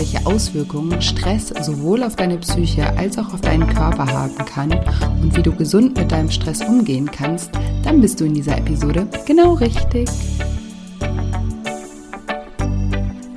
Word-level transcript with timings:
Welche 0.00 0.24
Auswirkungen 0.24 1.02
Stress 1.02 1.48
sowohl 1.60 2.02
auf 2.02 2.16
deine 2.16 2.38
Psyche 2.38 2.88
als 2.96 3.18
auch 3.18 3.34
auf 3.34 3.42
deinen 3.42 3.66
Körper 3.66 4.06
haben 4.06 4.34
kann 4.46 4.72
und 5.20 5.36
wie 5.36 5.42
du 5.42 5.54
gesund 5.54 5.94
mit 5.98 6.10
deinem 6.10 6.30
Stress 6.30 6.62
umgehen 6.62 7.10
kannst, 7.10 7.50
dann 7.84 8.00
bist 8.00 8.18
du 8.18 8.24
in 8.24 8.32
dieser 8.32 8.56
Episode 8.56 9.06
genau 9.26 9.52
richtig. 9.52 10.08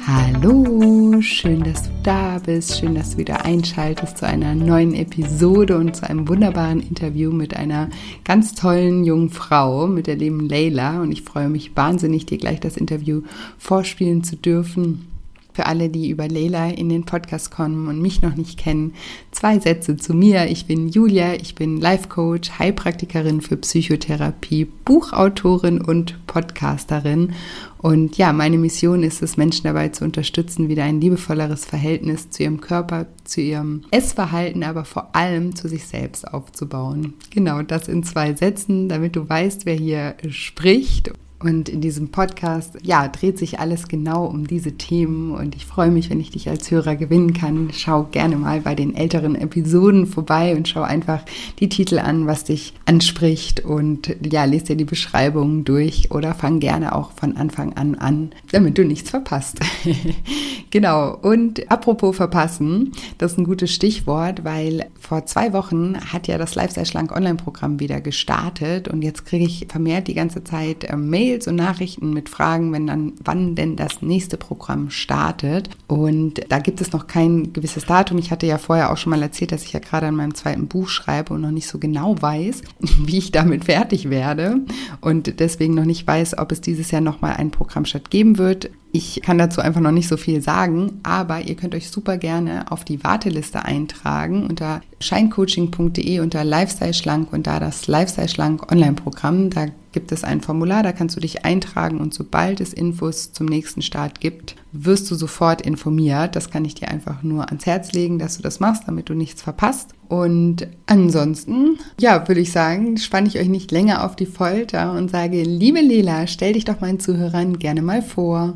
Hallo, 0.07 1.19
schön, 1.19 1.65
dass 1.65 1.83
du 1.83 1.89
da 2.01 2.39
bist, 2.39 2.79
schön, 2.79 2.95
dass 2.95 3.11
du 3.11 3.17
wieder 3.17 3.43
einschaltest 3.43 4.19
zu 4.19 4.25
einer 4.25 4.55
neuen 4.55 4.95
Episode 4.95 5.77
und 5.77 5.97
zu 5.97 6.09
einem 6.09 6.29
wunderbaren 6.29 6.79
Interview 6.79 7.33
mit 7.33 7.57
einer 7.57 7.89
ganz 8.23 8.55
tollen 8.55 9.03
jungen 9.03 9.31
Frau, 9.31 9.85
mit 9.87 10.07
der 10.07 10.15
lieben 10.15 10.47
Leila. 10.47 11.01
Und 11.01 11.11
ich 11.11 11.23
freue 11.23 11.49
mich 11.49 11.75
wahnsinnig, 11.75 12.25
dir 12.25 12.37
gleich 12.37 12.61
das 12.61 12.77
Interview 12.77 13.23
vorspielen 13.57 14.23
zu 14.23 14.37
dürfen. 14.37 15.12
Für 15.53 15.67
alle, 15.67 15.89
die 15.89 16.09
über 16.09 16.27
Leila 16.27 16.69
in 16.69 16.89
den 16.89 17.03
Podcast 17.03 17.51
kommen 17.51 17.87
und 17.87 18.01
mich 18.01 18.21
noch 18.21 18.35
nicht 18.35 18.57
kennen, 18.57 18.93
zwei 19.31 19.59
Sätze 19.59 19.97
zu 19.97 20.13
mir. 20.15 20.47
Ich 20.47 20.65
bin 20.65 20.89
Julia, 20.89 21.35
ich 21.35 21.53
bin 21.53 21.79
Life 21.79 22.07
Coach, 22.09 22.57
Heilpraktikerin 22.57 23.41
für 23.41 23.57
Psychotherapie, 23.57 24.65
Buchautorin 24.65 25.79
und 25.79 26.25
Podcasterin. 26.25 27.33
Und 27.77 28.17
ja, 28.17 28.33
meine 28.33 28.57
Mission 28.57 29.03
ist 29.03 29.21
es, 29.21 29.37
Menschen 29.37 29.65
dabei 29.65 29.89
zu 29.89 30.05
unterstützen, 30.05 30.69
wieder 30.69 30.85
ein 30.85 31.01
liebevolleres 31.01 31.65
Verhältnis 31.65 32.29
zu 32.29 32.43
ihrem 32.43 32.61
Körper, 32.61 33.07
zu 33.25 33.41
ihrem 33.41 33.81
Essverhalten, 33.91 34.63
aber 34.63 34.85
vor 34.85 35.15
allem 35.15 35.55
zu 35.55 35.67
sich 35.67 35.85
selbst 35.85 36.27
aufzubauen. 36.33 37.13
Genau 37.29 37.61
das 37.61 37.89
in 37.89 38.03
zwei 38.03 38.33
Sätzen, 38.33 38.89
damit 38.89 39.15
du 39.15 39.27
weißt, 39.27 39.65
wer 39.65 39.75
hier 39.75 40.15
spricht. 40.29 41.11
Und 41.43 41.67
in 41.67 41.81
diesem 41.81 42.07
Podcast, 42.07 42.77
ja, 42.83 43.05
dreht 43.09 43.37
sich 43.37 43.59
alles 43.59 43.89
genau 43.89 44.25
um 44.25 44.47
diese 44.47 44.77
Themen 44.77 45.31
und 45.31 45.55
ich 45.55 45.65
freue 45.65 45.91
mich, 45.91 46.09
wenn 46.09 46.21
ich 46.21 46.31
dich 46.31 46.47
als 46.49 46.71
Hörer 46.71 46.95
gewinnen 46.95 47.33
kann. 47.33 47.69
Schau 47.73 48.03
gerne 48.03 48.37
mal 48.37 48.61
bei 48.61 48.75
den 48.75 48.95
älteren 48.95 49.35
Episoden 49.35 50.07
vorbei 50.07 50.55
und 50.55 50.69
schau 50.69 50.83
einfach 50.83 51.25
die 51.59 51.67
Titel 51.67 51.99
an, 51.99 52.27
was 52.27 52.45
dich 52.45 52.73
anspricht 52.85 53.59
und 53.59 54.15
ja, 54.23 54.45
lest 54.45 54.69
dir 54.69 54.77
die 54.77 54.85
Beschreibungen 54.85 55.65
durch 55.65 56.11
oder 56.11 56.33
fang 56.33 56.61
gerne 56.61 56.95
auch 56.95 57.11
von 57.11 57.35
Anfang 57.35 57.73
an 57.73 57.95
an, 57.95 58.31
damit 58.53 58.77
du 58.77 58.85
nichts 58.85 59.09
verpasst. 59.09 59.59
genau. 60.69 61.17
Und 61.21 61.69
apropos 61.69 62.15
verpassen, 62.15 62.93
das 63.17 63.33
ist 63.33 63.37
ein 63.37 63.43
gutes 63.43 63.73
Stichwort, 63.73 64.45
weil 64.45 64.85
vor 65.13 65.25
zwei 65.25 65.53
Wochen 65.53 65.97
hat 66.13 66.27
ja 66.27 66.37
das 66.37 66.55
Lifestyle 66.55 66.85
Schlank 66.85 67.11
Online-Programm 67.11 67.79
wieder 67.79 68.01
gestartet 68.01 68.87
und 68.87 69.01
jetzt 69.01 69.25
kriege 69.25 69.45
ich 69.45 69.67
vermehrt 69.69 70.07
die 70.07 70.13
ganze 70.13 70.43
Zeit 70.43 70.83
äh, 70.85 70.95
Mail 70.95 71.33
Mails 71.33 71.47
und 71.47 71.55
Nachrichten 71.55 72.13
mit 72.13 72.29
Fragen, 72.29 72.71
wenn 72.73 72.85
dann, 72.85 73.13
wann 73.23 73.55
denn 73.55 73.75
das 73.75 74.01
nächste 74.01 74.37
Programm 74.37 74.89
startet. 74.89 75.69
Und 75.87 76.41
da 76.49 76.59
gibt 76.59 76.81
es 76.81 76.91
noch 76.91 77.07
kein 77.07 77.53
gewisses 77.53 77.85
Datum. 77.85 78.17
Ich 78.17 78.29
hatte 78.29 78.45
ja 78.45 78.57
vorher 78.57 78.91
auch 78.91 78.97
schon 78.97 79.11
mal 79.11 79.21
erzählt, 79.21 79.51
dass 79.51 79.63
ich 79.63 79.73
ja 79.73 79.79
gerade 79.79 80.07
an 80.07 80.15
meinem 80.15 80.35
zweiten 80.35 80.67
Buch 80.67 80.89
schreibe 80.89 81.33
und 81.33 81.41
noch 81.41 81.51
nicht 81.51 81.67
so 81.67 81.79
genau 81.79 82.21
weiß, 82.21 82.61
wie 83.05 83.17
ich 83.17 83.31
damit 83.31 83.65
fertig 83.65 84.09
werde. 84.09 84.61
Und 85.01 85.39
deswegen 85.39 85.75
noch 85.75 85.85
nicht 85.85 86.05
weiß, 86.05 86.37
ob 86.37 86.51
es 86.51 86.61
dieses 86.61 86.91
Jahr 86.91 87.01
nochmal 87.01 87.35
ein 87.37 87.51
Programm 87.51 87.85
statt 87.85 88.09
geben 88.09 88.37
wird. 88.37 88.69
Ich 88.95 89.23
kann 89.23 89.39
dazu 89.39 89.59
einfach 89.59 89.81
noch 89.81 89.91
nicht 89.91 90.07
so 90.07 90.17
viel 90.17 90.39
sagen, 90.43 90.99
aber 91.01 91.41
ihr 91.41 91.55
könnt 91.55 91.73
euch 91.73 91.89
super 91.89 92.17
gerne 92.17 92.71
auf 92.71 92.85
die 92.85 93.03
Warteliste 93.03 93.65
eintragen 93.65 94.45
unter 94.45 94.81
scheincoaching.de 94.99 96.19
unter 96.19 96.43
Lifestyle 96.43 96.93
Schlank 96.93 97.33
und 97.33 97.47
da 97.47 97.59
das 97.59 97.87
Lifestyle 97.87 98.29
Schlank 98.29 98.71
Online-Programm. 98.71 99.49
Da 99.49 99.65
gibt 99.93 100.11
es 100.11 100.23
ein 100.23 100.41
Formular, 100.41 100.83
da 100.83 100.91
kannst 100.91 101.15
du 101.15 101.19
dich 101.19 101.43
eintragen 101.43 101.99
und 102.01 102.13
sobald 102.13 102.61
es 102.61 102.71
Infos 102.71 103.33
zum 103.33 103.47
nächsten 103.47 103.81
Start 103.81 104.19
gibt, 104.19 104.57
wirst 104.73 105.09
du 105.09 105.15
sofort 105.15 105.63
informiert. 105.63 106.35
Das 106.35 106.51
kann 106.51 106.63
ich 106.63 106.75
dir 106.75 106.89
einfach 106.89 107.23
nur 107.23 107.47
ans 107.47 107.65
Herz 107.65 107.93
legen, 107.93 108.19
dass 108.19 108.37
du 108.37 108.43
das 108.43 108.59
machst, 108.59 108.83
damit 108.85 109.09
du 109.09 109.15
nichts 109.15 109.41
verpasst. 109.41 109.95
Und 110.07 110.67
ansonsten, 110.85 111.79
ja, 111.99 112.27
würde 112.27 112.41
ich 112.41 112.51
sagen, 112.51 112.97
spanne 112.97 113.27
ich 113.27 113.39
euch 113.39 113.49
nicht 113.49 113.71
länger 113.71 114.05
auf 114.05 114.15
die 114.15 114.27
Folter 114.27 114.91
und 114.91 115.09
sage, 115.09 115.41
liebe 115.41 115.81
Lela, 115.81 116.27
stell 116.27 116.53
dich 116.53 116.65
doch 116.65 116.79
meinen 116.79 116.99
Zuhörern 116.99 117.57
gerne 117.57 117.81
mal 117.81 118.03
vor. 118.03 118.53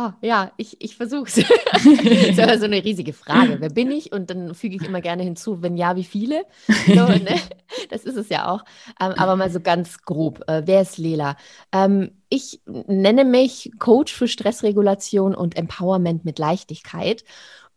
Oh, 0.00 0.12
ja, 0.20 0.52
ich, 0.56 0.80
ich 0.80 0.96
versuche 0.96 1.24
es. 1.24 1.34
das 1.34 1.84
ist 2.04 2.38
aber 2.38 2.56
so 2.56 2.66
eine 2.66 2.84
riesige 2.84 3.12
Frage. 3.12 3.56
Wer 3.58 3.70
bin 3.70 3.90
ich? 3.90 4.12
Und 4.12 4.30
dann 4.30 4.54
füge 4.54 4.76
ich 4.76 4.84
immer 4.84 5.00
gerne 5.00 5.24
hinzu, 5.24 5.60
wenn 5.60 5.76
ja, 5.76 5.96
wie 5.96 6.04
viele? 6.04 6.44
So, 6.86 6.94
ne? 6.94 7.34
Das 7.90 8.04
ist 8.04 8.16
es 8.16 8.28
ja 8.28 8.48
auch. 8.48 8.64
Ähm, 9.00 9.14
aber 9.16 9.34
mal 9.34 9.50
so 9.50 9.58
ganz 9.58 10.02
grob. 10.02 10.44
Äh, 10.46 10.62
wer 10.66 10.82
ist 10.82 10.98
Lela? 10.98 11.36
Ähm, 11.72 12.12
ich 12.28 12.60
nenne 12.66 13.24
mich 13.24 13.72
Coach 13.80 14.14
für 14.14 14.28
Stressregulation 14.28 15.34
und 15.34 15.56
Empowerment 15.56 16.24
mit 16.24 16.38
Leichtigkeit. 16.38 17.24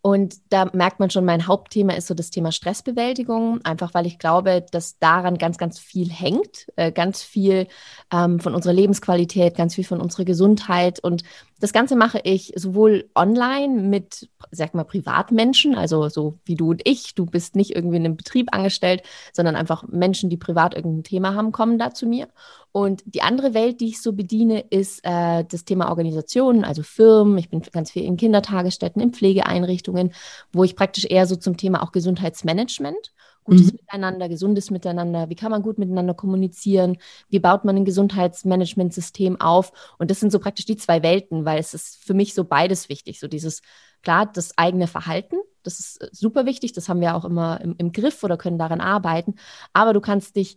Und 0.04 0.34
da 0.50 0.68
merkt 0.72 0.98
man 0.98 1.10
schon, 1.10 1.24
mein 1.24 1.46
Hauptthema 1.46 1.92
ist 1.92 2.08
so 2.08 2.14
das 2.14 2.30
Thema 2.30 2.50
Stressbewältigung, 2.50 3.60
einfach 3.64 3.94
weil 3.94 4.04
ich 4.04 4.18
glaube, 4.18 4.66
dass 4.72 4.98
daran 4.98 5.38
ganz, 5.38 5.58
ganz 5.58 5.78
viel 5.78 6.10
hängt, 6.10 6.66
äh, 6.74 6.90
ganz 6.90 7.22
viel 7.22 7.68
ähm, 8.12 8.40
von 8.40 8.56
unserer 8.56 8.72
Lebensqualität, 8.72 9.56
ganz 9.56 9.76
viel 9.76 9.84
von 9.84 10.00
unserer 10.00 10.24
Gesundheit. 10.24 10.98
Und 10.98 11.22
das 11.62 11.72
Ganze 11.72 11.94
mache 11.94 12.20
ich 12.24 12.52
sowohl 12.56 13.08
online 13.14 13.80
mit, 13.80 14.28
sag 14.50 14.74
mal, 14.74 14.82
Privatmenschen, 14.82 15.76
also 15.76 16.08
so 16.08 16.40
wie 16.44 16.56
du 16.56 16.70
und 16.70 16.82
ich. 16.84 17.14
Du 17.14 17.24
bist 17.24 17.54
nicht 17.54 17.76
irgendwie 17.76 17.98
in 17.98 18.04
einem 18.04 18.16
Betrieb 18.16 18.48
angestellt, 18.50 19.04
sondern 19.32 19.54
einfach 19.54 19.84
Menschen, 19.86 20.28
die 20.28 20.36
privat 20.36 20.74
irgendein 20.74 21.04
Thema 21.04 21.36
haben, 21.36 21.52
kommen 21.52 21.78
da 21.78 21.94
zu 21.94 22.06
mir. 22.06 22.26
Und 22.72 23.04
die 23.06 23.22
andere 23.22 23.54
Welt, 23.54 23.80
die 23.80 23.90
ich 23.90 24.02
so 24.02 24.12
bediene, 24.12 24.64
ist 24.70 25.04
äh, 25.04 25.44
das 25.44 25.64
Thema 25.64 25.90
Organisationen, 25.90 26.64
also 26.64 26.82
Firmen. 26.82 27.38
Ich 27.38 27.48
bin 27.48 27.62
ganz 27.62 27.92
viel 27.92 28.02
in 28.02 28.16
Kindertagesstätten, 28.16 29.00
in 29.00 29.12
Pflegeeinrichtungen, 29.12 30.14
wo 30.52 30.64
ich 30.64 30.74
praktisch 30.74 31.04
eher 31.04 31.26
so 31.26 31.36
zum 31.36 31.56
Thema 31.56 31.84
auch 31.84 31.92
Gesundheitsmanagement, 31.92 33.12
gutes 33.44 33.72
mhm. 33.72 33.78
Miteinander, 33.80 34.28
gesundes 34.28 34.70
Miteinander, 34.70 35.28
wie 35.28 35.34
kann 35.34 35.50
man 35.50 35.62
gut 35.62 35.78
miteinander 35.78 36.14
kommunizieren, 36.14 36.98
wie 37.28 37.38
baut 37.38 37.64
man 37.64 37.76
ein 37.76 37.84
Gesundheitsmanagementsystem 37.84 39.40
auf. 39.40 39.72
Und 39.98 40.10
das 40.10 40.20
sind 40.20 40.32
so 40.32 40.38
praktisch 40.38 40.66
die 40.66 40.76
zwei 40.76 41.02
Welten, 41.02 41.44
weil 41.44 41.58
es 41.58 41.74
ist 41.74 42.02
für 42.04 42.14
mich 42.14 42.34
so 42.34 42.44
beides 42.44 42.88
wichtig. 42.88 43.20
So 43.20 43.28
dieses, 43.28 43.62
klar, 44.02 44.26
das 44.26 44.56
eigene 44.56 44.86
Verhalten, 44.86 45.36
das 45.62 45.80
ist 45.80 46.02
äh, 46.02 46.08
super 46.12 46.46
wichtig, 46.46 46.72
das 46.72 46.88
haben 46.88 47.00
wir 47.00 47.14
auch 47.16 47.24
immer 47.24 47.60
im, 47.60 47.74
im 47.78 47.92
Griff 47.92 48.22
oder 48.22 48.36
können 48.36 48.58
daran 48.58 48.80
arbeiten. 48.80 49.34
Aber 49.72 49.92
du 49.92 50.00
kannst 50.00 50.36
dich 50.36 50.56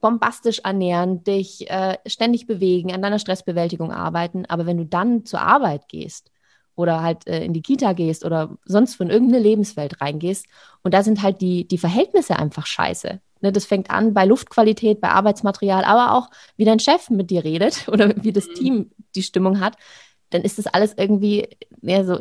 bombastisch 0.00 0.60
ernähren, 0.60 1.24
dich 1.24 1.70
äh, 1.70 1.96
ständig 2.06 2.46
bewegen, 2.46 2.92
an 2.92 3.02
deiner 3.02 3.18
Stressbewältigung 3.18 3.92
arbeiten. 3.92 4.44
Aber 4.46 4.66
wenn 4.66 4.76
du 4.76 4.84
dann 4.84 5.24
zur 5.24 5.40
Arbeit 5.40 5.88
gehst 5.88 6.30
oder 6.76 7.02
halt 7.02 7.26
äh, 7.26 7.44
in 7.44 7.52
die 7.52 7.62
Kita 7.62 7.92
gehst 7.92 8.24
oder 8.24 8.56
sonst 8.64 8.94
von 8.94 9.10
irgendeine 9.10 9.42
Lebenswelt 9.42 10.00
reingehst 10.00 10.46
und 10.82 10.94
da 10.94 11.02
sind 11.02 11.22
halt 11.22 11.40
die, 11.40 11.66
die 11.66 11.78
Verhältnisse 11.78 12.38
einfach 12.38 12.66
scheiße. 12.66 13.20
Ne, 13.42 13.52
das 13.52 13.66
fängt 13.66 13.90
an 13.90 14.14
bei 14.14 14.24
Luftqualität, 14.24 15.00
bei 15.00 15.08
Arbeitsmaterial, 15.08 15.84
aber 15.84 16.14
auch 16.14 16.30
wie 16.56 16.64
dein 16.64 16.78
Chef 16.78 17.10
mit 17.10 17.30
dir 17.30 17.44
redet 17.44 17.88
oder 17.92 18.14
wie 18.22 18.32
das 18.32 18.46
mhm. 18.46 18.54
Team 18.54 18.90
die 19.14 19.22
Stimmung 19.22 19.60
hat 19.60 19.76
dann 20.30 20.42
ist 20.42 20.58
das 20.58 20.66
alles 20.66 20.94
irgendwie, 20.96 21.48
ja, 21.82 22.04
so, 22.04 22.20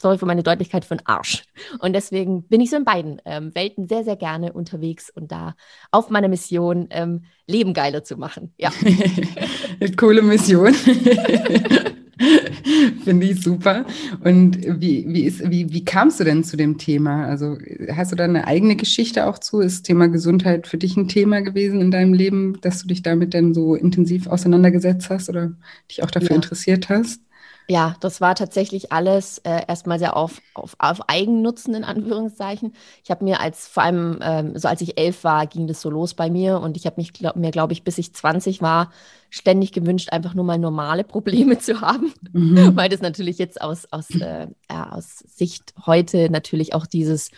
sorry 0.00 0.18
für 0.18 0.26
meine 0.26 0.42
Deutlichkeit, 0.42 0.84
für 0.84 0.96
den 0.96 1.06
Arsch. 1.06 1.44
Und 1.78 1.92
deswegen 1.92 2.42
bin 2.44 2.60
ich 2.60 2.70
so 2.70 2.76
in 2.76 2.84
beiden 2.84 3.22
ähm, 3.24 3.54
Welten 3.54 3.86
sehr, 3.86 4.04
sehr 4.04 4.16
gerne 4.16 4.52
unterwegs 4.52 5.10
und 5.10 5.30
da 5.30 5.54
auf 5.90 6.10
meiner 6.10 6.28
Mission, 6.28 6.88
ähm, 6.90 7.24
Leben 7.46 7.74
geiler 7.74 8.02
zu 8.04 8.16
machen. 8.16 8.52
Ja. 8.58 8.72
Coole 9.96 10.22
Mission. 10.22 10.74
Finde 13.04 13.26
ich 13.26 13.42
super. 13.42 13.84
Und 14.22 14.58
wie, 14.80 15.04
wie, 15.08 15.24
ist, 15.24 15.50
wie, 15.50 15.72
wie 15.72 15.84
kamst 15.84 16.20
du 16.20 16.24
denn 16.24 16.44
zu 16.44 16.56
dem 16.56 16.78
Thema? 16.78 17.26
Also 17.26 17.58
hast 17.94 18.12
du 18.12 18.16
da 18.16 18.24
eine 18.24 18.46
eigene 18.46 18.76
Geschichte 18.76 19.26
auch 19.26 19.38
zu? 19.38 19.60
Ist 19.60 19.84
Thema 19.84 20.08
Gesundheit 20.08 20.66
für 20.66 20.78
dich 20.78 20.96
ein 20.96 21.08
Thema 21.08 21.40
gewesen 21.40 21.80
in 21.80 21.90
deinem 21.90 22.14
Leben, 22.14 22.60
dass 22.60 22.82
du 22.82 22.88
dich 22.88 23.02
damit 23.02 23.34
dann 23.34 23.54
so 23.54 23.74
intensiv 23.74 24.26
auseinandergesetzt 24.26 25.10
hast 25.10 25.28
oder 25.28 25.52
dich 25.90 26.02
auch 26.02 26.10
dafür 26.10 26.30
ja. 26.30 26.36
interessiert 26.36 26.88
hast? 26.88 27.20
Ja, 27.66 27.96
das 28.00 28.20
war 28.20 28.34
tatsächlich 28.34 28.92
alles 28.92 29.38
äh, 29.38 29.62
erstmal 29.66 29.98
sehr 29.98 30.16
auf, 30.16 30.42
auf, 30.52 30.76
auf 30.78 31.08
Eigennutzen 31.08 31.74
in 31.74 31.84
Anführungszeichen. 31.84 32.74
Ich 33.02 33.10
habe 33.10 33.24
mir 33.24 33.40
als, 33.40 33.66
vor 33.66 33.82
allem 33.82 34.18
ähm, 34.20 34.58
so 34.58 34.68
als 34.68 34.82
ich 34.82 34.98
elf 34.98 35.24
war, 35.24 35.46
ging 35.46 35.66
das 35.66 35.80
so 35.80 35.88
los 35.88 36.12
bei 36.12 36.28
mir 36.28 36.60
und 36.60 36.76
ich 36.76 36.84
habe 36.84 36.96
mich 36.98 37.14
glaub, 37.14 37.36
mir, 37.36 37.50
glaube 37.50 37.72
ich, 37.72 37.82
bis 37.82 37.96
ich 37.96 38.12
20 38.12 38.60
war, 38.60 38.90
ständig 39.30 39.72
gewünscht, 39.72 40.10
einfach 40.12 40.34
nur 40.34 40.44
mal 40.44 40.58
normale 40.58 41.04
Probleme 41.04 41.58
zu 41.58 41.80
haben, 41.80 42.12
mhm. 42.32 42.76
weil 42.76 42.90
das 42.90 43.00
natürlich 43.00 43.38
jetzt 43.38 43.60
aus, 43.62 43.86
aus, 43.90 44.10
äh, 44.10 44.48
ja, 44.70 44.92
aus 44.92 45.18
Sicht 45.26 45.72
heute 45.86 46.28
natürlich 46.28 46.74
auch 46.74 46.86
dieses 46.86 47.30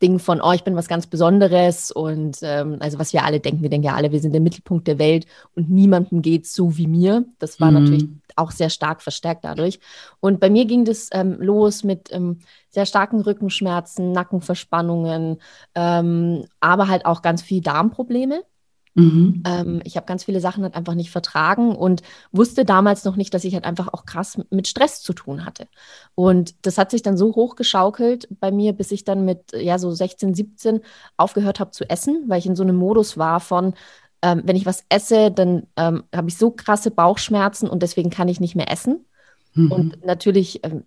Ding 0.00 0.18
von, 0.18 0.40
oh, 0.40 0.52
ich 0.52 0.64
bin 0.64 0.76
was 0.76 0.86
ganz 0.86 1.06
Besonderes 1.06 1.90
und 1.90 2.38
ähm, 2.42 2.76
also 2.80 2.98
was 2.98 3.12
wir 3.12 3.24
alle 3.24 3.40
denken, 3.40 3.62
wir 3.62 3.70
denken 3.70 3.86
ja 3.86 3.94
alle, 3.94 4.12
wir 4.12 4.20
sind 4.20 4.32
der 4.32 4.40
Mittelpunkt 4.40 4.86
der 4.86 4.98
Welt 4.98 5.26
und 5.54 5.70
niemandem 5.70 6.20
geht 6.20 6.46
so 6.46 6.76
wie 6.76 6.86
mir. 6.86 7.24
Das 7.38 7.60
war 7.60 7.70
mhm. 7.70 7.82
natürlich 7.82 8.08
auch 8.36 8.50
sehr 8.50 8.70
stark 8.70 9.02
verstärkt 9.02 9.44
dadurch. 9.44 9.80
Und 10.20 10.40
bei 10.40 10.50
mir 10.50 10.64
ging 10.66 10.84
das 10.84 11.08
ähm, 11.12 11.36
los 11.40 11.84
mit 11.84 12.12
ähm, 12.12 12.40
sehr 12.70 12.86
starken 12.86 13.20
Rückenschmerzen, 13.20 14.12
Nackenverspannungen, 14.12 15.40
ähm, 15.74 16.46
aber 16.60 16.88
halt 16.88 17.06
auch 17.06 17.22
ganz 17.22 17.42
viel 17.42 17.60
Darmprobleme. 17.60 18.42
Mhm. 18.94 19.42
Ähm, 19.44 19.80
ich 19.84 19.96
habe 19.96 20.06
ganz 20.06 20.24
viele 20.24 20.40
Sachen 20.40 20.62
halt 20.62 20.76
einfach 20.76 20.94
nicht 20.94 21.10
vertragen 21.10 21.74
und 21.74 22.02
wusste 22.30 22.64
damals 22.64 23.04
noch 23.04 23.16
nicht, 23.16 23.34
dass 23.34 23.44
ich 23.44 23.54
halt 23.54 23.64
einfach 23.64 23.88
auch 23.92 24.06
krass 24.06 24.38
mit 24.50 24.68
Stress 24.68 25.02
zu 25.02 25.12
tun 25.12 25.44
hatte. 25.44 25.66
Und 26.14 26.54
das 26.64 26.78
hat 26.78 26.92
sich 26.92 27.02
dann 27.02 27.16
so 27.16 27.34
hochgeschaukelt 27.34 28.28
bei 28.40 28.52
mir, 28.52 28.72
bis 28.72 28.92
ich 28.92 29.04
dann 29.04 29.24
mit 29.24 29.52
ja 29.52 29.78
so 29.78 29.90
16, 29.90 30.34
17 30.34 30.80
aufgehört 31.16 31.58
habe 31.58 31.72
zu 31.72 31.88
essen, 31.90 32.24
weil 32.28 32.38
ich 32.38 32.46
in 32.46 32.56
so 32.56 32.62
einem 32.62 32.76
Modus 32.76 33.18
war 33.18 33.40
von, 33.40 33.74
ähm, 34.24 34.42
wenn 34.46 34.56
ich 34.56 34.64
was 34.64 34.84
esse, 34.88 35.30
dann 35.30 35.66
ähm, 35.76 36.04
habe 36.14 36.28
ich 36.28 36.38
so 36.38 36.50
krasse 36.50 36.90
Bauchschmerzen 36.90 37.68
und 37.68 37.82
deswegen 37.82 38.08
kann 38.08 38.28
ich 38.28 38.40
nicht 38.40 38.56
mehr 38.56 38.72
essen. 38.72 39.04
Mhm. 39.52 39.70
Und 39.70 40.06
natürlich, 40.06 40.64
ähm, 40.64 40.84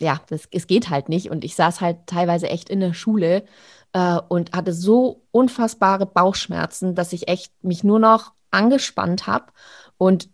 ja, 0.00 0.18
das, 0.30 0.48
es 0.50 0.66
geht 0.66 0.88
halt 0.88 1.10
nicht. 1.10 1.30
Und 1.30 1.44
ich 1.44 1.54
saß 1.54 1.82
halt 1.82 1.98
teilweise 2.06 2.48
echt 2.48 2.70
in 2.70 2.80
der 2.80 2.94
Schule 2.94 3.44
äh, 3.92 4.18
und 4.28 4.52
hatte 4.52 4.72
so 4.72 5.20
unfassbare 5.30 6.06
Bauchschmerzen, 6.06 6.94
dass 6.94 7.12
ich 7.12 7.28
echt 7.28 7.52
mich 7.62 7.84
nur 7.84 7.98
noch 7.98 8.32
angespannt 8.50 9.26
habe 9.26 9.52
und 9.98 10.30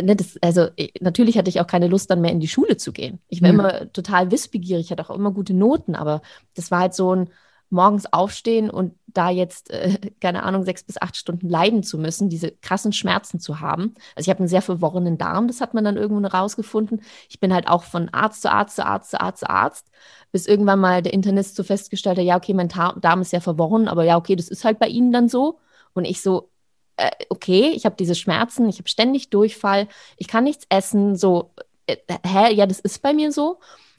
ne, 0.00 0.14
das, 0.14 0.36
also 0.42 0.68
natürlich 1.00 1.38
hatte 1.38 1.48
ich 1.48 1.60
auch 1.60 1.66
keine 1.66 1.88
Lust, 1.88 2.10
dann 2.10 2.20
mehr 2.20 2.30
in 2.30 2.38
die 2.38 2.48
Schule 2.48 2.76
zu 2.76 2.92
gehen. 2.92 3.18
Ich 3.28 3.40
war 3.40 3.48
ja. 3.48 3.54
immer 3.54 3.92
total 3.92 4.30
wissbegierig, 4.30 4.90
hatte 4.90 5.08
auch 5.08 5.16
immer 5.16 5.32
gute 5.32 5.54
Noten, 5.54 5.96
aber 5.96 6.20
das 6.54 6.70
war 6.70 6.80
halt 6.80 6.94
so 6.94 7.16
ein 7.16 7.30
morgens 7.72 8.12
aufstehen 8.12 8.70
und 8.70 8.94
da 9.06 9.30
jetzt, 9.30 9.70
äh, 9.70 9.98
keine 10.20 10.42
Ahnung, 10.42 10.64
sechs 10.64 10.84
bis 10.84 11.00
acht 11.00 11.16
Stunden 11.16 11.48
leiden 11.48 11.82
zu 11.82 11.98
müssen, 11.98 12.28
diese 12.28 12.50
krassen 12.50 12.92
Schmerzen 12.92 13.40
zu 13.40 13.60
haben. 13.60 13.94
Also 14.14 14.26
ich 14.26 14.30
habe 14.30 14.40
einen 14.40 14.48
sehr 14.48 14.62
verworrenen 14.62 15.18
Darm, 15.18 15.48
das 15.48 15.60
hat 15.60 15.74
man 15.74 15.84
dann 15.84 15.96
irgendwo 15.96 16.26
rausgefunden. 16.26 17.02
Ich 17.28 17.40
bin 17.40 17.52
halt 17.52 17.68
auch 17.68 17.84
von 17.84 18.08
Arzt 18.10 18.42
zu 18.42 18.50
Arzt 18.50 18.76
zu 18.76 18.86
Arzt 18.86 19.10
zu 19.10 19.20
Arzt 19.20 19.40
zu 19.40 19.50
Arzt, 19.50 19.90
bis 20.30 20.46
irgendwann 20.46 20.80
mal 20.80 21.02
der 21.02 21.12
Internist 21.12 21.56
so 21.56 21.62
festgestellt 21.62 22.18
hat, 22.18 22.24
ja, 22.24 22.36
okay, 22.36 22.54
mein 22.54 22.68
Darm 22.68 23.20
ist 23.22 23.30
sehr 23.30 23.40
verworren, 23.40 23.88
aber 23.88 24.04
ja, 24.04 24.16
okay, 24.16 24.36
das 24.36 24.48
ist 24.48 24.64
halt 24.64 24.78
bei 24.78 24.88
Ihnen 24.88 25.12
dann 25.12 25.28
so. 25.28 25.58
Und 25.94 26.04
ich 26.04 26.22
so, 26.22 26.50
äh, 26.96 27.10
okay, 27.28 27.70
ich 27.74 27.84
habe 27.84 27.96
diese 27.98 28.14
Schmerzen, 28.14 28.68
ich 28.68 28.78
habe 28.78 28.88
ständig 28.88 29.30
Durchfall, 29.30 29.88
ich 30.16 30.28
kann 30.28 30.44
nichts 30.44 30.66
essen, 30.68 31.16
so, 31.16 31.52
äh, 31.86 31.96
hä, 32.24 32.52
ja, 32.54 32.66
das 32.66 32.80
ist 32.80 33.02
bei 33.02 33.12
mir 33.12 33.32
so. 33.32 33.58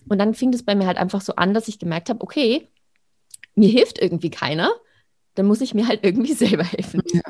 Und 0.09 0.19
dann 0.19 0.33
fing 0.33 0.51
das 0.51 0.63
bei 0.63 0.75
mir 0.75 0.87
halt 0.87 0.97
einfach 0.97 1.21
so 1.21 1.35
an, 1.35 1.53
dass 1.53 1.67
ich 1.67 1.79
gemerkt 1.79 2.09
habe, 2.09 2.21
okay, 2.21 2.67
mir 3.55 3.69
hilft 3.69 4.00
irgendwie 4.00 4.29
keiner, 4.29 4.71
dann 5.35 5.45
muss 5.45 5.61
ich 5.61 5.73
mir 5.73 5.88
halt 5.88 6.03
irgendwie 6.03 6.33
selber 6.33 6.63
helfen. 6.63 7.01
Ja. 7.13 7.21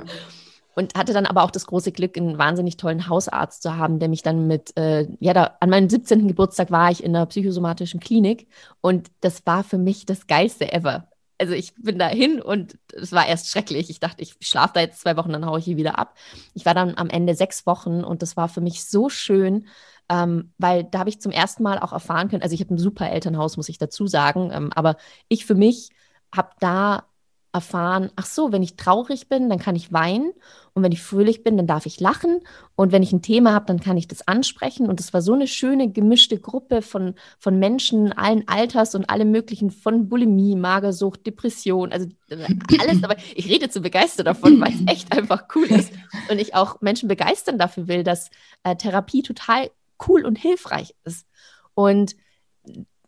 Und 0.76 0.96
hatte 0.96 1.14
dann 1.14 1.28
aber 1.28 1.44
auch 1.44 1.52
das 1.52 1.68
große 1.68 1.92
Glück, 1.92 2.18
einen 2.18 2.40
wahnsinnig 2.40 2.78
tollen 2.78 3.08
Hausarzt 3.08 3.62
zu 3.62 3.78
haben, 3.78 4.00
der 4.00 4.10
mich 4.10 4.24
dann 4.24 4.48
mit, 4.48 4.76
äh, 4.76 5.08
ja, 5.20 5.34
da, 5.34 5.58
an 5.60 5.70
meinem 5.70 5.88
17. 5.88 6.28
Geburtstag 6.28 6.72
war 6.72 6.90
ich 6.90 7.04
in 7.04 7.16
einer 7.16 7.28
psychosomatischen 7.28 8.00
Klinik 8.00 8.48
und 8.82 9.12
das 9.22 9.46
war 9.46 9.64
für 9.64 9.78
mich 9.78 10.08
das 10.08 10.26
Geilste 10.26 10.74
ever. 10.74 11.10
Also 11.38 11.54
ich 11.54 11.76
bin 11.76 12.00
da 12.00 12.08
hin 12.08 12.42
und 12.42 12.78
es 12.92 13.12
war 13.12 13.28
erst 13.28 13.50
schrecklich. 13.50 13.90
Ich 13.90 14.00
dachte, 14.00 14.24
ich 14.24 14.36
schlafe 14.40 14.76
da 14.76 14.80
jetzt 14.80 15.02
zwei 15.02 15.16
Wochen, 15.16 15.32
dann 15.32 15.46
haue 15.46 15.60
ich 15.60 15.66
hier 15.66 15.78
wieder 15.78 16.00
ab. 16.00 16.16
Ich 16.54 16.66
war 16.66 16.74
dann 16.74 16.98
am 16.98 17.10
Ende 17.10 17.36
sechs 17.36 17.68
Wochen 17.68 18.04
und 18.04 18.22
das 18.22 18.36
war 18.36 18.50
für 18.50 18.62
mich 18.62 18.86
so 18.86 19.10
schön, 19.10 19.68
ähm, 20.10 20.54
weil 20.58 20.86
da 20.86 21.00
habe 21.00 21.10
ich 21.10 21.22
zum 21.22 21.32
ersten 21.32 21.62
Mal 21.64 21.80
auch 21.80 21.94
erfahren 21.94 22.30
können, 22.30 22.44
also 22.44 22.56
ich 22.56 22.62
habe 22.62 22.74
ein 22.74 22.80
super 22.80 23.10
Elternhaus, 23.10 23.58
muss 23.58 23.70
ich 23.70 23.78
dazu 23.78 24.08
sagen, 24.08 24.52
ähm, 24.54 24.72
aber 24.74 24.96
ich 25.28 25.46
für 25.46 25.56
mich 25.56 25.90
habe 26.34 26.50
da 26.60 27.06
erfahren, 27.54 28.10
ach 28.16 28.26
so, 28.26 28.52
wenn 28.52 28.64
ich 28.64 28.78
traurig 28.78 29.30
bin, 29.30 29.48
dann 29.48 29.60
kann 29.60 29.76
ich 29.76 29.94
weinen. 29.94 30.34
Und 30.74 30.82
wenn 30.82 30.92
ich 30.92 31.04
fröhlich 31.04 31.44
bin, 31.44 31.56
dann 31.56 31.68
darf 31.68 31.86
ich 31.86 32.00
lachen. 32.00 32.40
Und 32.76 32.92
wenn 32.92 33.04
ich 33.04 33.14
ein 33.14 33.22
Thema 33.22 33.54
habe, 33.54 33.68
dann 33.68 33.80
kann 33.80 33.96
ich 33.96 34.08
das 34.08 34.28
ansprechen. 34.28 34.90
Und 34.90 35.00
es 35.00 35.14
war 35.14 35.22
so 35.22 35.34
eine 35.34 35.46
schöne 35.46 35.92
gemischte 35.92 36.40
Gruppe 36.40 36.82
von, 36.82 37.14
von 37.38 37.60
Menschen 37.60 38.12
allen 38.12 38.48
Alters 38.48 38.96
und 38.96 39.08
allem 39.08 39.30
möglichen, 39.30 39.70
von 39.70 40.10
Bulimie, 40.10 40.56
Magersucht, 40.56 41.28
Depression, 41.28 41.92
also 41.92 42.08
äh, 42.30 42.56
alles, 42.80 43.04
aber 43.04 43.18
ich 43.36 43.48
rede 43.48 43.70
zu 43.70 43.82
begeistert 43.82 44.26
davon, 44.26 44.60
weil 44.60 44.74
es 44.74 44.82
echt 44.88 45.12
einfach 45.16 45.44
cool 45.54 45.68
ist. 45.68 45.94
Und 46.32 46.40
ich 46.40 46.56
auch 46.56 46.82
Menschen 46.82 47.08
begeistern 47.08 47.60
dafür 47.60 47.88
will, 47.88 48.04
dass 48.04 48.32
äh, 48.64 48.76
Therapie 48.76 49.22
total 49.22 49.70
cool 50.08 50.26
und 50.26 50.38
hilfreich 50.40 50.96
ist. 51.04 51.28
Und 51.76 52.16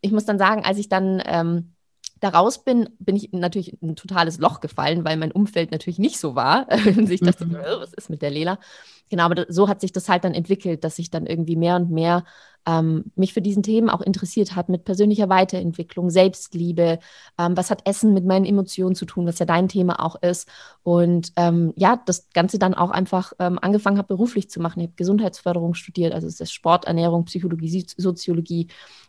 ich 0.02 0.12
muss 0.12 0.26
dann 0.26 0.38
sagen, 0.38 0.64
als 0.64 0.78
ich 0.78 0.88
dann 0.88 1.24
ähm, 1.26 1.75
da 2.20 2.30
raus 2.30 2.64
bin, 2.64 2.90
bin 3.00 3.16
ich 3.16 3.32
natürlich 3.32 3.82
in 3.82 3.90
ein 3.90 3.96
totales 3.96 4.40
Loch 4.40 4.62
gefallen, 4.62 5.04
weil 5.04 5.18
mein 5.18 5.32
Umfeld 5.32 5.72
natürlich 5.72 6.00
nicht 6.00 6.18
so 6.18 6.36
war. 6.36 6.68
Und 6.86 7.10
ich 7.10 7.22
dachte, 7.22 7.46
mhm. 7.46 7.58
was 7.80 7.94
ist 7.94 8.10
mit 8.10 8.22
der 8.22 8.32
Lela? 8.32 8.60
Genau, 9.10 9.24
aber 9.24 9.46
so 9.50 9.68
hat 9.68 9.82
sich 9.82 9.92
das 9.92 10.10
halt 10.10 10.24
dann 10.24 10.34
entwickelt, 10.34 10.84
dass 10.84 11.00
ich 11.00 11.12
dann 11.12 11.26
irgendwie 11.26 11.56
mehr 11.56 11.76
und 11.76 11.92
mehr 11.92 12.24
ähm, 12.68 13.12
mich 13.16 13.34
für 13.34 13.42
diesen 13.42 13.64
Themen 13.64 13.90
auch 13.90 14.02
interessiert 14.02 14.56
hat, 14.56 14.70
mit 14.70 14.86
persönlicher 14.86 15.30
Weiterentwicklung, 15.30 16.10
Selbstliebe, 16.10 17.00
ähm, 17.38 17.58
was 17.58 17.70
hat 17.70 17.88
Essen 17.88 18.14
mit 18.14 18.26
meinen 18.26 18.46
Emotionen 18.46 18.96
zu 18.96 19.06
tun, 19.06 19.28
was 19.28 19.40
ja 19.40 19.46
dein 19.46 19.68
Thema 19.68 20.04
auch 20.04 20.16
ist. 20.22 20.50
Und 20.84 21.32
ähm, 21.36 21.74
ja, 21.76 22.02
das 22.06 22.30
Ganze 22.34 22.58
dann 22.58 22.74
auch 22.74 22.90
einfach 22.90 23.34
ähm, 23.40 23.60
angefangen 23.62 23.98
habe, 23.98 24.08
beruflich 24.08 24.50
zu 24.50 24.60
machen. 24.60 24.80
Ich 24.80 24.88
habe 24.88 24.96
Gesundheitsförderung 24.96 25.76
studiert, 25.76 26.14
also 26.14 26.28
es 26.28 26.40
ist 26.40 26.54
Sport, 26.54 26.86
Ernährung, 26.86 27.26
Psychologie, 27.26 27.86
Soziologie 27.98 28.68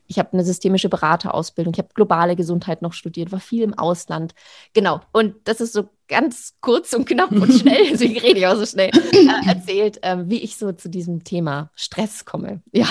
ich 0.09 0.19
habe 0.19 0.33
eine 0.33 0.45
systemische 0.45 0.89
Beraterausbildung, 0.89 1.75
ich 1.75 1.79
habe 1.79 1.89
globale 1.95 2.37
Gesundheit 2.37 2.83
noch 2.83 2.93
studiert, 2.93 3.33
war 3.33 3.41
viel 3.41 3.63
im 3.63 3.75
Ausland. 3.75 4.35
Genau. 4.73 5.01
Und 5.13 5.35
das 5.45 5.61
ist 5.61 5.73
so 5.73 5.89
ganz 6.09 6.55
kurz 6.61 6.93
und 6.93 7.07
knapp 7.07 7.33
und 7.41 7.53
schnell, 7.53 7.91
deswegen 7.91 8.19
rede 8.19 8.39
ich 8.39 8.47
auch 8.47 8.57
so 8.57 8.67
schnell, 8.67 8.91
äh, 8.91 9.49
erzählt, 9.49 9.99
äh, 10.03 10.17
wie 10.29 10.39
ich 10.39 10.57
so 10.57 10.73
zu 10.73 10.89
diesem 10.89 11.25
Thema 11.25 11.71
Stress 11.75 12.25
komme. 12.25 12.63
Ja. 12.73 12.87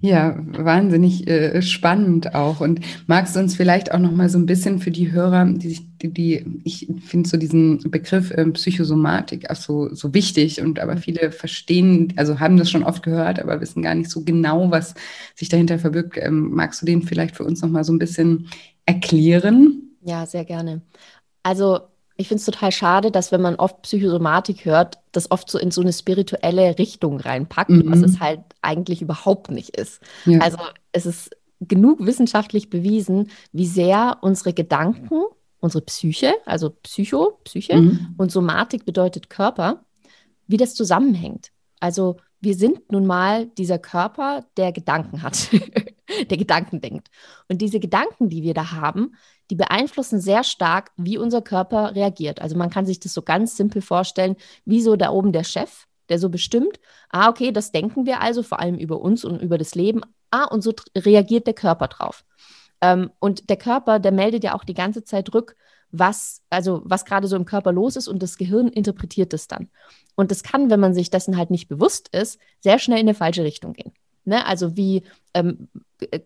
Ja, 0.00 0.36
wahnsinnig 0.38 1.26
äh, 1.26 1.60
spannend 1.62 2.34
auch. 2.34 2.60
Und 2.60 2.80
magst 3.06 3.34
du 3.34 3.40
uns 3.40 3.56
vielleicht 3.56 3.92
auch 3.92 3.98
noch 3.98 4.12
mal 4.12 4.28
so 4.28 4.38
ein 4.38 4.46
bisschen 4.46 4.78
für 4.78 4.90
die 4.90 5.12
Hörer, 5.12 5.44
die 5.46 5.68
sich, 5.68 5.82
die, 5.98 6.12
die 6.12 6.60
ich 6.64 6.88
finde 7.04 7.28
so 7.28 7.36
diesen 7.36 7.78
Begriff 7.90 8.32
ähm, 8.36 8.52
Psychosomatik 8.52 9.50
auch 9.50 9.56
so, 9.56 9.94
so 9.94 10.14
wichtig 10.14 10.60
und 10.60 10.78
aber 10.78 10.96
viele 10.96 11.32
verstehen, 11.32 12.12
also 12.16 12.38
haben 12.38 12.56
das 12.56 12.70
schon 12.70 12.84
oft 12.84 13.02
gehört, 13.02 13.40
aber 13.40 13.60
wissen 13.60 13.82
gar 13.82 13.94
nicht 13.94 14.10
so 14.10 14.22
genau, 14.22 14.70
was 14.70 14.94
sich 15.34 15.48
dahinter 15.48 15.78
verbirgt. 15.78 16.16
Ähm, 16.16 16.50
magst 16.52 16.82
du 16.82 16.86
den 16.86 17.02
vielleicht 17.02 17.36
für 17.36 17.44
uns 17.44 17.62
noch 17.62 17.70
mal 17.70 17.84
so 17.84 17.92
ein 17.92 17.98
bisschen 17.98 18.48
erklären? 18.86 19.82
Ja, 20.02 20.26
sehr 20.26 20.44
gerne. 20.44 20.82
Also 21.42 21.80
ich 22.20 22.26
finde 22.26 22.40
es 22.40 22.46
total 22.46 22.72
schade, 22.72 23.12
dass 23.12 23.30
wenn 23.30 23.40
man 23.40 23.54
oft 23.54 23.82
Psychosomatik 23.82 24.64
hört, 24.64 24.98
das 25.12 25.30
oft 25.30 25.48
so 25.48 25.56
in 25.56 25.70
so 25.70 25.80
eine 25.80 25.92
spirituelle 25.92 26.76
Richtung 26.76 27.20
reinpackt, 27.20 27.70
mhm. 27.70 27.90
was 27.90 28.00
es 28.00 28.18
halt 28.18 28.40
eigentlich 28.60 29.00
überhaupt 29.00 29.52
nicht 29.52 29.76
ist. 29.76 30.02
Ja. 30.24 30.40
Also 30.40 30.58
es 30.90 31.06
ist 31.06 31.30
genug 31.60 32.04
wissenschaftlich 32.04 32.70
bewiesen, 32.70 33.30
wie 33.52 33.66
sehr 33.66 34.18
unsere 34.20 34.52
Gedanken, 34.52 35.22
unsere 35.60 35.84
Psyche, 35.84 36.34
also 36.44 36.70
Psycho, 36.82 37.38
Psyche 37.44 37.76
mhm. 37.76 38.14
und 38.18 38.32
Somatik 38.32 38.84
bedeutet 38.84 39.30
Körper, 39.30 39.84
wie 40.48 40.56
das 40.56 40.74
zusammenhängt. 40.74 41.52
Also 41.78 42.16
wir 42.40 42.56
sind 42.56 42.90
nun 42.90 43.06
mal 43.06 43.46
dieser 43.46 43.78
Körper, 43.78 44.44
der 44.56 44.72
Gedanken 44.72 45.22
hat, 45.22 45.50
der 46.30 46.36
Gedanken 46.36 46.80
denkt. 46.80 47.10
Und 47.48 47.60
diese 47.62 47.78
Gedanken, 47.78 48.28
die 48.28 48.42
wir 48.42 48.54
da 48.54 48.72
haben, 48.72 49.12
die 49.50 49.56
beeinflussen 49.56 50.20
sehr 50.20 50.44
stark, 50.44 50.90
wie 50.96 51.18
unser 51.18 51.42
Körper 51.42 51.94
reagiert. 51.94 52.40
Also 52.40 52.56
man 52.56 52.70
kann 52.70 52.86
sich 52.86 53.00
das 53.00 53.14
so 53.14 53.22
ganz 53.22 53.56
simpel 53.56 53.82
vorstellen, 53.82 54.36
wie 54.64 54.82
so 54.82 54.96
da 54.96 55.10
oben 55.10 55.32
der 55.32 55.44
Chef, 55.44 55.86
der 56.08 56.18
so 56.18 56.28
bestimmt, 56.28 56.80
ah, 57.10 57.28
okay, 57.28 57.52
das 57.52 57.72
denken 57.72 58.06
wir 58.06 58.20
also 58.20 58.42
vor 58.42 58.60
allem 58.60 58.76
über 58.76 59.00
uns 59.00 59.24
und 59.24 59.40
über 59.40 59.58
das 59.58 59.74
Leben. 59.74 60.02
Ah, 60.30 60.44
und 60.44 60.62
so 60.62 60.72
reagiert 60.96 61.46
der 61.46 61.54
Körper 61.54 61.88
drauf. 61.88 62.24
Ähm, 62.80 63.10
und 63.18 63.50
der 63.50 63.56
Körper, 63.56 63.98
der 63.98 64.12
meldet 64.12 64.44
ja 64.44 64.54
auch 64.54 64.64
die 64.64 64.74
ganze 64.74 65.04
Zeit 65.04 65.32
rück, 65.34 65.56
was, 65.90 66.42
also 66.50 66.82
was 66.84 67.04
gerade 67.04 67.26
so 67.26 67.36
im 67.36 67.46
Körper 67.46 67.72
los 67.72 67.96
ist 67.96 68.08
und 68.08 68.22
das 68.22 68.36
Gehirn 68.36 68.68
interpretiert 68.68 69.32
es 69.32 69.48
dann. 69.48 69.68
Und 70.14 70.30
das 70.30 70.42
kann, 70.42 70.70
wenn 70.70 70.80
man 70.80 70.94
sich 70.94 71.10
dessen 71.10 71.36
halt 71.36 71.50
nicht 71.50 71.68
bewusst 71.68 72.08
ist, 72.14 72.38
sehr 72.60 72.78
schnell 72.78 72.98
in 72.98 73.06
eine 73.06 73.14
falsche 73.14 73.44
Richtung 73.44 73.72
gehen. 73.72 73.92
Ne? 74.24 74.44
Also 74.44 74.76
wie 74.76 75.02
ähm, 75.32 75.68
äh, 75.72 75.78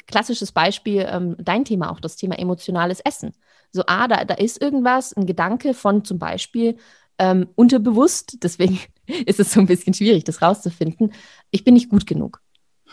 klassisches 0.06 0.52
Beispiel, 0.52 1.06
ähm, 1.08 1.36
dein 1.38 1.64
Thema 1.64 1.90
auch, 1.90 2.00
das 2.00 2.16
Thema 2.16 2.38
emotionales 2.38 3.00
Essen. 3.00 3.32
So, 3.72 3.82
ah, 3.86 4.06
da, 4.08 4.24
da 4.24 4.34
ist 4.34 4.60
irgendwas, 4.60 5.16
ein 5.16 5.26
Gedanke 5.26 5.74
von 5.74 6.04
zum 6.04 6.18
Beispiel 6.18 6.76
ähm, 7.18 7.48
unterbewusst, 7.54 8.38
deswegen 8.42 8.78
ist 9.26 9.40
es 9.40 9.52
so 9.52 9.60
ein 9.60 9.66
bisschen 9.66 9.94
schwierig, 9.94 10.24
das 10.24 10.42
rauszufinden. 10.42 11.12
Ich 11.50 11.64
bin 11.64 11.74
nicht 11.74 11.88
gut 11.88 12.06
genug. 12.06 12.40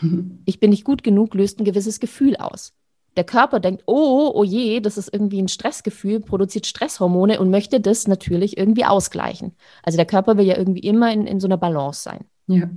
Ich 0.46 0.58
bin 0.58 0.70
nicht 0.70 0.84
gut 0.84 1.02
genug, 1.02 1.34
löst 1.34 1.60
ein 1.60 1.66
gewisses 1.66 2.00
Gefühl 2.00 2.36
aus. 2.36 2.72
Der 3.16 3.24
Körper 3.24 3.60
denkt, 3.60 3.82
oh, 3.86 4.32
oh 4.34 4.44
je, 4.44 4.80
das 4.80 4.96
ist 4.96 5.12
irgendwie 5.12 5.42
ein 5.42 5.48
Stressgefühl, 5.48 6.20
produziert 6.20 6.66
Stresshormone 6.66 7.38
und 7.38 7.50
möchte 7.50 7.80
das 7.80 8.08
natürlich 8.08 8.56
irgendwie 8.56 8.86
ausgleichen. 8.86 9.52
Also 9.82 9.96
der 9.96 10.06
Körper 10.06 10.38
will 10.38 10.46
ja 10.46 10.56
irgendwie 10.56 10.80
immer 10.80 11.12
in, 11.12 11.26
in 11.26 11.38
so 11.38 11.48
einer 11.48 11.58
Balance 11.58 12.02
sein. 12.02 12.24
Ja. 12.46 12.70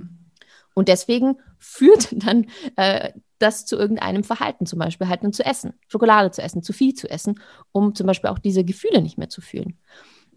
Und 0.74 0.88
deswegen 0.88 1.38
führt 1.58 2.08
dann 2.12 2.46
äh, 2.76 3.12
das 3.38 3.66
zu 3.66 3.76
irgendeinem 3.76 4.24
Verhalten, 4.24 4.66
zum 4.66 4.78
Beispiel 4.78 5.08
halt 5.08 5.34
zu 5.34 5.44
essen, 5.44 5.74
Schokolade 5.88 6.30
zu 6.30 6.42
essen, 6.42 6.62
zu 6.62 6.72
viel 6.72 6.94
zu 6.94 7.10
essen, 7.10 7.40
um 7.72 7.94
zum 7.94 8.06
Beispiel 8.06 8.30
auch 8.30 8.38
diese 8.38 8.64
Gefühle 8.64 9.02
nicht 9.02 9.18
mehr 9.18 9.28
zu 9.28 9.40
fühlen. 9.40 9.78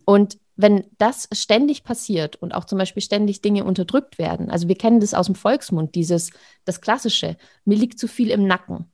Und 0.06 0.40
wenn 0.56 0.86
das 0.98 1.28
ständig 1.34 1.84
passiert 1.84 2.36
und 2.38 2.54
auch 2.54 2.66
zum 2.66 2.78
Beispiel 2.78 3.04
ständig 3.04 3.42
Dinge 3.42 3.64
unterdrückt 3.64 4.18
werden, 4.18 4.50
also 4.50 4.68
wir 4.68 4.76
kennen 4.76 5.00
das 5.00 5.14
aus 5.14 5.28
dem 5.28 5.36
Volksmund, 5.36 5.96
dieses, 5.96 6.32
das 6.66 6.82
Klassische, 6.82 7.38
mir 7.66 7.78
liegt 7.78 8.00
zu 8.00 8.08
viel 8.08 8.32
im 8.32 8.48
Nacken, 8.48 8.92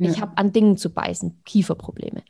ja. 0.00 0.10
Ich 0.10 0.20
habe 0.22 0.36
an 0.38 0.50
Dingen 0.52 0.78
zu 0.78 0.90
beißen, 0.90 1.42
Kieferprobleme. 1.44 2.22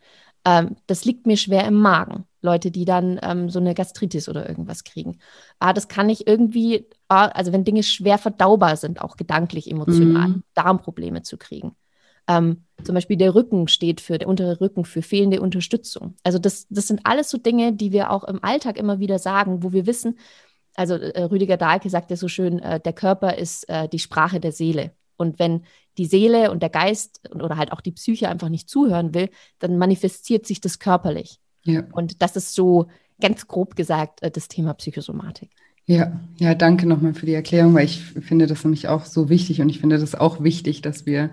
Ähm, 0.44 0.76
das 0.86 1.04
liegt 1.04 1.26
mir 1.26 1.36
schwer 1.36 1.66
im 1.66 1.74
Magen. 1.74 2.24
Leute, 2.42 2.70
die 2.70 2.84
dann 2.84 3.20
ähm, 3.22 3.50
so 3.50 3.58
eine 3.58 3.74
Gastritis 3.74 4.28
oder 4.28 4.48
irgendwas 4.48 4.84
kriegen. 4.84 5.18
Ah, 5.58 5.72
das 5.72 5.88
kann 5.88 6.08
ich 6.08 6.26
irgendwie, 6.26 6.86
ah, 7.08 7.26
also 7.26 7.52
wenn 7.52 7.64
Dinge 7.64 7.82
schwer 7.82 8.16
verdaubar 8.16 8.76
sind, 8.76 9.02
auch 9.02 9.16
gedanklich, 9.16 9.70
emotional, 9.70 10.28
mhm. 10.28 10.42
Darmprobleme 10.54 11.22
zu 11.22 11.36
kriegen. 11.36 11.76
Ähm, 12.28 12.64
zum 12.84 12.94
Beispiel 12.94 13.16
der 13.16 13.34
Rücken 13.34 13.68
steht 13.68 14.00
für, 14.00 14.16
der 14.16 14.28
untere 14.28 14.60
Rücken 14.60 14.84
für 14.84 15.02
fehlende 15.02 15.40
Unterstützung. 15.40 16.14
Also 16.22 16.38
das, 16.38 16.66
das 16.70 16.86
sind 16.86 17.00
alles 17.04 17.28
so 17.28 17.38
Dinge, 17.38 17.72
die 17.74 17.92
wir 17.92 18.10
auch 18.10 18.24
im 18.24 18.42
Alltag 18.42 18.78
immer 18.78 19.00
wieder 19.00 19.18
sagen, 19.18 19.62
wo 19.62 19.72
wir 19.72 19.86
wissen, 19.86 20.18
also 20.74 20.94
äh, 20.94 21.24
Rüdiger 21.24 21.56
Dahlke 21.56 21.90
sagt 21.90 22.10
ja 22.10 22.16
so 22.16 22.28
schön, 22.28 22.58
äh, 22.60 22.80
der 22.80 22.92
Körper 22.92 23.36
ist 23.36 23.68
äh, 23.68 23.88
die 23.88 23.98
Sprache 23.98 24.40
der 24.40 24.52
Seele. 24.52 24.92
Und 25.16 25.38
wenn 25.38 25.64
die 25.98 26.06
Seele 26.06 26.50
und 26.50 26.62
der 26.62 26.70
Geist 26.70 27.20
oder 27.30 27.56
halt 27.56 27.72
auch 27.72 27.80
die 27.80 27.92
Psyche 27.92 28.28
einfach 28.28 28.48
nicht 28.48 28.68
zuhören 28.68 29.14
will, 29.14 29.30
dann 29.58 29.78
manifestiert 29.78 30.46
sich 30.46 30.60
das 30.60 30.78
körperlich. 30.78 31.38
Ja. 31.64 31.84
Und 31.92 32.22
das 32.22 32.36
ist 32.36 32.54
so 32.54 32.88
ganz 33.20 33.46
grob 33.46 33.76
gesagt 33.76 34.22
äh, 34.22 34.30
das 34.30 34.48
Thema 34.48 34.74
Psychosomatik. 34.74 35.50
Ja, 35.86 36.20
ja, 36.38 36.54
danke 36.54 36.86
nochmal 36.86 37.14
für 37.14 37.26
die 37.26 37.34
Erklärung, 37.34 37.74
weil 37.74 37.84
ich 37.84 38.00
finde 38.00 38.46
das 38.46 38.64
nämlich 38.64 38.88
auch 38.88 39.04
so 39.04 39.28
wichtig 39.28 39.60
und 39.60 39.68
ich 39.68 39.80
finde 39.80 39.98
das 39.98 40.14
auch 40.14 40.42
wichtig, 40.42 40.80
dass 40.82 41.04
wir 41.04 41.30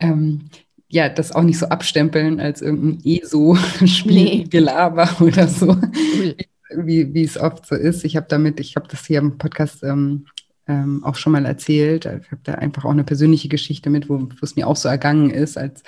ähm, 0.00 0.48
ja, 0.88 1.08
das 1.08 1.32
auch 1.32 1.42
nicht 1.42 1.58
so 1.58 1.66
abstempeln 1.66 2.40
als 2.40 2.62
irgendein 2.62 3.00
ESO-Spielgelaber 3.04 5.16
nee. 5.18 5.24
oder 5.26 5.48
so, 5.48 5.76
wie, 6.76 7.12
wie 7.12 7.24
es 7.24 7.36
oft 7.36 7.66
so 7.66 7.74
ist. 7.74 8.04
Ich 8.04 8.16
habe 8.16 8.26
damit, 8.28 8.60
ich 8.60 8.76
habe 8.76 8.86
das 8.88 9.04
hier 9.04 9.18
im 9.18 9.36
Podcast 9.38 9.82
ähm, 9.82 10.26
ähm, 10.66 11.04
auch 11.04 11.16
schon 11.16 11.32
mal 11.32 11.44
erzählt. 11.44 12.06
Ich 12.06 12.30
habe 12.30 12.40
da 12.42 12.54
einfach 12.54 12.84
auch 12.84 12.90
eine 12.90 13.04
persönliche 13.04 13.48
Geschichte 13.48 13.90
mit, 13.90 14.08
wo, 14.08 14.28
es 14.40 14.56
mir 14.56 14.66
auch 14.66 14.76
so 14.76 14.88
ergangen 14.88 15.30
ist, 15.30 15.58
als 15.58 15.82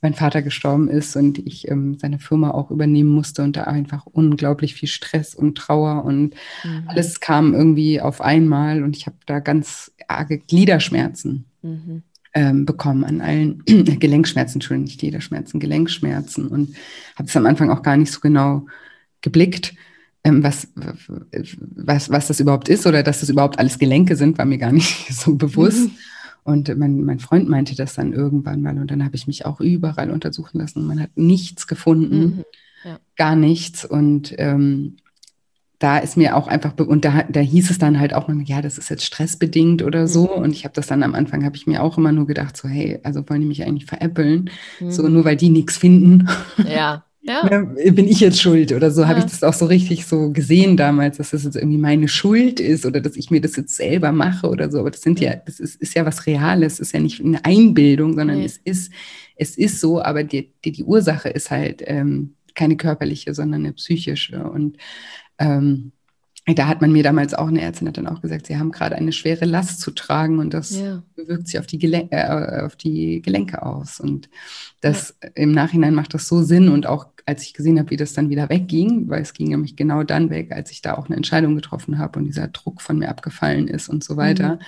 mein 0.00 0.14
Vater 0.14 0.42
gestorben 0.42 0.88
ist 0.88 1.16
und 1.16 1.38
ich 1.38 1.68
ähm, 1.68 1.96
seine 1.98 2.18
Firma 2.18 2.50
auch 2.50 2.70
übernehmen 2.70 3.10
musste 3.10 3.42
und 3.42 3.56
da 3.56 3.64
einfach 3.64 4.04
unglaublich 4.06 4.74
viel 4.74 4.88
Stress 4.88 5.34
und 5.34 5.56
Trauer 5.56 6.04
und 6.04 6.34
mhm. 6.64 6.84
alles 6.86 7.20
kam 7.20 7.54
irgendwie 7.54 8.00
auf 8.00 8.20
einmal 8.20 8.82
und 8.82 8.96
ich 8.96 9.06
habe 9.06 9.16
da 9.26 9.38
ganz 9.38 9.92
arge 10.08 10.38
Gliederschmerzen 10.38 11.44
mhm. 11.62 12.02
ähm, 12.34 12.66
bekommen 12.66 13.04
an 13.04 13.20
allen 13.20 13.62
Gelenkschmerzen, 13.66 14.56
Entschuldigung, 14.56 14.86
nicht 14.86 14.98
Gliederschmerzen, 14.98 15.60
Gelenkschmerzen 15.60 16.48
und 16.48 16.74
habe 17.14 17.28
es 17.28 17.36
am 17.36 17.46
Anfang 17.46 17.70
auch 17.70 17.82
gar 17.82 17.96
nicht 17.96 18.10
so 18.10 18.18
genau 18.18 18.66
geblickt 19.20 19.74
was, 20.24 20.68
was, 20.74 22.10
was 22.10 22.28
das 22.28 22.40
überhaupt 22.40 22.68
ist 22.68 22.86
oder 22.86 23.02
dass 23.02 23.20
das 23.20 23.28
überhaupt 23.28 23.58
alles 23.58 23.78
Gelenke 23.78 24.16
sind, 24.16 24.38
war 24.38 24.44
mir 24.44 24.58
gar 24.58 24.72
nicht 24.72 25.12
so 25.14 25.34
bewusst. 25.34 25.88
Mhm. 25.88 25.96
Und 26.44 26.76
mein, 26.76 27.04
mein 27.04 27.20
Freund 27.20 27.48
meinte 27.48 27.76
das 27.76 27.94
dann 27.94 28.12
irgendwann 28.12 28.62
mal 28.62 28.76
und 28.78 28.90
dann 28.90 29.04
habe 29.04 29.14
ich 29.14 29.26
mich 29.28 29.46
auch 29.46 29.60
überall 29.60 30.10
untersuchen 30.10 30.58
lassen 30.58 30.80
und 30.80 30.86
man 30.88 31.00
hat 31.00 31.10
nichts 31.14 31.68
gefunden, 31.68 32.20
mhm. 32.20 32.44
ja. 32.84 32.98
gar 33.16 33.36
nichts. 33.36 33.84
Und 33.84 34.34
ähm, 34.38 34.96
da 35.78 35.98
ist 35.98 36.16
mir 36.16 36.36
auch 36.36 36.48
einfach, 36.48 36.76
und 36.78 37.04
da, 37.04 37.24
da 37.28 37.40
hieß 37.40 37.70
es 37.70 37.78
dann 37.78 37.98
halt 37.98 38.14
auch 38.14 38.26
mal, 38.26 38.40
ja, 38.42 38.60
das 38.60 38.78
ist 38.78 38.88
jetzt 38.88 39.04
stressbedingt 39.04 39.82
oder 39.82 40.08
so. 40.08 40.36
Mhm. 40.36 40.42
Und 40.42 40.52
ich 40.52 40.64
habe 40.64 40.74
das 40.74 40.88
dann 40.88 41.04
am 41.04 41.14
Anfang, 41.14 41.44
habe 41.44 41.56
ich 41.56 41.66
mir 41.66 41.82
auch 41.82 41.96
immer 41.96 42.12
nur 42.12 42.26
gedacht, 42.26 42.56
so, 42.56 42.68
hey, 42.68 42.98
also 43.04 43.28
wollen 43.28 43.40
die 43.40 43.46
mich 43.46 43.64
eigentlich 43.64 43.86
veräppeln? 43.86 44.50
Mhm. 44.80 44.90
So, 44.90 45.08
nur 45.08 45.24
weil 45.24 45.36
die 45.36 45.50
nichts 45.50 45.76
finden. 45.76 46.28
Ja. 46.68 47.04
Ja. 47.24 47.48
Ne, 47.48 47.92
bin 47.92 48.08
ich 48.08 48.18
jetzt 48.18 48.40
schuld 48.40 48.72
oder 48.72 48.90
so, 48.90 49.02
ja. 49.02 49.08
habe 49.08 49.20
ich 49.20 49.26
das 49.26 49.44
auch 49.44 49.52
so 49.52 49.66
richtig 49.66 50.06
so 50.06 50.32
gesehen 50.32 50.76
damals, 50.76 51.18
dass 51.18 51.30
das 51.30 51.44
jetzt 51.44 51.54
irgendwie 51.54 51.78
meine 51.78 52.08
Schuld 52.08 52.58
ist 52.58 52.84
oder 52.84 53.00
dass 53.00 53.14
ich 53.16 53.30
mir 53.30 53.40
das 53.40 53.54
jetzt 53.54 53.76
selber 53.76 54.10
mache 54.10 54.48
oder 54.48 54.70
so. 54.70 54.80
Aber 54.80 54.90
das 54.90 55.02
sind 55.02 55.20
ja, 55.20 55.36
das 55.36 55.60
ist, 55.60 55.80
ist 55.80 55.94
ja 55.94 56.04
was 56.04 56.26
Reales, 56.26 56.80
ist 56.80 56.92
ja 56.92 56.98
nicht 56.98 57.24
eine 57.24 57.44
Einbildung, 57.44 58.14
sondern 58.14 58.38
nee. 58.38 58.44
es 58.44 58.56
ist, 58.56 58.92
es 59.36 59.56
ist 59.56 59.80
so, 59.80 60.02
aber 60.02 60.24
die, 60.24 60.52
die, 60.64 60.72
die 60.72 60.84
Ursache 60.84 61.28
ist 61.28 61.52
halt 61.52 61.82
ähm, 61.86 62.34
keine 62.54 62.76
körperliche, 62.76 63.34
sondern 63.34 63.64
eine 63.64 63.72
psychische. 63.72 64.42
Und 64.42 64.78
ähm, 65.38 65.92
da 66.46 66.66
hat 66.66 66.80
man 66.80 66.90
mir 66.90 67.04
damals 67.04 67.34
auch, 67.34 67.46
eine 67.46 67.60
Ärztin 67.60 67.86
hat 67.86 67.98
dann 67.98 68.08
auch 68.08 68.20
gesagt, 68.20 68.46
sie 68.46 68.56
haben 68.56 68.72
gerade 68.72 68.96
eine 68.96 69.12
schwere 69.12 69.44
Last 69.44 69.80
zu 69.80 69.92
tragen 69.92 70.40
und 70.40 70.52
das 70.52 70.76
ja. 70.76 71.02
wirkt 71.14 71.46
sich 71.46 71.58
auf 71.60 71.66
die, 71.66 71.78
Gelen 71.78 72.10
äh, 72.10 72.62
auf 72.64 72.74
die 72.74 73.22
Gelenke 73.22 73.62
aus. 73.62 74.00
Und 74.00 74.28
das 74.80 75.14
ja. 75.22 75.30
im 75.34 75.52
Nachhinein 75.52 75.94
macht 75.94 76.14
das 76.14 76.26
so 76.26 76.42
Sinn 76.42 76.68
und 76.68 76.86
auch 76.86 77.06
als 77.26 77.44
ich 77.44 77.54
gesehen 77.54 77.78
habe, 77.78 77.90
wie 77.90 77.96
das 77.96 78.14
dann 78.14 78.30
wieder 78.30 78.48
wegging, 78.48 79.08
weil 79.08 79.22
es 79.22 79.32
ging 79.32 79.48
nämlich 79.48 79.76
genau 79.76 80.02
dann 80.02 80.30
weg, 80.30 80.50
als 80.50 80.72
ich 80.72 80.82
da 80.82 80.94
auch 80.94 81.06
eine 81.06 81.16
Entscheidung 81.16 81.54
getroffen 81.54 81.98
habe 81.98 82.18
und 82.18 82.24
dieser 82.24 82.48
Druck 82.48 82.82
von 82.82 82.98
mir 82.98 83.08
abgefallen 83.08 83.68
ist 83.68 83.88
und 83.88 84.02
so 84.02 84.16
weiter. 84.16 84.56
Mhm. 84.56 84.60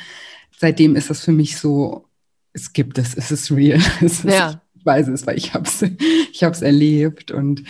Seitdem 0.57 0.95
ist 0.95 1.11
das 1.11 1.25
für 1.25 1.33
mich 1.33 1.59
so, 1.59 2.07
es 2.53 2.73
gibt 2.73 2.99
es, 2.99 3.17
es 3.17 3.33
ist 3.33 3.51
real. 3.51 3.81
Es 4.01 4.25
ist, 4.25 4.33
ja. 4.33 4.61
Ich 4.77 4.87
weiß 4.87 5.09
es, 5.09 5.27
weil 5.27 5.37
ich 5.37 5.55
habe 5.55 5.67
es 5.67 5.83
ich 5.83 6.43
erlebt 6.43 7.33
und 7.33 7.65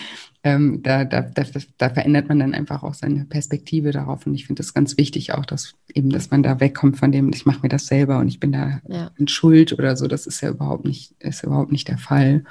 ähm, 0.44 0.82
da, 0.82 1.06
da, 1.06 1.22
da, 1.22 1.42
da, 1.78 1.88
verändert 1.88 2.28
man 2.28 2.38
dann 2.38 2.54
einfach 2.54 2.82
auch 2.82 2.92
seine 2.92 3.24
Perspektive 3.24 3.92
darauf. 3.92 4.26
Und 4.26 4.34
ich 4.34 4.46
finde 4.46 4.62
es 4.62 4.74
ganz 4.74 4.98
wichtig 4.98 5.32
auch, 5.32 5.46
dass 5.46 5.72
eben, 5.92 6.10
dass 6.10 6.30
man 6.30 6.42
da 6.42 6.60
wegkommt 6.60 6.98
von 6.98 7.10
dem, 7.10 7.30
ich 7.32 7.46
mache 7.46 7.60
mir 7.62 7.70
das 7.70 7.86
selber 7.86 8.18
und 8.18 8.28
ich 8.28 8.40
bin 8.40 8.52
da 8.52 8.80
ja. 8.86 9.10
in 9.16 9.26
Schuld 9.26 9.72
oder 9.72 9.96
so. 9.96 10.06
Das 10.06 10.26
ist 10.26 10.42
ja 10.42 10.50
überhaupt 10.50 10.84
nicht, 10.84 11.12
ist 11.18 11.44
überhaupt 11.44 11.72
nicht 11.72 11.88
der 11.88 11.96
Fall. 11.96 12.44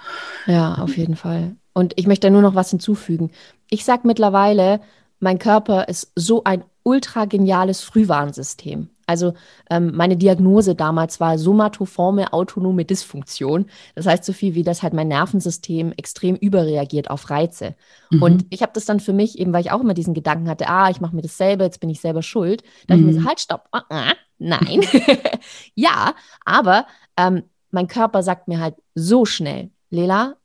Ja, 0.47 0.75
auf 0.75 0.97
jeden 0.97 1.15
Fall. 1.15 1.55
Und 1.73 1.93
ich 1.95 2.07
möchte 2.07 2.31
nur 2.31 2.41
noch 2.41 2.55
was 2.55 2.71
hinzufügen. 2.71 3.29
Ich 3.69 3.85
sage 3.85 4.07
mittlerweile, 4.07 4.81
mein 5.19 5.38
Körper 5.38 5.88
ist 5.88 6.12
so 6.15 6.43
ein 6.43 6.63
ultra 6.81 7.25
geniales 7.25 7.81
Frühwarnsystem. 7.81 8.89
Also 9.05 9.33
ähm, 9.69 9.91
meine 9.93 10.17
Diagnose 10.17 10.75
damals 10.75 11.19
war 11.19 11.38
somatoforme 11.38 12.33
autonome 12.33 12.86
Dysfunktion. 12.86 13.65
Das 13.95 14.05
heißt 14.05 14.24
so 14.24 14.33
viel 14.33 14.55
wie, 14.55 14.63
dass 14.63 14.83
halt 14.83 14.93
mein 14.93 15.07
Nervensystem 15.07 15.91
extrem 15.93 16.36
überreagiert 16.36 17.10
auf 17.10 17.29
Reize. 17.29 17.75
Mhm. 18.10 18.22
Und 18.22 18.45
ich 18.50 18.62
habe 18.62 18.72
das 18.74 18.86
dann 18.86 19.00
für 19.00 19.13
mich, 19.13 19.39
eben 19.39 19.53
weil 19.53 19.62
ich 19.62 19.72
auch 19.72 19.81
immer 19.81 19.93
diesen 19.93 20.13
Gedanken 20.13 20.50
hatte, 20.50 20.67
ah, 20.67 20.89
ich 20.89 21.01
mache 21.01 21.15
mir 21.15 21.22
das 21.22 21.38
selber, 21.38 21.65
jetzt 21.65 21.79
bin 21.79 21.89
ich 21.89 22.01
selber 22.01 22.22
schuld, 22.22 22.63
da 22.88 22.95
mhm. 22.95 23.01
ich 23.01 23.05
mir 23.07 23.13
so, 23.13 23.19
mhm. 23.22 23.27
halt, 23.27 23.39
stopp, 23.39 23.67
uh 23.75 23.79
-uh, 23.89 24.13
nein. 24.39 24.81
ja, 25.75 26.13
aber 26.45 26.88
ähm, 27.17 27.43
mein 27.72 27.88
Körper 27.88 28.24
sagt 28.24 28.48
mir 28.48 28.60
halt 28.60 28.75
so 28.95 29.25
schnell, 29.25 29.72
Lela, 29.89 30.36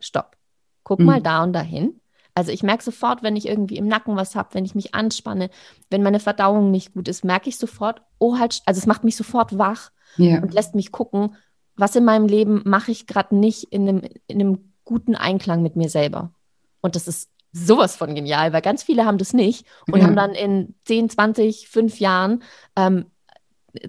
stopp, 0.00 0.36
guck 0.82 0.98
mhm. 0.98 1.06
mal 1.06 1.22
da 1.22 1.42
und 1.42 1.52
dahin. 1.52 2.00
Also 2.34 2.50
ich 2.50 2.62
merke 2.62 2.82
sofort, 2.82 3.22
wenn 3.22 3.36
ich 3.36 3.46
irgendwie 3.46 3.76
im 3.76 3.86
Nacken 3.86 4.16
was 4.16 4.34
habe, 4.34 4.54
wenn 4.54 4.64
ich 4.64 4.74
mich 4.74 4.94
anspanne, 4.94 5.50
wenn 5.90 6.02
meine 6.02 6.20
Verdauung 6.20 6.70
nicht 6.70 6.94
gut 6.94 7.08
ist, 7.08 7.24
merke 7.24 7.48
ich 7.48 7.58
sofort, 7.58 8.02
oh 8.18 8.38
halt, 8.38 8.62
also 8.64 8.78
es 8.78 8.86
macht 8.86 9.04
mich 9.04 9.16
sofort 9.16 9.58
wach 9.58 9.90
ja. 10.16 10.40
und 10.40 10.54
lässt 10.54 10.74
mich 10.74 10.92
gucken, 10.92 11.36
was 11.76 11.96
in 11.96 12.04
meinem 12.04 12.26
Leben 12.26 12.62
mache 12.64 12.90
ich 12.90 13.06
gerade 13.06 13.36
nicht 13.36 13.64
in 13.64 13.88
einem, 13.88 14.02
in 14.26 14.40
einem 14.40 14.72
guten 14.84 15.14
Einklang 15.14 15.62
mit 15.62 15.76
mir 15.76 15.88
selber. 15.88 16.32
Und 16.80 16.96
das 16.96 17.06
ist 17.06 17.30
sowas 17.52 17.96
von 17.96 18.14
genial, 18.14 18.52
weil 18.52 18.62
ganz 18.62 18.82
viele 18.82 19.04
haben 19.04 19.18
das 19.18 19.34
nicht 19.34 19.66
und 19.86 20.00
ja. 20.00 20.06
haben 20.06 20.16
dann 20.16 20.32
in 20.32 20.74
10, 20.84 21.10
20, 21.10 21.68
5 21.68 22.00
Jahren 22.00 22.42
ähm, 22.76 23.06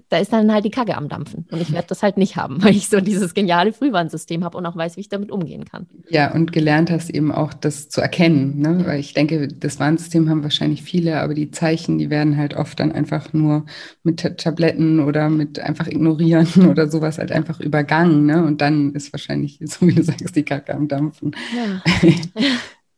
da 0.08 0.18
ist 0.18 0.32
dann 0.32 0.52
halt 0.52 0.64
die 0.64 0.70
Kacke 0.70 0.96
am 0.96 1.08
Dampfen. 1.08 1.46
Und 1.50 1.60
ich 1.60 1.72
werde 1.72 1.88
das 1.88 2.02
halt 2.02 2.16
nicht 2.16 2.36
haben, 2.36 2.56
weil 2.62 2.74
ich 2.74 2.88
so 2.88 3.00
dieses 3.00 3.34
geniale 3.34 3.72
Frühwarnsystem 3.72 4.44
habe 4.44 4.56
und 4.56 4.66
auch 4.66 4.76
weiß, 4.76 4.96
wie 4.96 5.00
ich 5.00 5.08
damit 5.08 5.30
umgehen 5.30 5.64
kann. 5.64 5.86
Ja, 6.08 6.32
und 6.32 6.52
gelernt 6.52 6.90
hast 6.90 7.10
eben 7.10 7.32
auch 7.32 7.52
das 7.52 7.88
zu 7.88 8.00
erkennen. 8.00 8.58
Ne? 8.58 8.84
Weil 8.86 9.00
ich 9.00 9.14
denke, 9.14 9.48
das 9.48 9.78
Warnsystem 9.78 10.28
haben 10.28 10.42
wahrscheinlich 10.42 10.82
viele, 10.82 11.20
aber 11.20 11.34
die 11.34 11.50
Zeichen, 11.50 11.98
die 11.98 12.10
werden 12.10 12.36
halt 12.36 12.54
oft 12.54 12.80
dann 12.80 12.92
einfach 12.92 13.32
nur 13.32 13.66
mit 14.02 14.38
Tabletten 14.38 15.00
oder 15.00 15.28
mit 15.28 15.58
einfach 15.58 15.86
ignorieren 15.86 16.48
oder 16.70 16.88
sowas 16.88 17.18
halt 17.18 17.32
einfach 17.32 17.60
übergangen. 17.60 18.26
Ne? 18.26 18.44
Und 18.44 18.60
dann 18.60 18.94
ist 18.94 19.12
wahrscheinlich, 19.12 19.58
so 19.64 19.86
wie 19.86 19.94
du 19.94 20.02
sagst, 20.02 20.34
die 20.34 20.44
Kacke 20.44 20.74
am 20.74 20.88
Dampfen. 20.88 21.32
Ja. 21.54 21.82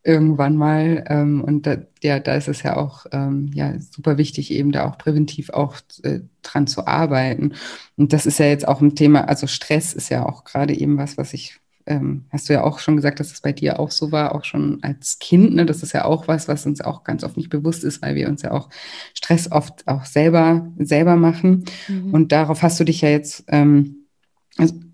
Irgendwann 0.06 0.56
mal. 0.56 1.04
Ähm, 1.08 1.42
und 1.42 1.66
da, 1.66 1.78
ja, 2.02 2.20
da 2.20 2.34
ist 2.34 2.48
es 2.48 2.62
ja 2.62 2.76
auch 2.76 3.06
ähm, 3.12 3.50
ja, 3.52 3.74
super 3.78 4.16
wichtig, 4.18 4.50
eben 4.52 4.72
da 4.72 4.88
auch 4.88 4.98
präventiv 4.98 5.50
auch 5.50 5.76
äh, 6.02 6.20
dran 6.42 6.66
zu 6.66 6.86
arbeiten. 6.86 7.52
Und 7.96 8.12
das 8.12 8.24
ist 8.24 8.38
ja 8.38 8.46
jetzt 8.46 8.66
auch 8.68 8.80
ein 8.80 8.94
Thema, 8.94 9.28
also 9.28 9.46
Stress 9.46 9.92
ist 9.92 10.08
ja 10.08 10.24
auch 10.24 10.44
gerade 10.44 10.78
eben 10.78 10.96
was, 10.96 11.18
was 11.18 11.34
ich 11.34 11.60
ähm, 11.88 12.24
hast 12.30 12.48
du 12.48 12.52
ja 12.52 12.64
auch 12.64 12.80
schon 12.80 12.96
gesagt, 12.96 13.20
dass 13.20 13.32
es 13.32 13.40
bei 13.40 13.52
dir 13.52 13.78
auch 13.78 13.92
so 13.92 14.10
war, 14.10 14.34
auch 14.34 14.44
schon 14.44 14.82
als 14.82 15.18
Kind. 15.20 15.54
Ne? 15.54 15.64
Das 15.66 15.84
ist 15.84 15.92
ja 15.92 16.04
auch 16.04 16.26
was, 16.26 16.48
was 16.48 16.66
uns 16.66 16.80
auch 16.80 17.04
ganz 17.04 17.22
oft 17.22 17.36
nicht 17.36 17.48
bewusst 17.48 17.84
ist, 17.84 18.02
weil 18.02 18.16
wir 18.16 18.28
uns 18.28 18.42
ja 18.42 18.50
auch 18.50 18.68
Stress 19.14 19.50
oft 19.52 19.86
auch 19.86 20.04
selber, 20.04 20.72
selber 20.78 21.14
machen. 21.14 21.64
Mhm. 21.86 22.12
Und 22.12 22.32
darauf 22.32 22.62
hast 22.62 22.80
du 22.80 22.84
dich 22.84 23.02
ja 23.02 23.08
jetzt 23.08 23.44
ähm, 23.46 24.06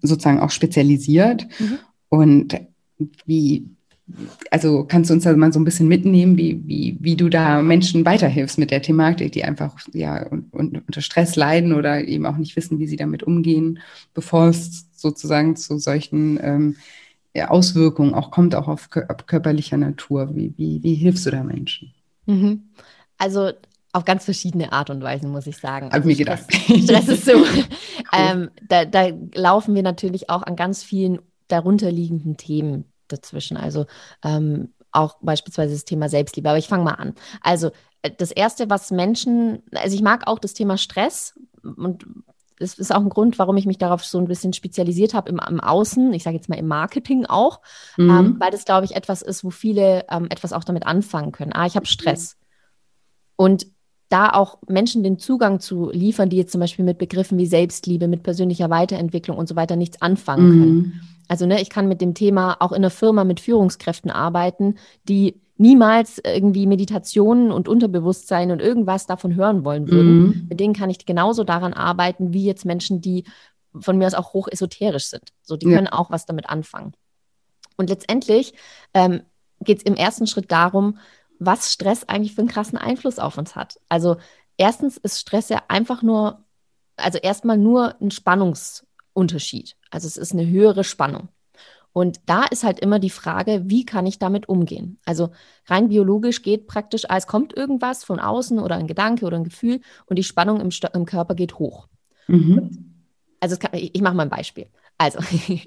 sozusagen 0.03 0.41
auch 0.41 0.51
spezialisiert. 0.51 1.47
Mhm. 1.59 1.79
Und 2.11 2.61
wie, 3.25 3.71
also 4.51 4.85
kannst 4.85 5.11
du 5.11 5.15
uns 5.15 5.25
da 5.25 5.35
mal 5.37 5.53
so 5.53 5.61
ein 5.61 5.65
bisschen 5.65 5.89
mitnehmen, 5.89 6.37
wie, 6.37 6.61
wie, 6.67 6.97
wie 7.01 7.17
du 7.17 7.29
da 7.29 7.63
Menschen 7.63 8.05
weiterhilfst 8.05 8.59
mit 8.59 8.71
der 8.71 8.83
Thematik, 8.83 9.33
die 9.33 9.45
einfach 9.45 9.77
ja 9.93 10.27
unter 10.51 11.01
Stress 11.01 11.37
leiden 11.37 11.73
oder 11.73 12.05
eben 12.05 12.27
auch 12.27 12.37
nicht 12.37 12.57
wissen, 12.57 12.79
wie 12.79 12.87
sie 12.87 12.97
damit 12.97 13.23
umgehen, 13.23 13.79
bevor 14.15 14.49
es 14.49 14.89
sozusagen 14.97 15.57
zu 15.57 15.79
solchen 15.79 16.39
ähm, 16.43 16.77
Auswirkungen 17.49 18.15
auch 18.15 18.31
kommt, 18.31 18.55
auch 18.55 18.69
auf, 18.69 18.89
auf 19.09 19.27
körperlicher 19.27 19.77
Natur. 19.77 20.35
Wie, 20.35 20.53
wie, 20.57 20.83
wie 20.83 20.95
hilfst 20.95 21.25
du 21.27 21.31
da 21.31 21.43
Menschen? 21.43 21.95
Mhm. 22.27 22.65
Also 23.19 23.53
auf 23.93 24.05
ganz 24.05 24.25
verschiedene 24.25 24.73
Art 24.73 24.91
und 24.91 25.03
Weise, 25.03 25.29
muss 25.29 25.47
ich 25.47 25.57
sagen. 25.57 25.87
Hab 25.87 25.95
also 25.95 26.09
mir 26.09 26.17
gedacht. 26.17 26.45
Stress 26.53 27.09
ist 27.09 27.25
so. 27.25 27.33
cool. 27.33 27.65
ähm, 28.13 28.51
da, 28.69 28.85
da 28.85 29.09
laufen 29.35 29.75
wir 29.75 29.83
natürlich 29.83 30.29
auch 30.29 30.43
an 30.43 30.57
ganz 30.57 30.83
vielen 30.83 31.21
darunterliegenden 31.49 32.37
Themen 32.37 32.85
dazwischen. 33.13 33.57
Also 33.57 33.87
ähm, 34.25 34.73
auch 34.93 35.17
beispielsweise 35.21 35.75
das 35.75 35.85
Thema 35.85 36.09
Selbstliebe. 36.09 36.49
Aber 36.49 36.59
ich 36.59 36.69
fange 36.69 36.85
mal 36.85 36.95
an. 36.95 37.15
Also 37.41 37.71
äh, 38.03 38.11
das 38.17 38.31
Erste, 38.31 38.71
was 38.71 38.91
Menschen, 38.91 39.63
also 39.73 39.95
ich 39.95 40.03
mag 40.03 40.27
auch 40.27 40.39
das 40.39 40.55
Thema 40.55 40.77
Stress 40.77 41.35
und 41.63 42.07
das 42.59 42.75
ist 42.75 42.95
auch 42.95 43.01
ein 43.01 43.09
Grund, 43.09 43.39
warum 43.41 43.57
ich 43.57 43.67
mich 43.67 43.79
darauf 43.79 44.05
so 44.05 44.19
ein 44.19 44.29
bisschen 44.29 44.53
spezialisiert 44.53 45.15
habe 45.15 45.31
im, 45.31 45.41
im 45.49 45.61
Außen, 45.61 46.13
ich 46.13 46.23
sage 46.23 46.37
jetzt 46.37 46.49
mal 46.49 46.59
im 46.59 46.69
Marketing 46.69 47.27
auch, 47.27 47.61
mhm. 47.97 48.11
ähm, 48.11 48.37
weil 48.39 48.53
das, 48.53 48.65
glaube 48.65 48.85
ich, 48.85 48.95
etwas 48.95 49.21
ist, 49.23 49.43
wo 49.43 49.51
viele 49.51 50.05
ähm, 50.09 50.27
etwas 50.31 50.53
auch 50.53 50.63
damit 50.63 50.87
anfangen 50.87 51.33
können. 51.33 51.53
Ah, 51.53 51.67
ich 51.67 51.75
habe 51.75 51.87
Stress. 51.87 52.37
Und 53.35 53.67
da 54.09 54.29
auch 54.29 54.59
Menschen 54.69 55.03
den 55.03 55.19
Zugang 55.19 55.59
zu 55.59 55.91
liefern, 55.91 56.29
die 56.29 56.37
jetzt 56.37 56.53
zum 56.53 56.61
Beispiel 56.61 56.85
mit 56.85 56.99
Begriffen 56.99 57.39
wie 57.39 57.47
Selbstliebe, 57.47 58.09
mit 58.09 58.23
persönlicher 58.23 58.69
Weiterentwicklung 58.69 59.39
und 59.39 59.49
so 59.49 59.57
weiter 59.57 59.75
nichts 59.75 60.03
anfangen 60.03 60.51
können. 60.51 61.03
Also 61.33 61.47
ne, 61.47 61.63
ich 61.63 61.71
kann 61.71 61.89
mit 61.89 62.03
dem 62.03 62.13
Thema 62.13 62.59
auch 62.61 62.73
in 62.73 62.77
einer 62.77 62.91
Firma 62.91 63.25
mit 63.25 63.41
Führungskräften 63.41 64.11
arbeiten, 64.11 64.77
die 65.09 65.41
niemals 65.57 66.21
irgendwie 66.23 66.67
Meditationen 66.67 67.51
und 67.51 67.69
Unterbewusstsein 67.69 68.51
und 68.51 68.61
irgendwas 68.61 69.07
davon 69.07 69.35
hören 69.35 69.65
wollen 69.65 69.91
würden. 69.91 70.19
Mhm. 70.19 70.47
Mit 70.51 70.61
denen 70.61 70.75
kann 70.75 70.91
ich 70.91 71.07
genauso 71.07 71.43
daran 71.43 71.73
arbeiten, 71.73 72.35
wie 72.35 72.45
jetzt 72.45 72.67
Menschen, 72.67 73.01
die 73.01 73.25
von 73.81 73.97
mir 73.97 74.09
aus 74.09 74.13
auch 74.13 74.35
hoch 74.35 74.47
esoterisch 74.47 75.07
sind. 75.07 75.33
So, 75.41 75.57
die 75.57 75.71
ja. 75.71 75.77
können 75.77 75.89
auch 75.89 76.11
was 76.11 76.27
damit 76.27 76.51
anfangen. 76.51 76.93
Und 77.79 77.89
letztendlich 77.89 78.53
ähm, 78.93 79.23
geht 79.61 79.79
es 79.79 79.85
im 79.85 79.95
ersten 79.95 80.27
Schritt 80.27 80.53
darum, 80.53 80.99
was 81.39 81.73
Stress 81.73 82.05
eigentlich 82.05 82.35
für 82.35 82.43
einen 82.43 82.51
krassen 82.51 82.77
Einfluss 82.77 83.19
auf 83.19 83.39
uns 83.39 83.57
hat. 83.57 83.81
Also 83.89 84.19
erstens 84.59 84.99
ist 84.99 85.19
Stress 85.19 85.49
ja 85.49 85.63
einfach 85.69 86.03
nur, 86.03 86.45
also 86.97 87.17
erstmal 87.17 87.57
nur 87.57 87.99
ein 88.03 88.11
Spannungsunterschied. 88.11 89.77
Also 89.93 90.09
es 90.09 90.17
ist 90.17 90.33
eine 90.33 90.47
höhere 90.47 90.85
Spannung. 90.85 91.29
Und 91.93 92.21
da 92.27 92.45
ist 92.45 92.65
halt 92.65 92.81
immer 92.81 92.99
die 92.99 93.11
Frage, 93.11 93.65
wie 93.67 93.85
kann 93.85 94.07
ich 94.07 94.19
damit 94.19 94.49
umgehen? 94.49 94.99
Also 95.05 95.31
rein 95.67 95.89
biologisch 95.91 96.43
geht 96.43 96.67
praktisch, 96.67 97.09
als 97.09 97.27
kommt 97.27 97.55
irgendwas 97.55 98.03
von 98.03 98.19
außen 98.19 98.59
oder 98.59 98.77
ein 98.77 98.87
Gedanke 98.87 99.27
oder 99.27 99.37
ein 99.37 99.45
Gefühl 99.45 99.81
und 100.07 100.19
die 100.19 100.25
Spannung 100.25 100.61
im, 100.61 100.71
im 100.95 101.05
Körper 101.05 101.35
geht 101.35 101.59
hoch. 101.59 101.89
Mhm. 102.29 102.95
Also 103.41 103.59
kann, 103.59 103.75
ich, 103.75 103.95
ich 103.95 104.01
mache 104.01 104.15
mal 104.15 104.23
ein 104.23 104.31
Beispiel. 104.31 104.69
Also, 104.97 105.19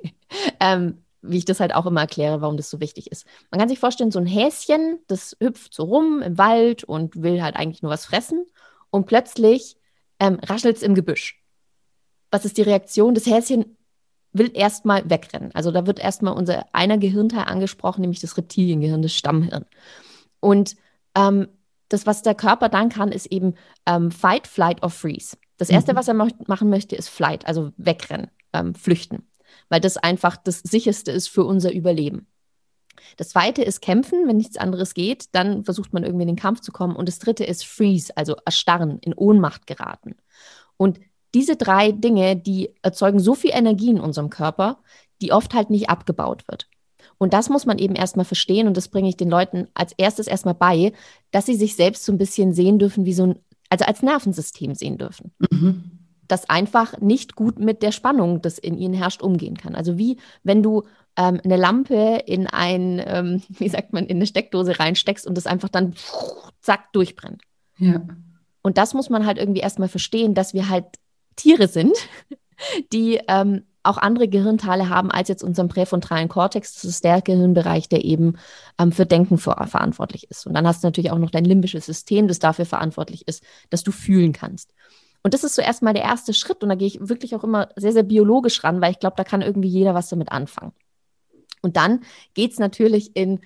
ähm, 0.60 1.03
wie 1.22 1.38
ich 1.38 1.46
das 1.46 1.60
halt 1.60 1.75
auch 1.75 1.86
immer 1.86 2.01
erkläre, 2.01 2.41
warum 2.41 2.58
das 2.58 2.70
so 2.70 2.79
wichtig 2.79 3.12
ist. 3.12 3.25
Man 3.51 3.60
kann 3.60 3.70
sich 3.70 3.79
vorstellen, 3.79 4.12
so 4.12 4.20
ein 4.20 4.25
Häschen, 4.25 5.00
das 5.08 5.36
hüpft 5.39 5.74
so 5.74 5.84
rum 5.84 6.24
im 6.24 6.38
Wald 6.38 6.84
und 6.84 7.22
will 7.22 7.44
halt 7.44 7.55
eigentlich 7.55 7.84
nur 7.84 7.91
was 7.91 8.05
fressen 8.05 8.46
und 8.89 9.05
plötzlich 9.05 9.77
ähm, 10.20 10.39
raschelt 10.41 10.77
es 10.77 10.84
im 10.84 10.96
Gebüsch. 10.96 11.44
Was 12.32 12.46
ist 12.46 12.58
die 12.58 12.63
Reaktion? 12.63 13.13
Das 13.13 13.27
Häschen 13.27 13.77
will 14.38 14.51
erstmal 14.53 15.10
wegrennen. 15.10 15.51
Also 15.53 15.72
da 15.72 15.88
wird 15.88 16.00
erstmal 16.00 16.33
unser 16.33 16.66
einer 16.74 16.98
Gehirnteil 16.98 17.46
angesprochen, 17.46 18.01
nämlich 18.01 18.20
das 18.20 18.38
Reptiliengehirn, 18.38 19.01
das 19.01 19.14
Stammhirn. 19.14 19.66
Und 20.40 20.75
ähm, 21.16 21.48
das, 21.90 22.05
was 22.05 22.22
der 22.22 22.36
Körper 22.36 22.70
dann 22.70 22.90
kann, 22.90 23.12
ist 23.12 23.27
eben 23.27 23.55
ähm, 23.86 24.12
Fight, 24.12 24.48
Flight 24.48 24.83
or 24.83 24.90
Freeze. 24.90 25.38
Das 25.57 25.70
Erste, 25.70 25.94
mhm. 25.94 25.98
was 25.98 26.07
er 26.07 26.14
machen 26.14 26.70
möchte, 26.70 26.96
ist 26.96 27.10
Flight, 27.10 27.48
also 27.48 27.72
wegrennen, 27.77 28.29
ähm, 28.51 28.75
flüchten, 28.75 29.27
weil 29.70 29.79
das 29.79 29.96
einfach 29.98 30.36
das 30.36 30.60
Sicherste 30.60 31.12
ist 31.12 31.29
für 31.29 31.46
unser 31.46 31.74
Überleben. 31.74 32.27
Das 33.18 33.29
zweite 33.29 33.62
ist 33.62 33.81
kämpfen, 33.81 34.27
wenn 34.27 34.38
nichts 34.38 34.57
anderes 34.57 34.94
geht, 34.94 35.33
dann 35.33 35.64
versucht 35.64 35.94
man 35.94 36.03
irgendwie 36.03 36.24
in 36.24 36.29
den 36.29 36.36
Kampf 36.36 36.62
zu 36.62 36.72
kommen. 36.72 36.96
Und 36.96 37.07
das 37.07 37.20
dritte 37.20 37.44
ist 37.46 37.66
freeze, 37.66 38.16
also 38.18 38.36
erstarren, 38.46 39.00
in 39.00 39.14
Ohnmacht 39.14 39.68
geraten. 39.68 40.16
Und 40.77 41.00
diese 41.36 41.58
drei 41.58 41.92
Dinge, 41.92 42.36
die 42.36 42.72
erzeugen 42.82 43.20
so 43.20 43.36
viel 43.36 43.52
Energie 43.54 43.92
in 43.92 44.00
unserem 44.00 44.30
Körper, 44.30 44.80
die 45.22 45.34
oft 45.34 45.54
halt 45.54 45.70
nicht 45.70 45.90
abgebaut 45.90 46.48
wird. 46.48 46.68
Und 47.18 47.34
das 47.34 47.50
muss 47.50 47.66
man 47.66 47.78
eben 47.78 47.96
erstmal 47.96 48.26
verstehen 48.26 48.68
und 48.68 48.76
das 48.76 48.88
bringe 48.88 49.10
ich 49.10 49.18
den 49.18 49.30
Leuten 49.30 49.68
als 49.74 49.94
erstes 49.98 50.28
erstmal 50.28 50.56
bei, 50.56 50.94
dass 51.32 51.46
sie 51.46 51.56
sich 51.56 51.76
selbst 51.76 52.06
so 52.06 52.12
ein 52.12 52.18
bisschen 52.18 52.54
sehen 52.54 52.80
dürfen, 52.80 53.06
wie 53.06 53.14
so 53.14 53.28
ein, 53.28 53.40
also 53.70 53.86
als 53.86 54.02
Nervensystem 54.02 54.76
sehen 54.76 54.98
dürfen. 54.98 55.34
Mhm. 55.52 55.92
Das 56.28 56.50
einfach 56.50 57.00
nicht 57.00 57.36
gut 57.36 57.60
mit 57.60 57.84
der 57.84 57.92
Spannung, 57.92 58.42
das 58.42 58.58
in 58.58 58.78
ihnen 58.78 58.94
herrscht, 58.94 59.22
umgehen 59.22 59.58
kann. 59.58 59.76
Also 59.76 59.98
wie 59.98 60.18
wenn 60.44 60.64
du 60.64 60.84
ähm, 61.18 61.40
eine 61.44 61.58
Lampe 61.58 62.24
in 62.26 62.48
ein, 62.48 63.02
ähm, 63.06 63.42
wie 63.50 63.70
sagt 63.70 63.94
man, 63.94 64.06
in 64.06 64.18
eine 64.18 64.28
Steckdose 64.28 64.80
reinsteckst 64.80 65.28
und 65.28 65.36
das 65.36 65.48
einfach 65.48 65.70
dann 65.70 65.94
zack 66.62 66.92
durchbrennt. 66.94 67.44
Ja. 67.78 68.02
Und 68.62 68.78
das 68.78 68.94
muss 68.94 69.10
man 69.10 69.26
halt 69.26 69.38
irgendwie 69.38 69.60
erstmal 69.60 69.90
verstehen, 69.90 70.34
dass 70.34 70.54
wir 70.54 70.70
halt 70.70 70.86
Tiere 71.36 71.68
sind, 71.68 71.96
die 72.92 73.20
ähm, 73.28 73.64
auch 73.84 73.98
andere 73.98 74.28
Gehirnteile 74.28 74.90
haben 74.90 75.12
als 75.12 75.30
jetzt 75.30 75.44
unseren 75.44 75.68
präfrontalen 75.68 76.28
Kortex. 76.28 76.74
Das 76.74 76.86
ist 76.86 77.04
der 77.04 77.22
Gehirnbereich, 77.22 77.88
der 77.88 78.04
eben 78.04 78.38
ähm, 78.80 78.92
für 78.92 79.06
Denken 79.06 79.38
für, 79.38 79.56
verantwortlich 79.68 80.30
ist. 80.30 80.48
Und 80.48 80.54
dann 80.54 80.68
hast 80.68 80.84
du 80.84 80.88
natürlich 80.88 81.12
auch 81.12 81.20
noch 81.20 81.32
dein 81.32 81.46
limbisches 81.46 81.86
System, 81.86 82.28
das 82.28 82.40
dafür 82.40 82.66
verantwortlich 82.66 83.28
ist, 83.28 83.44
dass 83.70 83.84
du 83.84 83.92
fühlen 83.92 84.34
kannst. 84.34 84.74
Und 85.22 85.34
das 85.34 85.44
ist 85.44 85.56
so 85.56 85.62
erstmal 85.62 85.94
der 85.94 86.04
erste 86.04 86.34
Schritt. 86.34 86.64
Und 86.64 86.70
da 86.70 86.76
gehe 86.76 86.88
ich 86.88 87.00
wirklich 87.02 87.36
auch 87.36 87.44
immer 87.44 87.70
sehr, 87.76 87.94
sehr 87.94 88.04
biologisch 88.04 88.64
ran, 88.64 88.82
weil 88.82 88.92
ich 88.92 89.00
glaube, 89.00 89.16
da 89.18 89.24
kann 89.24 89.42
irgendwie 89.42 89.70
jeder 89.70 89.94
was 89.94 90.10
damit 90.10 90.32
anfangen. 90.32 90.74
Und 91.62 91.78
dann 91.78 92.02
geht 92.36 92.52
es 92.52 92.60
natürlich 92.60 93.16
in 93.16 93.40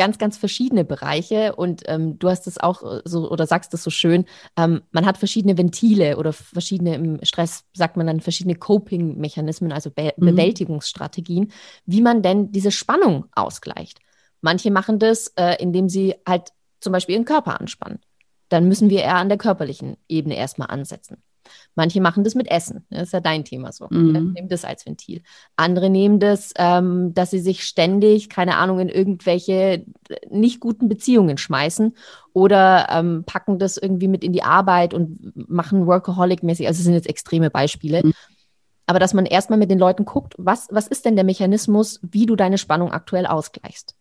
ganz, 0.00 0.16
ganz 0.16 0.38
verschiedene 0.38 0.86
Bereiche 0.86 1.54
und 1.56 1.82
ähm, 1.84 2.18
du 2.18 2.30
hast 2.30 2.46
es 2.46 2.56
auch 2.56 2.82
äh, 2.82 3.02
so 3.04 3.30
oder 3.30 3.46
sagst 3.46 3.74
es 3.74 3.82
so 3.82 3.90
schön, 3.90 4.24
ähm, 4.56 4.80
man 4.92 5.04
hat 5.04 5.18
verschiedene 5.18 5.58
Ventile 5.58 6.16
oder 6.16 6.32
verschiedene 6.32 6.94
im 6.94 7.22
Stress, 7.22 7.64
sagt 7.74 7.98
man 7.98 8.06
dann 8.06 8.20
verschiedene 8.20 8.54
Coping-Mechanismen, 8.54 9.72
also 9.72 9.90
Be 9.90 10.14
mhm. 10.16 10.24
Bewältigungsstrategien, 10.24 11.52
wie 11.84 12.00
man 12.00 12.22
denn 12.22 12.50
diese 12.50 12.70
Spannung 12.70 13.26
ausgleicht. 13.34 13.98
Manche 14.40 14.70
machen 14.70 14.98
das, 14.98 15.34
äh, 15.36 15.62
indem 15.62 15.90
sie 15.90 16.14
halt 16.26 16.48
zum 16.80 16.94
Beispiel 16.94 17.16
ihren 17.16 17.26
Körper 17.26 17.60
anspannen. 17.60 17.98
Dann 18.48 18.68
müssen 18.68 18.88
wir 18.88 19.02
eher 19.02 19.16
an 19.16 19.28
der 19.28 19.36
körperlichen 19.36 19.98
Ebene 20.08 20.34
erstmal 20.34 20.70
ansetzen. 20.70 21.22
Manche 21.74 22.00
machen 22.00 22.24
das 22.24 22.34
mit 22.34 22.50
Essen. 22.50 22.84
Das 22.90 23.04
ist 23.04 23.12
ja 23.12 23.20
dein 23.20 23.44
Thema 23.44 23.72
so. 23.72 23.86
Mhm. 23.90 24.32
Nehmen 24.34 24.48
das 24.48 24.64
als 24.64 24.84
Ventil. 24.86 25.22
Andere 25.56 25.88
nehmen 25.88 26.18
das, 26.18 26.52
ähm, 26.56 27.14
dass 27.14 27.30
sie 27.30 27.38
sich 27.38 27.64
ständig, 27.64 28.28
keine 28.28 28.56
Ahnung, 28.56 28.80
in 28.80 28.88
irgendwelche 28.88 29.52
äh, 29.52 29.84
nicht 30.28 30.60
guten 30.60 30.88
Beziehungen 30.88 31.38
schmeißen 31.38 31.94
oder 32.32 32.88
ähm, 32.90 33.24
packen 33.24 33.58
das 33.58 33.76
irgendwie 33.76 34.08
mit 34.08 34.24
in 34.24 34.32
die 34.32 34.42
Arbeit 34.42 34.94
und 34.94 35.48
machen 35.48 35.86
Workaholic-mäßig. 35.86 36.66
Also, 36.66 36.78
das 36.78 36.84
sind 36.84 36.94
jetzt 36.94 37.08
extreme 37.08 37.50
Beispiele. 37.50 38.02
Mhm. 38.04 38.12
Aber 38.86 38.98
dass 38.98 39.14
man 39.14 39.24
erstmal 39.24 39.58
mit 39.58 39.70
den 39.70 39.78
Leuten 39.78 40.04
guckt, 40.04 40.34
was, 40.36 40.66
was 40.72 40.88
ist 40.88 41.04
denn 41.04 41.14
der 41.14 41.24
Mechanismus, 41.24 42.00
wie 42.02 42.26
du 42.26 42.34
deine 42.34 42.58
Spannung 42.58 42.90
aktuell 42.90 43.26
ausgleichst? 43.26 43.94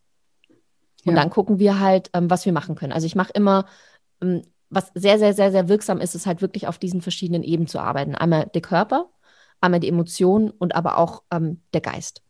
Und 1.05 1.13
ja. 1.15 1.21
dann 1.21 1.29
gucken 1.29 1.60
wir 1.60 1.79
halt, 1.79 2.10
ähm, 2.13 2.29
was 2.29 2.45
wir 2.45 2.53
machen 2.53 2.75
können. 2.75 2.93
Also 2.93 3.05
ich 3.05 3.15
mache 3.15 3.32
immer 3.34 3.65
ähm, 4.21 4.41
was 4.69 4.91
sehr, 4.93 5.17
sehr, 5.17 5.34
sehr, 5.34 5.51
sehr 5.51 5.67
wirksam 5.67 5.99
ist, 5.99 6.15
ist 6.15 6.25
halt 6.25 6.41
wirklich 6.41 6.67
auf 6.67 6.77
diesen 6.77 7.01
verschiedenen 7.01 7.43
Ebenen 7.43 7.67
zu 7.67 7.79
arbeiten. 7.79 8.15
Einmal 8.15 8.49
der 8.53 8.62
Körper, 8.62 9.10
einmal 9.62 9.79
die 9.79 9.89
Emotionen 9.89 10.51
und 10.51 10.75
aber 10.75 10.97
auch 10.97 11.23
ähm, 11.32 11.62
der 11.73 11.82
Geist. 11.82 12.21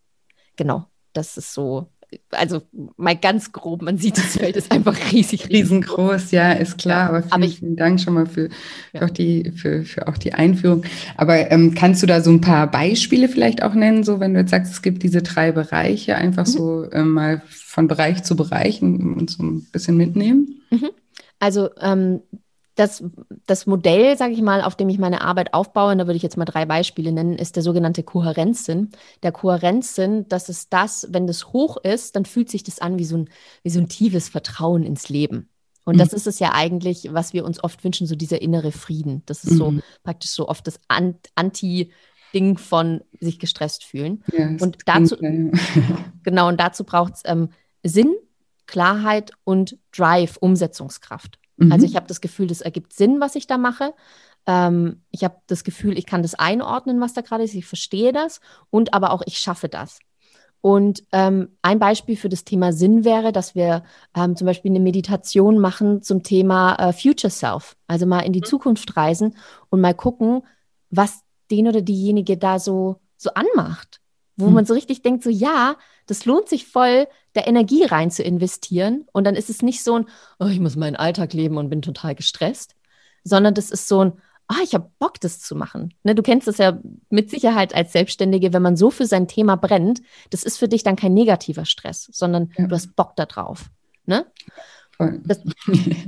Genau, 0.56 0.86
das 1.14 1.38
ist 1.38 1.54
so. 1.54 1.92
Also 2.32 2.64
mal 2.98 3.16
ganz 3.16 3.52
grob, 3.52 3.84
man 3.84 4.00
sieht, 4.00 4.18
das 4.18 4.38
Feld 4.38 4.56
ist 4.56 4.72
einfach 4.72 4.98
riesig, 5.12 5.50
riesengroß. 5.50 6.32
Ja, 6.32 6.54
ist 6.54 6.80
klar. 6.80 7.04
Ja, 7.04 7.10
aber 7.10 7.22
vielen, 7.22 7.34
aber 7.34 7.46
ich, 7.46 7.60
vielen 7.60 7.76
Dank 7.76 8.02
schon 8.02 8.16
mal 8.16 8.26
für, 8.26 8.50
ja. 8.94 9.00
für, 9.00 9.06
auch, 9.06 9.10
die, 9.12 9.52
für, 9.52 9.84
für 9.84 10.08
auch 10.08 10.18
die 10.18 10.34
Einführung. 10.34 10.84
Aber 11.18 11.52
ähm, 11.52 11.76
kannst 11.76 12.02
du 12.02 12.08
da 12.08 12.22
so 12.22 12.32
ein 12.32 12.42
paar 12.42 12.72
Beispiele 12.72 13.30
vielleicht 13.30 13.62
auch 13.62 13.76
nennen, 13.76 14.04
so 14.04 14.20
wenn 14.20 14.34
du 14.34 14.40
jetzt 14.40 14.50
sagst, 14.50 14.74
es 14.74 14.82
gibt 14.82 15.04
diese 15.04 15.22
drei 15.22 15.52
Bereiche, 15.52 16.16
einfach 16.16 16.48
mhm. 16.48 16.52
so 16.52 16.92
ähm, 16.92 17.12
mal 17.12 17.44
von 17.48 17.88
Bereich 17.88 18.24
zu 18.24 18.36
Bereich 18.36 18.82
und 18.82 19.30
so 19.30 19.44
ein 19.44 19.68
bisschen 19.72 19.96
mitnehmen? 19.96 20.64
Mhm. 20.72 20.90
Also 21.40 21.70
ähm, 21.80 22.22
das, 22.80 23.04
das 23.46 23.66
Modell, 23.66 24.18
sage 24.18 24.34
ich 24.34 24.42
mal, 24.42 24.62
auf 24.62 24.76
dem 24.76 24.88
ich 24.88 25.00
meine 25.00 25.22
Arbeit 25.22 25.54
aufbaue, 25.54 25.92
und 25.92 25.98
da 25.98 26.08
würde 26.08 26.16
ich 26.16 26.24
jetzt 26.24 26.38
mal 26.38 26.46
drei 26.46 26.66
Beispiele 26.66 27.12
nennen, 27.12 27.38
ist 27.38 27.58
der 27.58 27.64
sogenannte 27.64 28.04
Kohärenzsinn. 28.04 28.90
Der 29.22 29.34
Kohärenzsinn, 29.34 30.28
das 30.30 30.48
ist 30.48 30.72
das, 30.72 31.08
wenn 31.12 31.28
das 31.28 31.48
hoch 31.48 31.78
ist, 31.78 32.16
dann 32.16 32.24
fühlt 32.24 32.50
sich 32.50 32.64
das 32.64 32.80
an 32.80 32.98
wie 32.98 33.04
so 33.04 33.18
ein, 33.18 33.30
wie 33.64 33.70
so 33.70 33.80
ein 33.80 33.90
tiefes 33.90 34.30
Vertrauen 34.30 34.84
ins 34.84 35.10
Leben. 35.10 35.50
Und 35.84 35.96
mhm. 35.96 36.00
das 36.00 36.14
ist 36.14 36.28
es 36.28 36.40
ja 36.40 36.54
eigentlich, 36.54 37.10
was 37.12 37.34
wir 37.34 37.44
uns 37.44 37.62
oft 37.62 37.84
wünschen, 37.84 38.08
so 38.08 38.16
dieser 38.16 38.42
innere 38.42 38.72
Frieden. 38.72 39.24
Das 39.26 39.44
ist 39.44 39.58
so 39.58 39.72
mhm. 39.72 39.82
praktisch 40.04 40.32
so 40.32 40.48
oft 40.48 40.66
das 40.66 40.80
Anti-Ding 40.88 42.58
von 42.58 43.02
sich 43.20 43.40
gestresst 43.40 43.84
fühlen. 43.84 44.24
Ja, 44.32 44.48
und 44.48 44.78
dazu, 44.86 45.18
genau, 46.24 46.48
und 46.48 46.60
dazu 46.60 46.86
braucht 46.86 47.16
es 47.16 47.22
ähm, 47.26 47.50
Sinn, 47.84 48.16
Klarheit 48.70 49.32
und 49.44 49.80
Drive, 49.92 50.38
Umsetzungskraft. 50.38 51.40
Mhm. 51.58 51.72
Also 51.72 51.88
ich 51.88 51.96
habe 51.96 52.06
das 52.06 52.22
Gefühl, 52.22 52.46
das 52.46 52.62
ergibt 52.62 52.94
Sinn, 52.94 53.20
was 53.20 53.34
ich 53.34 53.48
da 53.48 53.58
mache. 53.58 53.96
Ähm, 54.46 55.02
ich 55.10 55.24
habe 55.24 55.38
das 55.48 55.64
Gefühl, 55.64 55.98
ich 55.98 56.06
kann 56.06 56.22
das 56.22 56.36
einordnen, 56.36 57.02
was 57.02 57.14
da 57.14 57.22
gerade 57.22 57.44
ist. 57.44 57.56
Ich 57.56 57.66
verstehe 57.66 58.14
das 58.14 58.42
und 58.70 58.94
aber 58.94 59.12
auch 59.12 59.24
ich 59.26 59.40
schaffe 59.40 59.70
das. 59.70 59.98
Und 60.62 61.04
ähm, 61.14 61.58
ein 61.64 61.80
Beispiel 61.80 62.16
für 62.16 62.30
das 62.30 62.44
Thema 62.44 62.72
Sinn 62.72 63.06
wäre, 63.06 63.32
dass 63.32 63.56
wir 63.56 63.84
ähm, 64.16 64.36
zum 64.36 64.46
Beispiel 64.46 64.70
eine 64.70 64.82
Meditation 64.82 65.58
machen 65.58 66.04
zum 66.04 66.22
Thema 66.22 66.76
äh, 66.76 66.94
Future 66.94 67.32
Self, 67.32 67.76
also 67.88 68.06
mal 68.06 68.20
in 68.20 68.34
die 68.34 68.42
mhm. 68.42 68.46
Zukunft 68.46 68.96
reisen 68.96 69.36
und 69.70 69.82
mal 69.82 69.96
gucken, 69.96 70.44
was 70.92 71.22
den 71.50 71.68
oder 71.68 71.82
diejenige 71.82 72.38
da 72.38 72.60
so, 72.60 73.00
so 73.18 73.32
anmacht, 73.34 74.00
wo 74.36 74.48
mhm. 74.48 74.54
man 74.54 74.66
so 74.66 74.76
richtig 74.76 75.02
denkt, 75.02 75.24
so 75.24 75.32
ja, 75.32 75.76
das 76.06 76.26
lohnt 76.26 76.50
sich 76.50 76.68
voll, 76.68 77.08
da 77.40 77.48
Energie 77.48 77.84
rein 77.84 78.12
zu 78.12 78.24
investieren. 78.24 79.06
Und 79.12 79.26
dann 79.26 79.36
ist 79.36 79.50
es 79.50 79.62
nicht 79.62 79.84
so 79.84 79.96
ein, 79.96 80.06
oh, 80.40 80.48
ich 80.48 80.60
muss 80.60 80.76
meinen 80.76 80.96
Alltag 80.96 81.34
leben 81.34 81.58
und 81.58 81.70
bin 81.70 81.82
total 81.82 82.16
gestresst, 82.16 82.76
sondern 83.24 83.54
das 83.54 83.72
ist 83.72 83.88
so 83.88 84.06
ein, 84.06 84.14
ah, 84.48 84.62
ich 84.64 84.74
habe 84.74 84.90
Bock, 85.00 85.20
das 85.22 85.40
zu 85.40 85.56
machen. 85.56 85.94
Ne, 86.04 86.16
du 86.16 86.24
kennst 86.24 86.48
das 86.48 86.58
ja 86.58 86.80
mit 87.10 87.30
Sicherheit 87.30 87.74
als 87.74 87.94
Selbstständige, 87.94 88.52
wenn 88.52 88.62
man 88.62 88.76
so 88.76 88.90
für 88.90 89.06
sein 89.06 89.28
Thema 89.28 89.56
brennt, 89.56 90.02
das 90.32 90.44
ist 90.44 90.58
für 90.58 90.68
dich 90.68 90.84
dann 90.84 90.96
kein 90.96 91.14
negativer 91.14 91.66
Stress, 91.66 92.10
sondern 92.12 92.52
ja. 92.58 92.68
du 92.68 92.76
hast 92.76 92.96
Bock 92.96 93.16
darauf. 93.16 93.70
Ne? 94.06 94.26
Das, 95.24 95.40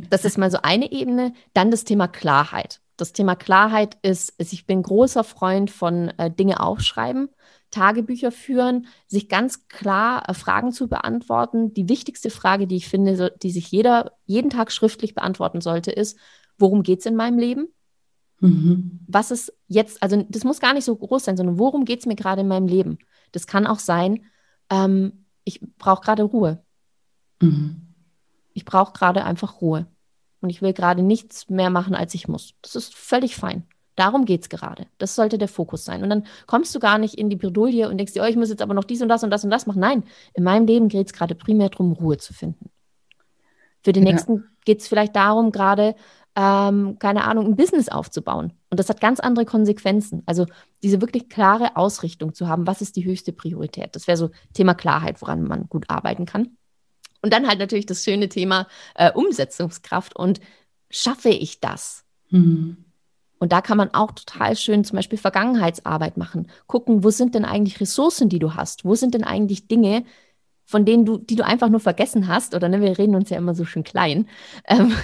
das, 0.09 0.25
ist 0.25 0.37
mal 0.37 0.51
so 0.51 0.57
eine 0.63 0.91
Ebene. 0.91 1.33
Dann 1.53 1.71
das 1.71 1.85
Thema 1.85 2.07
Klarheit. 2.09 2.81
Das 2.97 3.13
Thema 3.13 3.35
Klarheit 3.35 3.97
ist, 4.01 4.33
ist 4.37 4.51
ich 4.51 4.65
bin 4.65 4.83
großer 4.83 5.23
Freund 5.23 5.71
von 5.71 6.09
äh, 6.17 6.29
Dinge 6.29 6.59
aufschreiben. 6.59 7.29
Tagebücher 7.71 8.31
führen, 8.31 8.87
sich 9.07 9.29
ganz 9.29 9.67
klar 9.67 10.29
äh, 10.29 10.33
Fragen 10.33 10.71
zu 10.71 10.87
beantworten. 10.87 11.73
Die 11.73 11.89
wichtigste 11.89 12.29
Frage, 12.29 12.67
die 12.67 12.75
ich 12.75 12.87
finde, 12.87 13.33
die 13.41 13.51
sich 13.51 13.71
jeder 13.71 14.11
jeden 14.25 14.49
Tag 14.49 14.71
schriftlich 14.71 15.15
beantworten 15.15 15.61
sollte, 15.61 15.91
ist, 15.91 16.17
worum 16.57 16.83
geht 16.83 16.99
es 16.99 17.05
in 17.05 17.15
meinem 17.15 17.39
Leben? 17.39 17.67
Mhm. 18.39 18.99
Was 19.07 19.31
ist 19.31 19.53
jetzt, 19.67 20.03
also 20.03 20.25
das 20.27 20.43
muss 20.43 20.59
gar 20.59 20.73
nicht 20.73 20.85
so 20.85 20.95
groß 20.95 21.23
sein, 21.23 21.37
sondern 21.37 21.57
worum 21.59 21.85
geht 21.85 21.99
es 22.01 22.05
mir 22.05 22.15
gerade 22.15 22.41
in 22.41 22.47
meinem 22.47 22.67
Leben? 22.67 22.99
Das 23.31 23.47
kann 23.47 23.67
auch 23.67 23.79
sein, 23.79 24.25
ähm, 24.69 25.25
ich 25.43 25.61
brauche 25.77 26.01
gerade 26.03 26.23
Ruhe. 26.23 26.63
Mhm. 27.41 27.87
Ich 28.53 28.65
brauche 28.65 28.93
gerade 28.93 29.23
einfach 29.23 29.61
Ruhe. 29.61 29.87
Und 30.41 30.49
ich 30.49 30.61
will 30.61 30.73
gerade 30.73 31.03
nichts 31.03 31.49
mehr 31.49 31.69
machen, 31.69 31.95
als 31.95 32.13
ich 32.15 32.27
muss. 32.27 32.55
Das 32.61 32.75
ist 32.75 32.95
völlig 32.95 33.35
fein. 33.35 33.67
Darum 34.01 34.25
geht 34.25 34.41
es 34.41 34.49
gerade. 34.49 34.87
Das 34.97 35.13
sollte 35.13 35.37
der 35.37 35.47
Fokus 35.47 35.85
sein. 35.85 36.01
Und 36.01 36.09
dann 36.09 36.25
kommst 36.47 36.73
du 36.73 36.79
gar 36.79 36.97
nicht 36.97 37.13
in 37.13 37.29
die 37.29 37.35
Bredouille 37.35 37.87
und 37.87 37.99
denkst 37.99 38.13
dir, 38.13 38.23
oh, 38.23 38.25
ich 38.25 38.35
muss 38.35 38.49
jetzt 38.49 38.63
aber 38.63 38.73
noch 38.73 38.83
dies 38.83 38.99
und 39.03 39.09
das 39.09 39.23
und 39.23 39.29
das 39.29 39.43
und 39.43 39.51
das 39.51 39.67
machen. 39.67 39.79
Nein, 39.79 40.03
in 40.33 40.43
meinem 40.43 40.65
Leben 40.65 40.87
geht 40.87 41.05
es 41.05 41.13
gerade 41.13 41.35
primär 41.35 41.69
darum, 41.69 41.91
Ruhe 41.91 42.17
zu 42.17 42.33
finden. 42.33 42.71
Für 43.83 43.93
den 43.93 44.03
ja. 44.03 44.13
nächsten 44.13 44.45
geht 44.65 44.81
es 44.81 44.87
vielleicht 44.87 45.15
darum, 45.15 45.51
gerade, 45.51 45.93
ähm, 46.35 46.97
keine 46.97 47.25
Ahnung, 47.25 47.45
ein 47.45 47.55
Business 47.55 47.89
aufzubauen. 47.89 48.53
Und 48.71 48.79
das 48.79 48.89
hat 48.89 49.01
ganz 49.01 49.19
andere 49.19 49.45
Konsequenzen. 49.45 50.23
Also 50.25 50.47
diese 50.81 50.99
wirklich 50.99 51.29
klare 51.29 51.75
Ausrichtung 51.75 52.33
zu 52.33 52.47
haben, 52.47 52.65
was 52.65 52.81
ist 52.81 52.95
die 52.95 53.05
höchste 53.05 53.33
Priorität. 53.33 53.95
Das 53.95 54.07
wäre 54.07 54.17
so 54.17 54.31
Thema 54.55 54.73
Klarheit, 54.73 55.21
woran 55.21 55.43
man 55.43 55.69
gut 55.69 55.91
arbeiten 55.91 56.25
kann. 56.25 56.57
Und 57.21 57.33
dann 57.33 57.47
halt 57.47 57.59
natürlich 57.59 57.85
das 57.85 58.03
schöne 58.03 58.29
Thema 58.29 58.67
äh, 58.95 59.11
Umsetzungskraft 59.11 60.15
und 60.15 60.39
schaffe 60.89 61.29
ich 61.29 61.59
das? 61.59 62.03
Mhm. 62.31 62.85
Und 63.41 63.51
da 63.51 63.61
kann 63.61 63.75
man 63.75 63.91
auch 63.91 64.11
total 64.11 64.55
schön 64.55 64.83
zum 64.83 64.97
Beispiel 64.97 65.17
Vergangenheitsarbeit 65.17 66.15
machen. 66.15 66.45
Gucken, 66.67 67.03
wo 67.03 67.09
sind 67.09 67.33
denn 67.33 67.43
eigentlich 67.43 67.81
Ressourcen, 67.81 68.29
die 68.29 68.37
du 68.37 68.53
hast? 68.53 68.85
Wo 68.85 68.93
sind 68.93 69.15
denn 69.15 69.23
eigentlich 69.23 69.67
Dinge, 69.67 70.03
von 70.63 70.85
denen 70.85 71.05
du, 71.05 71.17
die 71.17 71.35
du 71.35 71.43
einfach 71.43 71.69
nur 71.69 71.79
vergessen 71.79 72.27
hast? 72.27 72.53
Oder 72.53 72.69
ne, 72.69 72.81
wir 72.81 72.99
reden 72.99 73.15
uns 73.15 73.31
ja 73.31 73.37
immer 73.37 73.55
so 73.55 73.65
schön 73.65 73.83
klein, 73.83 74.27
ähm, 74.67 74.95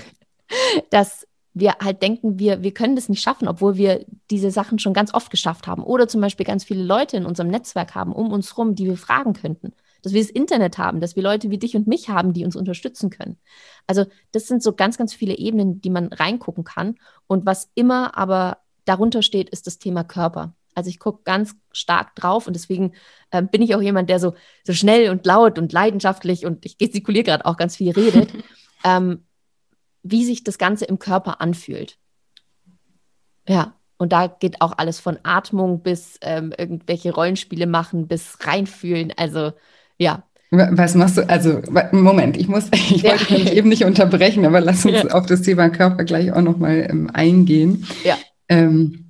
dass 0.92 1.26
wir 1.56 1.78
halt 1.82 2.04
denken, 2.04 2.38
wir, 2.38 2.62
wir 2.62 2.76
können 2.76 2.96
das 2.96 3.10
nicht 3.10 3.24
schaffen, 3.24 3.48
obwohl 3.48 3.76
wir 3.76 4.06
diese 4.30 4.52
Sachen 4.52 4.78
schon 4.78 4.94
ganz 4.94 5.16
oft 5.16 5.32
geschafft 5.32 5.66
haben. 5.66 5.84
Oder 5.84 6.08
zum 6.08 6.22
Beispiel 6.22 6.46
ganz 6.46 6.64
viele 6.64 6.84
Leute 6.84 7.18
in 7.18 7.26
unserem 7.26 7.50
Netzwerk 7.50 7.96
haben, 7.96 8.14
um 8.14 8.32
uns 8.32 8.56
rum, 8.56 8.76
die 8.76 8.86
wir 8.86 8.98
fragen 8.98 9.34
könnten 9.34 9.74
dass 10.08 10.14
wir 10.14 10.22
das 10.22 10.32
Internet 10.32 10.78
haben, 10.78 11.02
dass 11.02 11.16
wir 11.18 11.24
Leute 11.24 11.50
wie 11.50 11.58
dich 11.58 11.76
und 11.76 11.86
mich 11.86 12.08
haben, 12.10 12.32
die 12.32 12.46
uns 12.46 12.56
unterstützen 12.56 13.10
können. 13.10 13.38
Also 13.88 14.06
das 14.32 14.48
sind 14.48 14.64
so 14.64 14.74
ganz, 14.74 14.98
ganz 14.98 15.14
viele 15.14 15.38
Ebenen, 15.38 15.82
die 15.82 15.90
man 15.90 16.08
reingucken 16.08 16.64
kann. 16.64 16.96
Und 17.28 17.46
was 17.46 17.70
immer 17.76 18.18
aber 18.18 18.60
darunter 18.86 19.22
steht, 19.22 19.50
ist 19.50 19.68
das 19.68 19.80
Thema 19.80 20.06
Körper. 20.06 20.56
Also 20.76 20.90
ich 20.90 21.00
gucke 21.00 21.24
ganz 21.24 21.56
stark 21.74 22.16
drauf 22.16 22.48
und 22.48 22.54
deswegen 22.54 22.94
äh, 23.32 23.42
bin 23.42 23.62
ich 23.62 23.76
auch 23.76 23.82
jemand, 23.82 24.10
der 24.10 24.20
so, 24.20 24.34
so 24.64 24.74
schnell 24.74 25.10
und 25.10 25.26
laut 25.26 25.60
und 25.60 25.74
leidenschaftlich 25.74 26.46
und 26.46 26.66
ich 26.66 26.78
gestikuliere 26.78 27.26
gerade 27.26 27.46
auch 27.46 27.58
ganz 27.58 27.76
viel 27.76 27.92
redet, 27.92 28.32
ähm, 28.86 29.26
wie 30.04 30.24
sich 30.24 30.46
das 30.46 30.58
Ganze 30.58 30.86
im 30.86 31.00
Körper 31.00 31.42
anfühlt. 31.42 31.98
Ja, 33.46 33.74
und 33.98 34.14
da 34.14 34.28
geht 34.28 34.62
auch 34.62 34.78
alles 34.78 35.00
von 35.02 35.20
Atmung 35.24 35.82
bis 35.82 36.18
ähm, 36.22 36.54
irgendwelche 36.58 37.14
Rollenspiele 37.14 37.68
machen, 37.68 38.08
bis 38.08 38.38
reinfühlen. 38.46 39.12
Also 39.18 39.52
ja. 39.98 40.24
Was 40.50 40.96
machst 40.96 41.18
du? 41.18 41.30
Also, 41.30 41.62
Moment, 41.92 42.38
ich 42.38 42.48
muss, 42.48 42.70
ich 42.74 43.04
wollte 43.04 43.34
dich 43.34 43.54
eben 43.54 43.70
nicht 43.70 43.84
unterbrechen, 43.84 44.46
aber 44.46 44.62
lass 44.62 44.86
uns 44.86 45.04
ja. 45.04 45.10
auf 45.10 45.26
das 45.26 45.42
Thema 45.42 45.70
Körper 45.70 46.06
gleich 46.06 46.32
auch 46.32 46.42
nochmal 46.42 46.88
ähm, 46.90 47.10
eingehen. 47.14 47.86
Ja. 48.04 48.18
Ähm, 48.48 49.07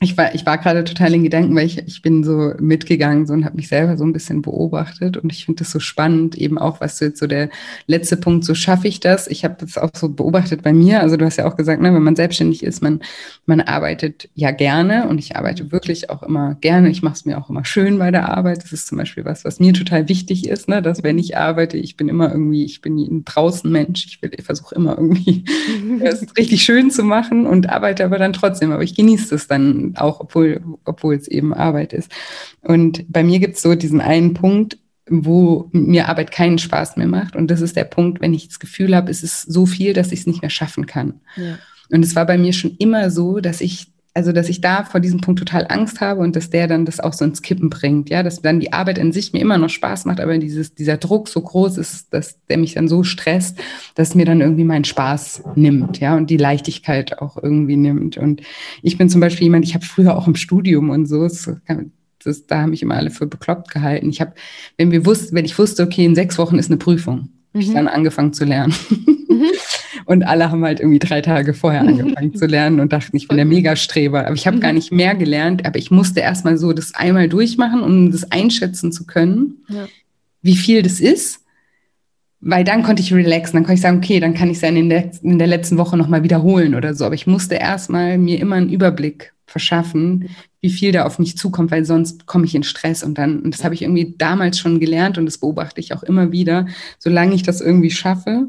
ich 0.00 0.16
war, 0.16 0.32
ich 0.32 0.46
war 0.46 0.58
gerade 0.58 0.84
total 0.84 1.12
in 1.14 1.24
Gedanken, 1.24 1.56
weil 1.56 1.66
ich, 1.66 1.78
ich 1.78 2.02
bin 2.02 2.22
so 2.22 2.52
mitgegangen 2.60 3.26
so 3.26 3.32
und 3.32 3.44
habe 3.44 3.56
mich 3.56 3.66
selber 3.66 3.96
so 3.96 4.04
ein 4.04 4.12
bisschen 4.12 4.42
beobachtet 4.42 5.16
und 5.16 5.32
ich 5.32 5.44
finde 5.44 5.64
das 5.64 5.72
so 5.72 5.80
spannend, 5.80 6.36
eben 6.36 6.56
auch, 6.56 6.80
was 6.80 6.98
du 6.98 7.06
jetzt 7.06 7.18
so 7.18 7.26
der 7.26 7.50
letzte 7.88 8.16
Punkt, 8.16 8.44
so 8.44 8.54
schaffe 8.54 8.86
ich 8.86 9.00
das. 9.00 9.26
Ich 9.26 9.44
habe 9.44 9.56
das 9.58 9.76
auch 9.76 9.90
so 9.92 10.08
beobachtet 10.08 10.62
bei 10.62 10.72
mir. 10.72 11.00
Also 11.00 11.16
du 11.16 11.24
hast 11.24 11.36
ja 11.36 11.46
auch 11.46 11.56
gesagt, 11.56 11.82
ne, 11.82 11.92
wenn 11.92 12.02
man 12.02 12.14
selbstständig 12.14 12.62
ist, 12.62 12.80
man, 12.80 13.00
man 13.44 13.60
arbeitet 13.60 14.28
ja 14.34 14.52
gerne 14.52 15.08
und 15.08 15.18
ich 15.18 15.34
arbeite 15.34 15.72
wirklich 15.72 16.10
auch 16.10 16.22
immer 16.22 16.54
gerne. 16.60 16.90
Ich 16.90 17.02
mache 17.02 17.14
es 17.14 17.24
mir 17.24 17.36
auch 17.36 17.50
immer 17.50 17.64
schön 17.64 17.98
bei 17.98 18.12
der 18.12 18.28
Arbeit. 18.28 18.62
Das 18.62 18.72
ist 18.72 18.86
zum 18.86 18.98
Beispiel 18.98 19.24
was, 19.24 19.44
was 19.44 19.58
mir 19.58 19.72
total 19.72 20.08
wichtig 20.08 20.48
ist, 20.48 20.68
ne, 20.68 20.80
dass 20.80 21.02
wenn 21.02 21.18
ich 21.18 21.36
arbeite, 21.36 21.76
ich 21.76 21.96
bin 21.96 22.08
immer 22.08 22.30
irgendwie, 22.30 22.64
ich 22.64 22.82
bin 22.82 22.98
ein 22.98 23.24
draußen 23.24 23.70
Mensch. 23.70 24.06
Ich, 24.06 24.22
will, 24.22 24.30
ich 24.36 24.44
versuche 24.44 24.76
immer 24.76 24.96
irgendwie 24.96 25.44
es 26.02 26.24
richtig 26.36 26.62
schön 26.62 26.92
zu 26.92 27.02
machen 27.02 27.46
und 27.46 27.68
arbeite 27.68 28.04
aber 28.04 28.18
dann 28.18 28.32
trotzdem. 28.32 28.70
Aber 28.70 28.84
ich 28.84 28.94
genieße 28.94 29.34
es 29.34 29.48
dann 29.48 29.87
auch 29.96 30.20
obwohl, 30.20 30.62
obwohl 30.84 31.14
es 31.14 31.28
eben 31.28 31.54
Arbeit 31.54 31.92
ist. 31.92 32.10
Und 32.62 33.04
bei 33.08 33.22
mir 33.22 33.38
gibt 33.38 33.56
es 33.56 33.62
so 33.62 33.74
diesen 33.74 34.00
einen 34.00 34.34
Punkt, 34.34 34.78
wo 35.10 35.68
mir 35.72 36.08
Arbeit 36.08 36.30
keinen 36.32 36.58
Spaß 36.58 36.96
mehr 36.96 37.06
macht. 37.06 37.34
Und 37.34 37.50
das 37.50 37.60
ist 37.60 37.76
der 37.76 37.84
Punkt, 37.84 38.20
wenn 38.20 38.34
ich 38.34 38.48
das 38.48 38.58
Gefühl 38.58 38.94
habe, 38.94 39.10
es 39.10 39.22
ist 39.22 39.42
so 39.42 39.66
viel, 39.66 39.92
dass 39.94 40.12
ich 40.12 40.20
es 40.20 40.26
nicht 40.26 40.42
mehr 40.42 40.50
schaffen 40.50 40.86
kann. 40.86 41.20
Ja. 41.36 41.58
Und 41.90 42.04
es 42.04 42.14
war 42.14 42.26
bei 42.26 42.36
mir 42.36 42.52
schon 42.52 42.76
immer 42.78 43.10
so, 43.10 43.40
dass 43.40 43.60
ich 43.60 43.92
also 44.18 44.32
dass 44.32 44.48
ich 44.48 44.60
da 44.60 44.82
vor 44.82 44.98
diesem 44.98 45.20
Punkt 45.20 45.38
total 45.38 45.66
Angst 45.68 46.00
habe 46.00 46.22
und 46.22 46.34
dass 46.34 46.50
der 46.50 46.66
dann 46.66 46.84
das 46.84 46.98
auch 46.98 47.12
so 47.12 47.24
ins 47.24 47.40
Kippen 47.40 47.70
bringt, 47.70 48.10
ja, 48.10 48.24
dass 48.24 48.42
dann 48.42 48.58
die 48.58 48.72
Arbeit 48.72 48.98
an 48.98 49.12
sich 49.12 49.32
mir 49.32 49.38
immer 49.38 49.58
noch 49.58 49.70
Spaß 49.70 50.06
macht, 50.06 50.18
aber 50.18 50.36
dieses, 50.38 50.74
dieser 50.74 50.96
Druck 50.96 51.28
so 51.28 51.40
groß 51.40 51.78
ist, 51.78 52.12
dass 52.12 52.44
der 52.46 52.58
mich 52.58 52.74
dann 52.74 52.88
so 52.88 53.04
stresst, 53.04 53.60
dass 53.94 54.16
mir 54.16 54.24
dann 54.24 54.40
irgendwie 54.40 54.64
meinen 54.64 54.82
Spaß 54.82 55.44
nimmt, 55.54 56.00
ja, 56.00 56.16
und 56.16 56.30
die 56.30 56.36
Leichtigkeit 56.36 57.22
auch 57.22 57.40
irgendwie 57.40 57.76
nimmt. 57.76 58.16
Und 58.16 58.42
ich 58.82 58.98
bin 58.98 59.08
zum 59.08 59.20
Beispiel 59.20 59.44
jemand, 59.44 59.64
ich 59.64 59.74
habe 59.74 59.84
früher 59.84 60.18
auch 60.18 60.26
im 60.26 60.34
Studium 60.34 60.90
und 60.90 61.06
so, 61.06 61.22
das, 61.22 61.48
das, 62.24 62.44
da 62.48 62.62
haben 62.62 62.70
mich 62.70 62.82
immer 62.82 62.96
alle 62.96 63.10
für 63.10 63.28
bekloppt 63.28 63.70
gehalten. 63.70 64.10
Ich 64.10 64.20
habe, 64.20 64.32
wenn 64.76 64.90
wir 64.90 65.06
wussten, 65.06 65.36
wenn 65.36 65.44
ich 65.44 65.56
wusste, 65.56 65.84
okay, 65.84 66.04
in 66.04 66.16
sechs 66.16 66.38
Wochen 66.38 66.58
ist 66.58 66.72
eine 66.72 66.78
Prüfung, 66.78 67.28
mhm. 67.52 67.60
ich 67.60 67.72
dann 67.72 67.86
angefangen 67.86 68.32
zu 68.32 68.44
lernen. 68.44 68.74
Mhm. 68.90 69.44
Und 70.08 70.22
alle 70.22 70.50
haben 70.50 70.64
halt 70.64 70.80
irgendwie 70.80 71.00
drei 71.00 71.20
Tage 71.20 71.52
vorher 71.52 71.80
angefangen 71.86 72.34
zu 72.34 72.46
lernen 72.46 72.80
und 72.80 72.94
dachten, 72.94 73.14
ich 73.14 73.28
bin 73.28 73.36
der 73.36 73.44
Megastreber. 73.44 74.24
Aber 74.24 74.34
ich 74.34 74.46
habe 74.46 74.58
gar 74.58 74.70
mhm. 74.70 74.76
nicht 74.78 74.90
mehr 74.90 75.14
gelernt, 75.14 75.66
aber 75.66 75.78
ich 75.78 75.90
musste 75.90 76.20
erstmal 76.20 76.56
so 76.56 76.72
das 76.72 76.94
einmal 76.94 77.28
durchmachen, 77.28 77.82
um 77.82 78.10
das 78.10 78.32
einschätzen 78.32 78.90
zu 78.90 79.04
können, 79.04 79.66
ja. 79.68 79.86
wie 80.40 80.56
viel 80.56 80.80
das 80.80 81.00
ist. 81.00 81.44
Weil 82.40 82.64
dann 82.64 82.84
konnte 82.84 83.02
ich 83.02 83.12
relaxen, 83.12 83.56
dann 83.56 83.64
konnte 83.64 83.74
ich 83.74 83.82
sagen, 83.82 83.98
okay, 83.98 84.18
dann 84.18 84.32
kann 84.32 84.48
ich 84.48 84.56
es 84.56 84.62
ja 84.62 84.70
in 84.70 84.88
der, 84.88 85.10
in 85.22 85.38
der 85.38 85.46
letzten 85.46 85.76
Woche 85.76 85.98
nochmal 85.98 86.22
wiederholen 86.22 86.74
oder 86.74 86.94
so. 86.94 87.04
Aber 87.04 87.14
ich 87.14 87.26
musste 87.26 87.56
erstmal 87.56 88.16
mir 88.16 88.40
immer 88.40 88.56
einen 88.56 88.70
Überblick 88.70 89.34
verschaffen, 89.44 90.30
wie 90.62 90.70
viel 90.70 90.92
da 90.92 91.04
auf 91.04 91.18
mich 91.18 91.36
zukommt, 91.36 91.70
weil 91.70 91.84
sonst 91.84 92.24
komme 92.24 92.46
ich 92.46 92.54
in 92.54 92.62
Stress 92.62 93.02
und 93.02 93.18
dann, 93.18 93.40
und 93.40 93.52
das 93.52 93.62
habe 93.62 93.74
ich 93.74 93.82
irgendwie 93.82 94.14
damals 94.16 94.58
schon 94.58 94.80
gelernt 94.80 95.18
und 95.18 95.26
das 95.26 95.36
beobachte 95.36 95.80
ich 95.80 95.92
auch 95.92 96.02
immer 96.02 96.32
wieder, 96.32 96.66
solange 96.98 97.34
ich 97.34 97.42
das 97.42 97.60
irgendwie 97.60 97.90
schaffe, 97.90 98.48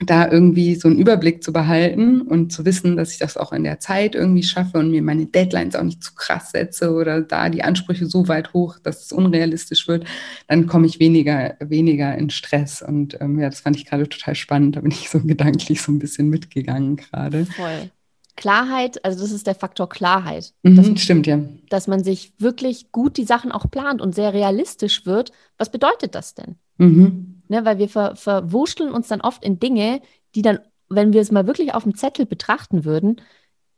da 0.00 0.30
irgendwie 0.30 0.74
so 0.74 0.88
einen 0.88 0.98
Überblick 0.98 1.42
zu 1.42 1.52
behalten 1.52 2.22
und 2.22 2.52
zu 2.52 2.64
wissen, 2.64 2.96
dass 2.96 3.12
ich 3.12 3.18
das 3.18 3.36
auch 3.36 3.52
in 3.52 3.62
der 3.62 3.78
Zeit 3.78 4.14
irgendwie 4.14 4.42
schaffe 4.42 4.78
und 4.78 4.90
mir 4.90 5.02
meine 5.02 5.26
Deadlines 5.26 5.76
auch 5.76 5.84
nicht 5.84 6.02
zu 6.02 6.14
krass 6.14 6.50
setze 6.50 6.92
oder 6.92 7.20
da 7.20 7.48
die 7.48 7.62
Ansprüche 7.62 8.06
so 8.06 8.26
weit 8.26 8.52
hoch, 8.52 8.78
dass 8.82 9.04
es 9.04 9.12
unrealistisch 9.12 9.86
wird, 9.86 10.04
dann 10.48 10.66
komme 10.66 10.86
ich 10.86 10.98
weniger, 10.98 11.54
weniger 11.60 12.16
in 12.16 12.30
Stress. 12.30 12.82
Und 12.82 13.20
ähm, 13.20 13.38
ja, 13.38 13.48
das 13.48 13.60
fand 13.60 13.76
ich 13.76 13.86
gerade 13.86 14.08
total 14.08 14.34
spannend. 14.34 14.76
Da 14.76 14.80
bin 14.80 14.90
ich 14.90 15.08
so 15.08 15.20
gedanklich 15.24 15.80
so 15.80 15.92
ein 15.92 16.00
bisschen 16.00 16.28
mitgegangen 16.28 16.96
gerade. 16.96 17.46
Voll. 17.46 17.90
Klarheit, 18.36 19.04
also 19.04 19.20
das 19.20 19.30
ist 19.30 19.46
der 19.46 19.54
Faktor 19.54 19.88
Klarheit. 19.88 20.54
Mhm, 20.64 20.76
dass, 20.76 21.00
stimmt, 21.00 21.26
ja. 21.28 21.38
Dass 21.68 21.86
man 21.86 22.02
sich 22.02 22.32
wirklich 22.38 22.90
gut 22.90 23.16
die 23.16 23.24
Sachen 23.24 23.52
auch 23.52 23.70
plant 23.70 24.02
und 24.02 24.12
sehr 24.14 24.34
realistisch 24.34 25.06
wird. 25.06 25.30
Was 25.56 25.70
bedeutet 25.70 26.16
das 26.16 26.34
denn? 26.34 26.56
Mhm. 26.78 27.42
Ne, 27.48 27.64
weil 27.64 27.78
wir 27.78 27.88
ver, 27.88 28.16
verwurschteln 28.16 28.92
uns 28.92 29.08
dann 29.08 29.20
oft 29.20 29.44
in 29.44 29.58
Dinge, 29.58 30.00
die 30.34 30.42
dann, 30.42 30.60
wenn 30.88 31.12
wir 31.12 31.20
es 31.20 31.30
mal 31.30 31.46
wirklich 31.46 31.74
auf 31.74 31.82
dem 31.82 31.94
Zettel 31.94 32.26
betrachten 32.26 32.84
würden, 32.84 33.20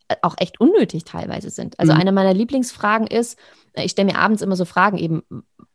äh, 0.08 0.16
auch 0.22 0.36
echt 0.38 0.60
unnötig 0.60 1.04
teilweise 1.04 1.50
sind. 1.50 1.78
Also 1.80 1.92
mhm. 1.92 2.00
eine 2.00 2.12
meiner 2.12 2.34
Lieblingsfragen 2.34 3.06
ist, 3.06 3.38
äh, 3.72 3.84
ich 3.84 3.92
stelle 3.92 4.12
mir 4.12 4.18
abends 4.18 4.42
immer 4.42 4.56
so 4.56 4.64
Fragen 4.64 4.98
eben, 4.98 5.22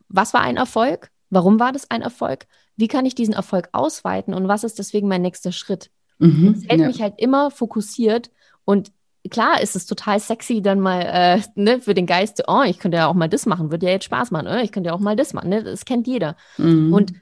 was 0.08 0.34
war 0.34 0.42
ein 0.42 0.58
Erfolg? 0.58 1.12
Warum 1.30 1.60
war 1.60 1.72
das 1.72 1.90
ein 1.92 2.02
Erfolg? 2.02 2.48
Wie 2.76 2.88
kann 2.88 3.06
ich 3.06 3.16
diesen 3.16 3.34
Erfolg 3.34 3.70
ausweiten 3.74 4.34
und 4.34 4.48
was 4.48 4.64
ist 4.64 4.80
deswegen 4.80 5.08
mein 5.08 5.22
nächster 5.22 5.52
Schritt? 5.52 5.92
Mhm, 6.20 6.54
das 6.54 6.70
hält 6.70 6.82
ja. 6.82 6.88
mich 6.88 7.02
halt 7.02 7.16
immer 7.18 7.52
fokussiert 7.52 8.32
und 8.66 8.92
klar 9.30 9.62
ist 9.62 9.76
es 9.76 9.86
total 9.86 10.20
sexy, 10.20 10.62
dann 10.62 10.80
mal 10.80 11.02
äh, 11.02 11.42
ne, 11.56 11.80
für 11.80 11.94
den 11.94 12.06
Geist, 12.06 12.44
oh, 12.48 12.64
ich 12.66 12.80
könnte 12.80 12.98
ja 12.98 13.08
auch 13.08 13.14
mal 13.14 13.30
das 13.30 13.46
machen, 13.46 13.72
würde 13.72 13.86
ja 13.86 13.92
jetzt 13.94 14.06
Spaß 14.06 14.32
machen, 14.32 14.48
äh, 14.48 14.64
ich 14.64 14.72
könnte 14.72 14.90
ja 14.90 14.94
auch 14.94 15.00
mal 15.00 15.16
das 15.16 15.34
machen, 15.34 15.50
ne? 15.50 15.64
das 15.64 15.86
kennt 15.86 16.08
jeder. 16.08 16.36
Mhm. 16.58 16.94
Und 16.94 17.14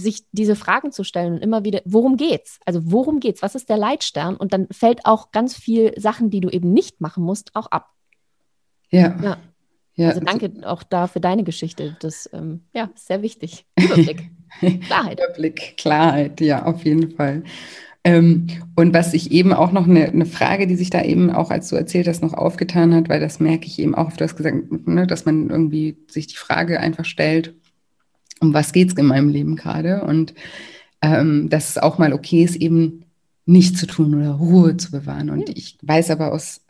sich 0.00 0.24
diese 0.32 0.56
Fragen 0.56 0.90
zu 0.90 1.04
stellen 1.04 1.34
und 1.34 1.42
immer 1.42 1.64
wieder, 1.64 1.80
worum 1.84 2.16
geht's? 2.16 2.58
Also 2.64 2.80
worum 2.90 3.20
geht's? 3.20 3.42
Was 3.42 3.54
ist 3.54 3.68
der 3.68 3.76
Leitstern? 3.76 4.36
Und 4.36 4.52
dann 4.52 4.66
fällt 4.72 5.06
auch 5.06 5.30
ganz 5.30 5.56
viel 5.56 5.92
Sachen, 5.96 6.30
die 6.30 6.40
du 6.40 6.48
eben 6.48 6.72
nicht 6.72 7.00
machen 7.00 7.22
musst, 7.22 7.54
auch 7.54 7.66
ab. 7.66 7.90
Ja. 8.90 9.16
ja. 9.22 9.36
ja. 9.94 10.08
Also 10.08 10.20
danke 10.20 10.52
auch 10.64 10.82
da 10.82 11.06
für 11.06 11.20
deine 11.20 11.44
Geschichte. 11.44 11.96
Das 12.00 12.28
ähm, 12.32 12.64
ja, 12.72 12.90
ist 12.94 13.06
sehr 13.06 13.22
wichtig. 13.22 13.66
Überblick, 13.78 14.30
Klarheit. 14.86 15.20
Überblick, 15.20 15.76
Klarheit, 15.76 16.40
ja, 16.40 16.64
auf 16.64 16.84
jeden 16.84 17.12
Fall. 17.12 17.44
Ähm, 18.04 18.48
und 18.76 18.92
was 18.92 19.14
ich 19.14 19.32
eben 19.32 19.54
auch 19.54 19.72
noch 19.72 19.88
eine, 19.88 20.08
eine, 20.08 20.26
Frage, 20.26 20.66
die 20.66 20.76
sich 20.76 20.90
da 20.90 21.02
eben 21.02 21.30
auch, 21.30 21.50
als 21.50 21.70
du 21.70 21.76
erzählt 21.76 22.06
hast, 22.06 22.22
noch 22.22 22.34
aufgetan 22.34 22.94
hat, 22.94 23.08
weil 23.08 23.20
das 23.20 23.40
merke 23.40 23.66
ich 23.66 23.78
eben 23.78 23.94
auch, 23.94 24.12
du 24.12 24.24
hast 24.24 24.36
gesagt, 24.36 24.86
ne, 24.86 25.06
dass 25.06 25.24
man 25.24 25.48
irgendwie 25.48 25.96
sich 26.08 26.26
die 26.26 26.36
Frage 26.36 26.80
einfach 26.80 27.06
stellt, 27.06 27.54
um 28.40 28.52
was 28.52 28.72
geht 28.72 28.88
es 28.88 28.94
in 28.94 29.06
meinem 29.06 29.30
Leben 29.30 29.56
gerade? 29.56 30.04
Und 30.04 30.34
ähm, 31.00 31.48
dass 31.48 31.70
es 31.70 31.78
auch 31.78 31.96
mal 31.96 32.12
okay 32.12 32.44
ist, 32.44 32.56
eben 32.56 33.04
nicht 33.46 33.78
zu 33.78 33.86
tun 33.86 34.14
oder 34.14 34.32
Ruhe 34.32 34.76
zu 34.76 34.90
bewahren. 34.90 35.30
Und 35.30 35.48
ich 35.50 35.78
weiß 35.82 36.10
aber 36.10 36.32
aus 36.32 36.60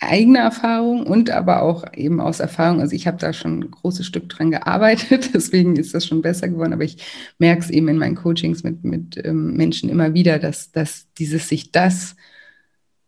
eigener 0.00 0.40
Erfahrung 0.40 1.06
und 1.06 1.30
aber 1.30 1.62
auch 1.62 1.84
eben 1.94 2.20
aus 2.20 2.40
Erfahrung, 2.40 2.80
also 2.80 2.94
ich 2.94 3.06
habe 3.06 3.18
da 3.18 3.32
schon 3.32 3.60
ein 3.60 3.70
großes 3.70 4.06
Stück 4.06 4.28
dran 4.28 4.50
gearbeitet, 4.50 5.30
deswegen 5.34 5.76
ist 5.76 5.94
das 5.94 6.06
schon 6.06 6.22
besser 6.22 6.48
geworden, 6.48 6.72
aber 6.72 6.84
ich 6.84 6.96
merke 7.38 7.62
es 7.62 7.70
eben 7.70 7.88
in 7.88 7.98
meinen 7.98 8.16
Coachings 8.16 8.62
mit, 8.62 8.82
mit 8.82 9.20
ähm, 9.24 9.54
Menschen 9.54 9.90
immer 9.90 10.14
wieder, 10.14 10.38
dass, 10.38 10.72
dass 10.72 11.06
dieses 11.18 11.48
sich 11.48 11.70
das 11.70 12.16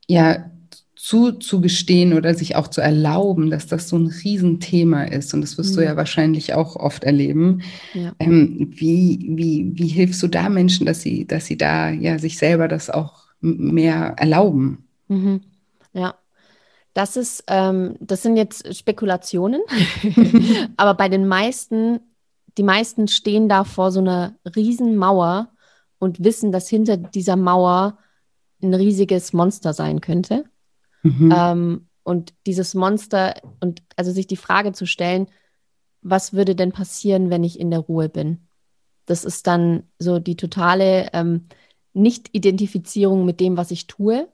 ja 0.06 0.50
zuzugestehen 1.02 2.12
oder 2.12 2.32
sich 2.34 2.54
auch 2.54 2.68
zu 2.68 2.80
erlauben, 2.80 3.50
dass 3.50 3.66
das 3.66 3.88
so 3.88 3.98
ein 3.98 4.06
Riesenthema 4.06 5.02
ist. 5.02 5.34
Und 5.34 5.40
das 5.40 5.58
wirst 5.58 5.72
mhm. 5.72 5.76
du 5.76 5.84
ja 5.84 5.96
wahrscheinlich 5.96 6.54
auch 6.54 6.76
oft 6.76 7.02
erleben. 7.02 7.62
Ja. 7.92 8.14
Ähm, 8.20 8.70
wie, 8.70 9.18
wie, 9.30 9.72
wie 9.74 9.88
hilfst 9.88 10.22
du 10.22 10.28
da 10.28 10.48
Menschen, 10.48 10.86
dass 10.86 11.02
sie, 11.02 11.26
dass 11.26 11.46
sie 11.46 11.58
da 11.58 11.90
ja 11.90 12.20
sich 12.20 12.38
selber 12.38 12.68
das 12.68 12.88
auch 12.88 13.24
mehr 13.40 14.14
erlauben? 14.16 14.84
Mhm. 15.08 15.40
Ja, 15.92 16.14
das 16.94 17.16
ist, 17.16 17.44
ähm, 17.46 17.96
das 18.00 18.22
sind 18.22 18.36
jetzt 18.36 18.74
Spekulationen, 18.76 19.62
aber 20.76 20.94
bei 20.94 21.08
den 21.08 21.26
meisten, 21.26 22.00
die 22.58 22.62
meisten 22.62 23.08
stehen 23.08 23.48
da 23.48 23.64
vor 23.64 23.90
so 23.90 24.00
einer 24.00 24.34
riesen 24.54 24.96
Mauer 24.96 25.48
und 25.98 26.22
wissen, 26.22 26.52
dass 26.52 26.68
hinter 26.68 26.96
dieser 26.96 27.36
Mauer 27.36 27.98
ein 28.62 28.74
riesiges 28.74 29.32
Monster 29.32 29.72
sein 29.72 30.00
könnte. 30.00 30.44
Mhm. 31.02 31.34
Ähm, 31.34 31.86
und 32.04 32.34
dieses 32.46 32.74
Monster 32.74 33.34
und 33.60 33.82
also 33.96 34.10
sich 34.12 34.26
die 34.26 34.36
Frage 34.36 34.72
zu 34.72 34.86
stellen, 34.86 35.28
was 36.02 36.32
würde 36.32 36.54
denn 36.54 36.72
passieren, 36.72 37.30
wenn 37.30 37.44
ich 37.44 37.58
in 37.58 37.70
der 37.70 37.78
Ruhe 37.78 38.08
bin? 38.08 38.48
Das 39.06 39.24
ist 39.24 39.46
dann 39.46 39.84
so 39.98 40.18
die 40.18 40.36
totale 40.36 41.08
ähm, 41.12 41.46
Nicht-Identifizierung 41.92 43.24
mit 43.24 43.40
dem, 43.40 43.56
was 43.56 43.70
ich 43.70 43.86
tue, 43.86 44.28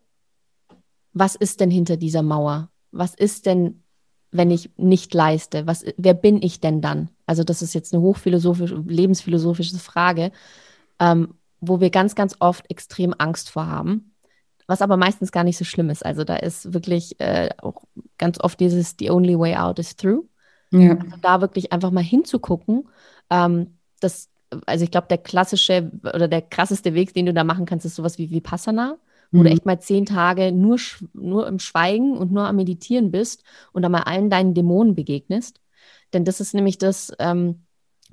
was 1.12 1.34
ist 1.34 1.60
denn 1.60 1.70
hinter 1.70 1.96
dieser 1.96 2.22
Mauer? 2.22 2.70
Was 2.90 3.14
ist 3.14 3.46
denn, 3.46 3.82
wenn 4.30 4.50
ich 4.50 4.70
nicht 4.76 5.12
leiste? 5.14 5.66
Was, 5.66 5.84
wer 5.96 6.14
bin 6.14 6.42
ich 6.42 6.60
denn 6.60 6.80
dann? 6.80 7.10
Also 7.26 7.44
das 7.44 7.62
ist 7.62 7.74
jetzt 7.74 7.92
eine 7.92 8.02
hochphilosophische, 8.02 8.82
lebensphilosophische 8.86 9.78
Frage, 9.78 10.32
ähm, 10.98 11.34
wo 11.60 11.80
wir 11.80 11.90
ganz, 11.90 12.14
ganz 12.14 12.36
oft 12.40 12.70
extrem 12.70 13.14
Angst 13.16 13.50
vor 13.50 13.66
haben, 13.66 14.14
was 14.66 14.82
aber 14.82 14.96
meistens 14.96 15.32
gar 15.32 15.44
nicht 15.44 15.58
so 15.58 15.64
schlimm 15.64 15.90
ist. 15.90 16.04
Also 16.04 16.24
da 16.24 16.36
ist 16.36 16.72
wirklich 16.72 17.18
äh, 17.20 17.50
auch 17.62 17.82
ganz 18.16 18.38
oft 18.40 18.60
dieses 18.60 18.96
The 18.98 19.10
only 19.10 19.38
way 19.38 19.56
out 19.56 19.78
is 19.78 19.96
through. 19.96 20.24
Ja. 20.70 20.96
Also 20.96 21.16
da 21.20 21.40
wirklich 21.40 21.72
einfach 21.72 21.90
mal 21.90 22.04
hinzugucken. 22.04 22.88
Ähm, 23.30 23.78
das, 24.00 24.30
also 24.66 24.84
ich 24.84 24.90
glaube, 24.90 25.08
der 25.08 25.18
klassische 25.18 25.90
oder 26.02 26.28
der 26.28 26.42
krasseste 26.42 26.94
Weg, 26.94 27.14
den 27.14 27.26
du 27.26 27.34
da 27.34 27.44
machen 27.44 27.66
kannst, 27.66 27.86
ist 27.86 27.96
sowas 27.96 28.18
wie 28.18 28.30
Vipassana 28.30 28.98
wo 29.30 29.40
mhm. 29.40 29.44
du 29.44 29.50
echt 29.50 29.66
mal 29.66 29.80
zehn 29.80 30.06
Tage 30.06 30.52
nur, 30.52 30.78
nur 31.12 31.46
im 31.46 31.58
Schweigen 31.58 32.16
und 32.16 32.32
nur 32.32 32.46
am 32.46 32.56
Meditieren 32.56 33.10
bist 33.10 33.44
und 33.72 33.82
dann 33.82 33.92
mal 33.92 34.02
allen 34.02 34.30
deinen 34.30 34.54
Dämonen 34.54 34.94
begegnest. 34.94 35.60
Denn 36.12 36.24
das 36.24 36.40
ist 36.40 36.54
nämlich 36.54 36.78
das, 36.78 37.12
ähm, 37.18 37.62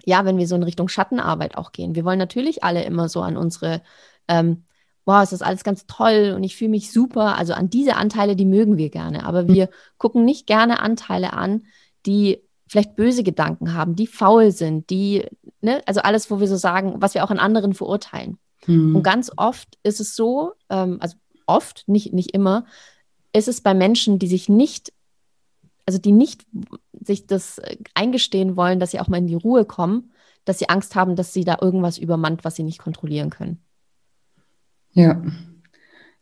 ja, 0.03 0.25
wenn 0.25 0.37
wir 0.37 0.47
so 0.47 0.55
in 0.55 0.63
Richtung 0.63 0.87
Schattenarbeit 0.87 1.57
auch 1.57 1.71
gehen. 1.71 1.95
Wir 1.95 2.05
wollen 2.05 2.19
natürlich 2.19 2.63
alle 2.63 2.83
immer 2.83 3.07
so 3.07 3.21
an 3.21 3.37
unsere, 3.37 3.81
ähm, 4.27 4.65
boah, 5.05 5.21
es 5.21 5.31
ist 5.31 5.43
alles 5.43 5.63
ganz 5.63 5.85
toll 5.87 6.33
und 6.35 6.43
ich 6.43 6.57
fühle 6.57 6.71
mich 6.71 6.91
super. 6.91 7.37
Also 7.37 7.53
an 7.53 7.69
diese 7.69 7.95
Anteile, 7.95 8.35
die 8.35 8.45
mögen 8.45 8.77
wir 8.77 8.89
gerne. 8.89 9.25
Aber 9.25 9.47
wir 9.47 9.69
gucken 9.97 10.25
nicht 10.25 10.47
gerne 10.47 10.79
Anteile 10.79 11.33
an, 11.33 11.63
die 12.05 12.41
vielleicht 12.67 12.95
böse 12.95 13.23
Gedanken 13.23 13.73
haben, 13.73 13.95
die 13.95 14.07
faul 14.07 14.51
sind, 14.51 14.89
die, 14.89 15.25
ne, 15.61 15.81
also 15.85 16.01
alles, 16.01 16.29
wo 16.31 16.39
wir 16.39 16.47
so 16.47 16.55
sagen, 16.55 16.95
was 16.97 17.13
wir 17.13 17.23
auch 17.23 17.29
an 17.29 17.39
anderen 17.39 17.73
verurteilen. 17.73 18.39
Mhm. 18.67 18.95
Und 18.95 19.03
ganz 19.03 19.31
oft 19.35 19.77
ist 19.83 19.99
es 19.99 20.15
so, 20.15 20.53
ähm, 20.69 20.97
also 20.99 21.17
oft, 21.45 21.83
nicht, 21.87 22.13
nicht 22.13 22.31
immer, 22.31 22.65
ist 23.33 23.47
es 23.47 23.61
bei 23.61 23.73
Menschen, 23.73 24.19
die 24.19 24.27
sich 24.27 24.49
nicht, 24.49 24.93
also 25.85 25.99
die 25.99 26.11
nicht 26.11 26.45
sich 26.99 27.27
das 27.27 27.59
äh, 27.59 27.77
eingestehen 27.93 28.55
wollen, 28.55 28.79
dass 28.79 28.91
sie 28.91 28.99
auch 28.99 29.07
mal 29.07 29.17
in 29.17 29.27
die 29.27 29.35
Ruhe 29.35 29.65
kommen, 29.65 30.11
dass 30.45 30.59
sie 30.59 30.69
Angst 30.69 30.95
haben, 30.95 31.15
dass 31.15 31.33
sie 31.33 31.43
da 31.43 31.57
irgendwas 31.61 31.97
übermannt, 31.97 32.43
was 32.43 32.55
sie 32.55 32.63
nicht 32.63 32.79
kontrollieren 32.79 33.29
können. 33.29 33.59
Ja. 34.93 35.21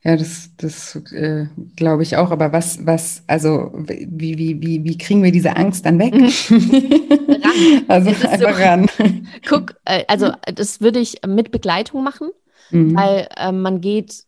Ja, 0.04 0.18
das, 0.18 0.50
das 0.58 0.96
äh, 1.14 1.48
glaube 1.78 2.04
ich 2.04 2.18
auch. 2.18 2.32
Aber 2.32 2.52
was, 2.52 2.86
was, 2.86 3.24
also 3.28 3.72
wie, 3.74 4.38
wie, 4.38 4.62
wie, 4.62 4.84
wie 4.84 4.98
kriegen 4.98 5.24
wir 5.24 5.32
diese 5.32 5.56
Angst 5.56 5.86
dann 5.86 5.98
weg? 5.98 6.14
ran. 6.14 7.84
also 7.88 8.10
einfach 8.10 8.58
so, 8.58 8.62
ran. 8.62 8.88
Guck, 9.48 9.76
äh, 9.86 10.04
also 10.08 10.32
das 10.54 10.82
würde 10.82 11.00
ich 11.00 11.22
mit 11.26 11.52
Begleitung 11.52 12.04
machen, 12.04 12.32
mhm. 12.72 12.96
weil 12.96 13.28
äh, 13.38 13.52
man 13.52 13.80
geht 13.80 14.26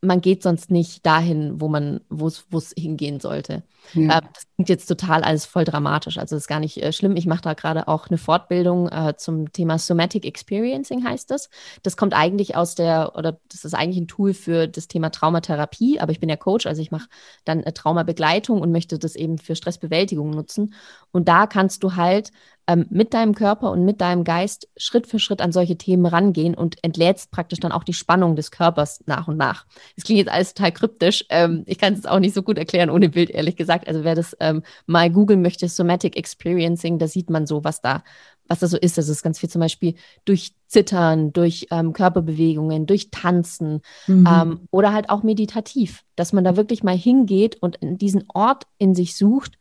man 0.00 0.20
geht 0.20 0.42
sonst 0.42 0.70
nicht 0.70 1.04
dahin, 1.04 1.60
wo 1.60 1.68
man, 1.68 2.00
wo 2.08 2.26
es 2.26 2.74
hingehen 2.76 3.20
sollte. 3.20 3.62
Ja. 3.94 4.18
Äh, 4.18 4.22
das 4.32 4.46
klingt 4.54 4.68
jetzt 4.68 4.86
total 4.86 5.22
alles 5.22 5.44
voll 5.44 5.64
dramatisch. 5.64 6.18
Also 6.18 6.36
das 6.36 6.44
ist 6.44 6.48
gar 6.48 6.60
nicht 6.60 6.82
äh, 6.82 6.92
schlimm. 6.92 7.16
Ich 7.16 7.26
mache 7.26 7.42
da 7.42 7.54
gerade 7.54 7.88
auch 7.88 8.08
eine 8.08 8.18
Fortbildung 8.18 8.88
äh, 8.88 9.14
zum 9.16 9.52
Thema 9.52 9.78
Somatic 9.78 10.24
Experiencing 10.24 11.04
heißt 11.04 11.30
das. 11.30 11.50
Das 11.82 11.96
kommt 11.96 12.14
eigentlich 12.14 12.56
aus 12.56 12.74
der, 12.74 13.16
oder 13.16 13.40
das 13.50 13.64
ist 13.64 13.74
eigentlich 13.74 13.98
ein 13.98 14.08
Tool 14.08 14.34
für 14.34 14.68
das 14.68 14.88
Thema 14.88 15.10
Traumatherapie, 15.10 16.00
aber 16.00 16.12
ich 16.12 16.20
bin 16.20 16.28
ja 16.28 16.36
Coach, 16.36 16.66
also 16.66 16.80
ich 16.80 16.90
mache 16.90 17.08
dann 17.44 17.62
äh, 17.62 17.72
Traumabegleitung 17.72 18.60
und 18.60 18.72
möchte 18.72 18.98
das 18.98 19.16
eben 19.16 19.38
für 19.38 19.56
Stressbewältigung 19.56 20.30
nutzen. 20.30 20.74
Und 21.12 21.28
da 21.28 21.46
kannst 21.46 21.82
du 21.82 21.96
halt 21.96 22.30
ähm, 22.68 22.86
mit 22.90 23.14
deinem 23.14 23.34
Körper 23.34 23.70
und 23.70 23.84
mit 23.84 24.00
deinem 24.02 24.24
Geist 24.24 24.68
Schritt 24.76 25.06
für 25.06 25.18
Schritt 25.18 25.40
an 25.40 25.52
solche 25.52 25.76
Themen 25.76 26.04
rangehen 26.04 26.54
und 26.54 26.76
entlädst 26.84 27.30
praktisch 27.30 27.60
dann 27.60 27.72
auch 27.72 27.82
die 27.82 27.94
Spannung 27.94 28.36
des 28.36 28.50
Körpers 28.50 29.02
nach 29.06 29.26
und 29.26 29.38
nach. 29.38 29.66
Es 29.96 30.04
klingt 30.04 30.18
jetzt 30.18 30.30
alles 30.30 30.52
total 30.52 30.72
kryptisch. 30.72 31.24
Ähm, 31.30 31.62
ich 31.66 31.78
kann 31.78 31.94
es 31.94 32.04
auch 32.04 32.20
nicht 32.20 32.34
so 32.34 32.42
gut 32.42 32.58
erklären 32.58 32.90
ohne 32.90 33.08
Bild, 33.08 33.30
ehrlich 33.30 33.56
gesagt. 33.56 33.88
Also 33.88 34.04
wer 34.04 34.14
das 34.14 34.36
ähm, 34.38 34.62
mal 34.86 35.10
googeln 35.10 35.40
möchte, 35.40 35.66
Somatic 35.66 36.16
Experiencing, 36.16 36.98
da 36.98 37.08
sieht 37.08 37.30
man 37.30 37.46
so, 37.46 37.64
was 37.64 37.80
da, 37.80 38.04
was 38.48 38.58
da 38.58 38.66
so 38.66 38.76
ist. 38.76 38.98
Also 38.98 39.12
es 39.12 39.18
ist 39.18 39.22
ganz 39.22 39.38
viel 39.38 39.48
zum 39.48 39.60
Beispiel 39.60 39.94
durch 40.26 40.52
Zittern, 40.66 41.32
durch 41.32 41.68
ähm, 41.70 41.94
Körperbewegungen, 41.94 42.84
durch 42.84 43.10
Tanzen 43.10 43.80
mhm. 44.06 44.28
ähm, 44.30 44.60
oder 44.70 44.92
halt 44.92 45.08
auch 45.08 45.22
meditativ, 45.22 46.02
dass 46.16 46.34
man 46.34 46.44
da 46.44 46.58
wirklich 46.58 46.82
mal 46.82 46.96
hingeht 46.96 47.56
und 47.62 47.76
in 47.76 47.96
diesen 47.96 48.24
Ort 48.34 48.64
in 48.76 48.94
sich 48.94 49.16
sucht, 49.16 49.58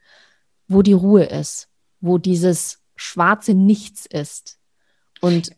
wo 0.67 0.82
die 0.82 0.91
Ruhe 0.91 1.24
ist, 1.24 1.70
wo 2.02 2.17
dieses 2.17 2.82
schwarze 2.97 3.53
Nichts 3.53 4.05
ist. 4.05 4.57
Und 5.21 5.51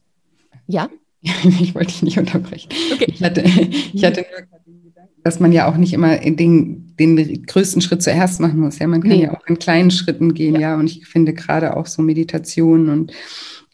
ja. 0.67 0.89
ich 1.21 1.73
wollte 1.73 1.87
dich 1.87 2.03
nicht 2.03 2.19
unterbrechen. 2.19 2.69
Okay. 2.93 3.11
Ich 3.13 3.23
hatte, 3.23 3.41
ich 3.41 4.05
hatte 4.05 4.25
nur 4.29 4.47
den 4.65 4.83
Gedanken, 4.83 5.21
dass 5.23 5.39
man 5.39 5.51
ja 5.51 5.67
auch 5.67 5.75
nicht 5.75 5.93
immer 5.93 6.17
den, 6.17 6.95
den 6.97 7.45
größten 7.45 7.81
Schritt 7.81 8.03
zuerst 8.03 8.39
machen 8.39 8.59
muss. 8.59 8.79
Ja, 8.79 8.87
man 8.87 9.01
kann 9.01 9.11
nee. 9.11 9.23
ja 9.23 9.35
auch 9.35 9.45
in 9.47 9.57
kleinen 9.59 9.91
Schritten 9.91 10.33
gehen, 10.33 10.53
ja. 10.53 10.61
ja. 10.61 10.75
Und 10.75 10.85
ich 10.85 11.07
finde 11.07 11.33
gerade 11.33 11.75
auch 11.75 11.87
so 11.87 12.01
Meditation 12.01 12.89
und 12.89 13.11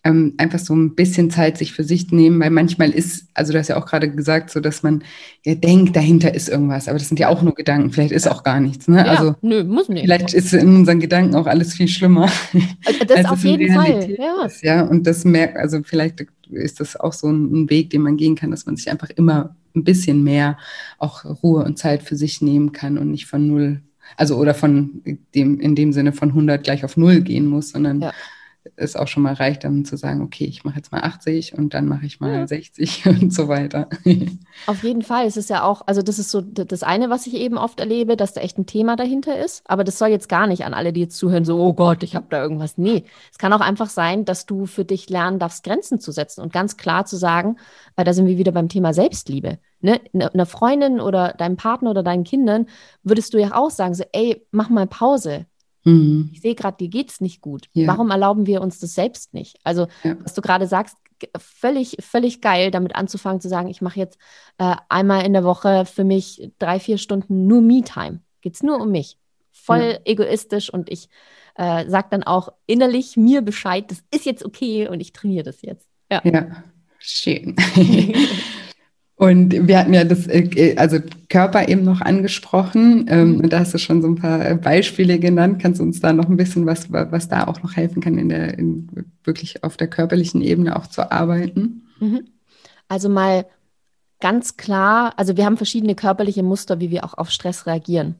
ähm, 0.06 0.36
einfach 0.38 0.60
so 0.60 0.76
ein 0.76 0.94
bisschen 0.94 1.32
Zeit 1.32 1.58
sich 1.58 1.74
für 1.74 1.84
sich 1.84 2.12
nehmen, 2.12 2.40
weil 2.40 2.52
manchmal 2.52 2.92
ist, 2.92 3.28
also 3.34 3.52
du 3.52 3.60
hast 3.60 3.70
ja 3.70 3.76
auch 3.76 3.88
gerade 3.88 4.10
gesagt, 4.10 4.52
so 4.52 4.60
dass 4.60 4.84
man 4.84 5.04
ja 5.44 5.56
denkt, 5.56 5.96
dahinter 5.96 6.34
ist 6.34 6.48
irgendwas, 6.48 6.88
aber 6.88 7.00
das 7.00 7.08
sind 7.08 7.20
ja 7.20 7.28
auch 7.28 7.42
nur 7.42 7.56
Gedanken, 7.56 7.92
vielleicht 7.92 8.12
ist 8.12 8.30
auch 8.30 8.44
gar 8.44 8.60
nichts. 8.60 8.88
Ne? 8.88 8.98
Ja, 8.98 9.06
also 9.06 9.36
nö, 9.42 9.64
muss 9.64 9.90
nicht. 9.90 10.04
Vielleicht 10.04 10.36
ist 10.36 10.54
in 10.54 10.76
unseren 10.76 11.00
Gedanken 11.00 11.34
auch 11.36 11.48
alles 11.48 11.74
viel 11.74 11.88
schlimmer. 11.88 12.30
Äh, 12.54 13.06
das 13.08 13.26
auf 13.26 13.44
jeden 13.44 13.74
Fall. 13.74 14.12
Ja. 14.12 14.46
Ist, 14.46 14.62
ja. 14.62 14.84
Und 14.84 15.08
das 15.08 15.26
merkt, 15.26 15.58
also 15.58 15.80
vielleicht 15.84 16.26
ist 16.52 16.80
das 16.80 16.96
auch 16.96 17.14
so 17.14 17.28
ein 17.28 17.70
Weg, 17.70 17.90
den 17.90 18.04
man 18.04 18.16
gehen 18.16 18.36
kann, 18.36 18.52
dass 18.52 18.68
man 18.68 18.76
sich 18.76 18.92
einfach 18.92 19.10
immer 19.10 19.56
ein 19.76 19.84
bisschen 19.84 20.24
mehr 20.24 20.58
auch 21.00 21.26
Ruhe 21.26 21.64
und 21.64 21.80
Zeit 21.80 22.04
für 22.04 22.16
sich 22.16 22.42
nehmen 22.42 22.72
kann 22.72 23.00
und 23.00 23.10
nicht 23.10 23.26
von 23.26 23.48
null 23.48 23.82
also 24.18 24.38
oder 24.38 24.54
von 24.54 25.02
dem 25.34 25.60
in 25.60 25.76
dem 25.76 25.92
Sinne 25.92 26.14
von 26.14 26.30
100 26.30 26.64
gleich 26.64 26.86
auf 26.86 26.96
null 26.96 27.22
gehen 27.22 27.48
muss, 27.48 27.70
sondern 27.70 28.02
ja 28.02 28.14
es 28.76 28.96
auch 28.96 29.08
schon 29.08 29.24
mal 29.24 29.34
reicht, 29.34 29.64
dann 29.64 29.86
zu 29.86 29.98
sagen, 29.98 30.22
okay, 30.22 30.46
ich 30.46 30.64
mache 30.64 30.78
jetzt 30.78 30.92
mal 30.92 31.02
80 31.02 31.58
und 31.58 31.74
dann 31.74 31.86
mache 31.86 32.06
ich 32.06 32.20
mal 32.20 32.34
ja. 32.34 32.48
60 32.48 33.06
und 33.22 33.34
so 33.34 33.48
weiter. 33.48 33.90
Auf 34.68 34.84
jeden 34.84 35.02
Fall. 35.02 35.26
Es 35.28 35.38
ist 35.38 35.50
ja 35.50 35.64
auch, 35.64 35.84
also 35.86 36.02
das 36.02 36.20
ist 36.20 36.32
so 36.32 36.42
das 36.42 36.84
eine, 36.84 37.10
was 37.10 37.28
ich 37.28 37.36
eben 37.36 37.58
oft 37.58 37.80
erlebe, 37.80 38.18
dass 38.18 38.34
da 38.34 38.42
echt 38.42 38.58
ein 38.58 38.66
Thema 38.66 38.96
dahinter 38.96 39.38
ist. 39.38 39.64
Aber 39.66 39.84
das 39.84 39.98
soll 39.98 40.10
jetzt 40.10 40.30
gar 40.30 40.48
nicht 40.48 40.66
an 40.66 40.74
alle, 40.74 40.94
die 40.94 41.02
jetzt 41.02 41.18
zuhören, 41.18 41.46
so, 41.46 41.60
oh 41.60 41.74
Gott, 41.74 42.04
ich 42.04 42.16
habe 42.16 42.28
da 42.30 42.42
irgendwas. 42.42 42.78
Nee, 42.78 43.06
es 43.32 43.38
kann 43.38 43.54
auch 43.54 43.62
einfach 43.62 43.90
sein, 43.90 44.26
dass 44.26 44.46
du 44.46 44.66
für 44.66 44.86
dich 44.86 45.10
lernen 45.10 45.40
darfst, 45.40 45.64
Grenzen 45.64 46.00
zu 46.00 46.12
setzen 46.12 46.42
und 46.42 46.54
ganz 46.54 46.78
klar 46.78 47.06
zu 47.06 47.18
sagen, 47.18 47.58
weil 47.96 48.06
da 48.06 48.14
sind 48.14 48.28
wir 48.28 48.38
wieder 48.38 48.52
beim 48.52 48.70
Thema 48.70 48.94
Selbstliebe. 48.94 49.60
Ne? 49.82 50.02
Einer 50.14 50.46
Freundin 50.46 51.00
oder 51.00 51.34
deinem 51.34 51.58
Partner 51.58 51.92
oder 51.92 52.04
deinen 52.04 52.24
Kindern 52.24 52.68
würdest 53.04 53.34
du 53.34 53.38
ja 53.38 53.56
auch 53.56 53.70
sagen, 53.70 53.94
so, 53.94 54.04
ey, 54.12 54.46
mach 54.52 54.70
mal 54.70 54.88
Pause 54.88 55.46
Mhm. 55.86 56.32
Ich 56.34 56.42
sehe 56.42 56.56
gerade, 56.56 56.78
dir 56.78 56.90
geht 56.90 57.12
es 57.12 57.22
nicht 57.22 57.42
gut. 57.42 57.68
Ja. 57.74 57.88
Warum 57.88 58.12
erlauben 58.12 58.46
wir 58.48 58.62
uns 58.62 58.80
das 58.80 58.94
selbst 58.94 59.34
nicht? 59.34 59.58
Also, 59.64 59.88
ja. 60.04 60.18
was 60.22 60.34
du 60.34 60.42
gerade 60.42 60.68
sagst, 60.68 60.98
völlig, 61.40 61.98
völlig 62.02 62.42
geil, 62.42 62.72
damit 62.72 62.96
anzufangen 62.96 63.40
zu 63.40 63.48
sagen, 63.48 63.70
ich 63.70 63.82
mache 63.82 64.00
jetzt 64.00 64.18
äh, 64.58 64.76
einmal 64.90 65.26
in 65.26 65.34
der 65.34 65.44
Woche 65.44 65.86
für 65.86 66.04
mich 66.04 66.52
drei, 66.60 66.80
vier 66.80 66.98
Stunden 66.98 67.48
nur 67.48 67.62
Me-Time. 67.62 68.20
Geht 68.42 68.56
es 68.56 68.64
nur 68.64 68.82
um 68.82 68.92
mich. 68.92 69.18
Voll 69.52 69.94
ja. 69.94 70.00
egoistisch 70.06 70.70
und 70.70 70.92
ich 70.92 71.08
äh, 71.56 71.88
sage 71.90 72.08
dann 72.12 72.24
auch 72.24 72.50
innerlich 72.66 73.16
mir 73.16 73.42
Bescheid, 73.42 73.90
das 73.90 74.04
ist 74.12 74.26
jetzt 74.26 74.44
okay 74.44 74.88
und 74.88 75.00
ich 75.00 75.14
trainiere 75.14 75.44
das 75.44 75.62
jetzt. 75.62 75.88
Ja, 76.12 76.22
ja. 76.26 76.64
schön. 77.00 77.56
Und 79.18 79.68
wir 79.68 79.80
hatten 79.80 79.94
ja 79.94 80.04
das, 80.04 80.28
äh, 80.28 80.76
also 80.78 81.00
Körper 81.30 81.70
eben 81.70 81.84
noch 81.84 82.02
angesprochen. 82.02 83.06
Ähm, 83.10 83.36
mhm. 83.36 83.40
Und 83.42 83.54
da 83.54 83.60
hast 83.60 83.74
du 83.74 83.78
schon 83.78 84.02
so 84.02 84.10
ein 84.10 84.16
paar 84.16 84.56
Beispiele 84.56 85.20
genannt. 85.20 85.62
Kannst 85.62 85.80
du 85.80 85.84
uns 85.84 86.02
da 86.02 86.12
noch 86.12 86.28
ein 86.28 86.38
bisschen 86.38 86.66
was, 86.66 86.92
was 86.92 87.30
da 87.30 87.48
auch 87.48 87.64
noch 87.64 87.76
helfen 87.76 88.02
kann, 88.02 88.18
in 88.18 88.30
der, 88.30 88.58
in, 88.58 88.90
wirklich 89.24 89.64
auf 89.64 89.78
der 89.78 89.88
körperlichen 89.88 90.42
Ebene 90.42 90.76
auch 90.76 90.88
zu 90.88 91.12
arbeiten? 91.12 91.88
Mhm. 92.00 92.26
Also 92.90 93.08
mal 93.08 93.46
ganz 94.20 94.58
klar, 94.58 95.14
also 95.18 95.38
wir 95.38 95.46
haben 95.46 95.58
verschiedene 95.58 95.96
körperliche 95.96 96.44
Muster, 96.44 96.80
wie 96.80 96.90
wir 96.90 97.06
auch 97.06 97.14
auf 97.14 97.30
Stress 97.30 97.66
reagieren. 97.66 98.16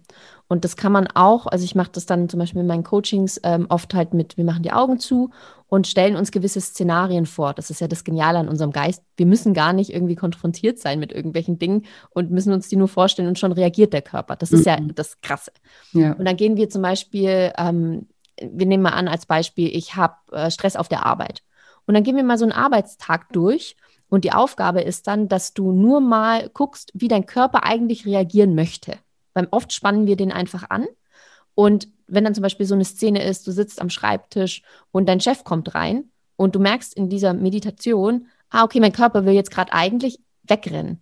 Und 0.48 0.64
das 0.64 0.76
kann 0.78 0.92
man 0.92 1.08
auch, 1.08 1.48
also 1.48 1.66
ich 1.66 1.76
mache 1.76 1.92
das 1.92 2.06
dann 2.06 2.30
zum 2.30 2.40
Beispiel 2.40 2.62
in 2.62 2.68
meinen 2.68 2.84
Coachings 2.84 3.40
ähm, 3.44 3.66
oft 3.70 3.94
halt 3.94 4.14
mit, 4.14 4.38
wir 4.38 4.46
machen 4.46 4.64
die 4.64 4.72
Augen 4.72 5.00
zu 5.00 5.32
und 5.68 5.88
stellen 5.88 6.16
uns 6.16 6.32
gewisse 6.32 6.62
Szenarien 6.62 7.26
vor. 7.26 7.54
Das 7.54 7.70
ist 7.70 7.82
ja 7.82 7.88
das 7.88 8.04
Geniale 8.04 8.40
an 8.40 8.50
unserem 8.50 8.72
Geist. 8.72 9.04
Wir 9.18 9.26
müssen 9.26 9.54
gar 9.54 9.74
nicht 9.74 9.92
irgendwie 9.92 10.16
konfrontiert 10.16 10.80
sein 10.80 11.00
mit 11.00 11.12
irgendwelchen 11.12 11.58
Dingen 11.58 11.86
und 12.12 12.32
müssen 12.32 12.54
uns 12.54 12.70
die 12.70 12.76
nur 12.76 12.88
vorstellen 12.88 13.28
und 13.28 13.40
schon 13.40 13.52
reagiert 13.52 13.94
der 13.94 14.02
Körper. 14.02 14.36
Das 14.36 14.52
ist 14.52 14.66
mhm. 14.66 14.66
ja 14.66 14.80
das 14.94 15.20
Krasse. 15.22 15.52
Ja. 15.94 16.14
Und 16.14 16.26
dann 16.26 16.38
gehen 16.38 16.58
wir 16.58 16.70
zum 16.70 16.82
Beispiel, 16.82 17.52
ähm, 17.58 18.08
wir 18.40 18.68
nehmen 18.68 18.84
mal 18.84 18.92
an 18.92 19.08
als 19.08 19.26
Beispiel, 19.26 19.76
ich 19.76 19.96
habe 19.96 20.16
äh, 20.32 20.52
Stress 20.52 20.76
auf 20.76 20.88
der 20.88 21.06
Arbeit. 21.06 21.42
Und 21.88 21.94
dann 21.94 22.04
gehen 22.04 22.16
wir 22.16 22.24
mal 22.24 22.38
so 22.38 22.46
einen 22.46 22.52
Arbeitstag 22.52 23.32
durch 23.32 23.76
und 24.08 24.24
die 24.24 24.34
Aufgabe 24.34 24.82
ist 24.82 25.08
dann, 25.08 25.28
dass 25.28 25.54
du 25.54 25.72
nur 25.72 26.00
mal 26.00 26.50
guckst, 26.54 26.92
wie 26.94 27.08
dein 27.08 27.26
Körper 27.26 27.64
eigentlich 27.64 28.06
reagieren 28.06 28.56
möchte. 28.56 28.98
Weil 29.34 29.48
oft 29.52 29.74
spannen 29.74 30.08
wir 30.08 30.16
den 30.16 30.32
einfach 30.32 30.70
an. 30.70 30.86
Und 31.56 31.88
wenn 32.08 32.24
dann 32.24 32.36
zum 32.36 32.42
Beispiel 32.42 32.66
so 32.66 32.76
eine 32.76 32.86
Szene 32.86 33.24
ist, 33.24 33.48
du 33.48 33.52
sitzt 33.52 33.82
am 33.82 33.90
Schreibtisch 33.90 34.62
und 34.92 35.08
dein 35.08 35.20
Chef 35.20 35.44
kommt 35.44 35.76
rein 35.76 36.06
und 36.36 36.56
du 36.56 36.60
merkst 36.60 36.94
in 36.94 37.10
dieser 37.10 37.34
Meditation, 37.34 38.28
ah, 38.50 38.64
okay, 38.64 38.80
mein 38.80 38.94
Körper 38.94 39.26
will 39.26 39.34
jetzt 39.34 39.52
gerade 39.52 39.74
eigentlich 39.74 40.20
wegrennen. 40.44 41.02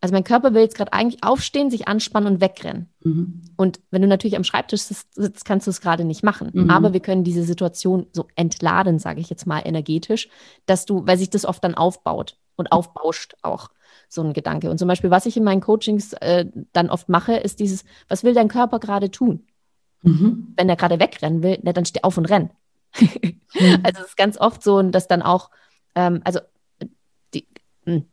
Also 0.00 0.12
mein 0.12 0.24
Körper 0.24 0.54
will 0.54 0.62
jetzt 0.62 0.76
gerade 0.76 0.92
eigentlich 0.92 1.24
aufstehen, 1.24 1.70
sich 1.70 1.88
anspannen 1.88 2.34
und 2.34 2.40
wegrennen. 2.40 2.88
Mhm. 3.02 3.42
Und 3.56 3.80
wenn 3.90 4.00
du 4.00 4.06
natürlich 4.06 4.36
am 4.36 4.44
Schreibtisch 4.44 4.82
sitzt, 4.82 5.44
kannst 5.44 5.66
du 5.66 5.72
es 5.72 5.80
gerade 5.80 6.04
nicht 6.04 6.22
machen. 6.22 6.50
Mhm. 6.52 6.70
Aber 6.70 6.92
wir 6.92 7.00
können 7.00 7.24
diese 7.24 7.42
Situation 7.42 8.06
so 8.12 8.28
entladen, 8.36 9.00
sage 9.00 9.20
ich 9.20 9.28
jetzt 9.28 9.46
mal 9.46 9.60
energetisch, 9.64 10.28
dass 10.66 10.86
du, 10.86 11.04
weil 11.06 11.18
sich 11.18 11.30
das 11.30 11.44
oft 11.44 11.64
dann 11.64 11.74
aufbaut 11.74 12.38
und 12.54 12.70
aufbauscht 12.70 13.34
auch 13.42 13.70
so 14.08 14.22
ein 14.22 14.32
Gedanke. 14.32 14.70
Und 14.70 14.78
zum 14.78 14.88
Beispiel, 14.88 15.10
was 15.10 15.26
ich 15.26 15.36
in 15.36 15.44
meinen 15.44 15.60
Coachings 15.60 16.12
äh, 16.14 16.46
dann 16.72 16.90
oft 16.90 17.08
mache, 17.08 17.34
ist 17.34 17.60
dieses, 17.60 17.84
was 18.08 18.24
will 18.24 18.34
dein 18.34 18.48
Körper 18.48 18.78
gerade 18.78 19.10
tun? 19.10 19.46
Mhm. 20.02 20.54
Wenn 20.56 20.68
er 20.68 20.76
gerade 20.76 21.00
wegrennen 21.00 21.42
will, 21.42 21.58
na, 21.62 21.72
dann 21.72 21.84
steh 21.84 22.02
auf 22.02 22.16
und 22.16 22.26
renn. 22.26 22.50
mhm. 23.00 23.40
Also 23.82 24.02
es 24.02 24.08
ist 24.08 24.16
ganz 24.16 24.38
oft 24.38 24.62
so, 24.62 24.82
dass 24.82 25.08
dann 25.08 25.22
auch, 25.22 25.50
ähm, 25.94 26.20
also 26.24 26.40
die, 27.34 27.46
mh, 27.84 27.94
hm, 27.94 28.04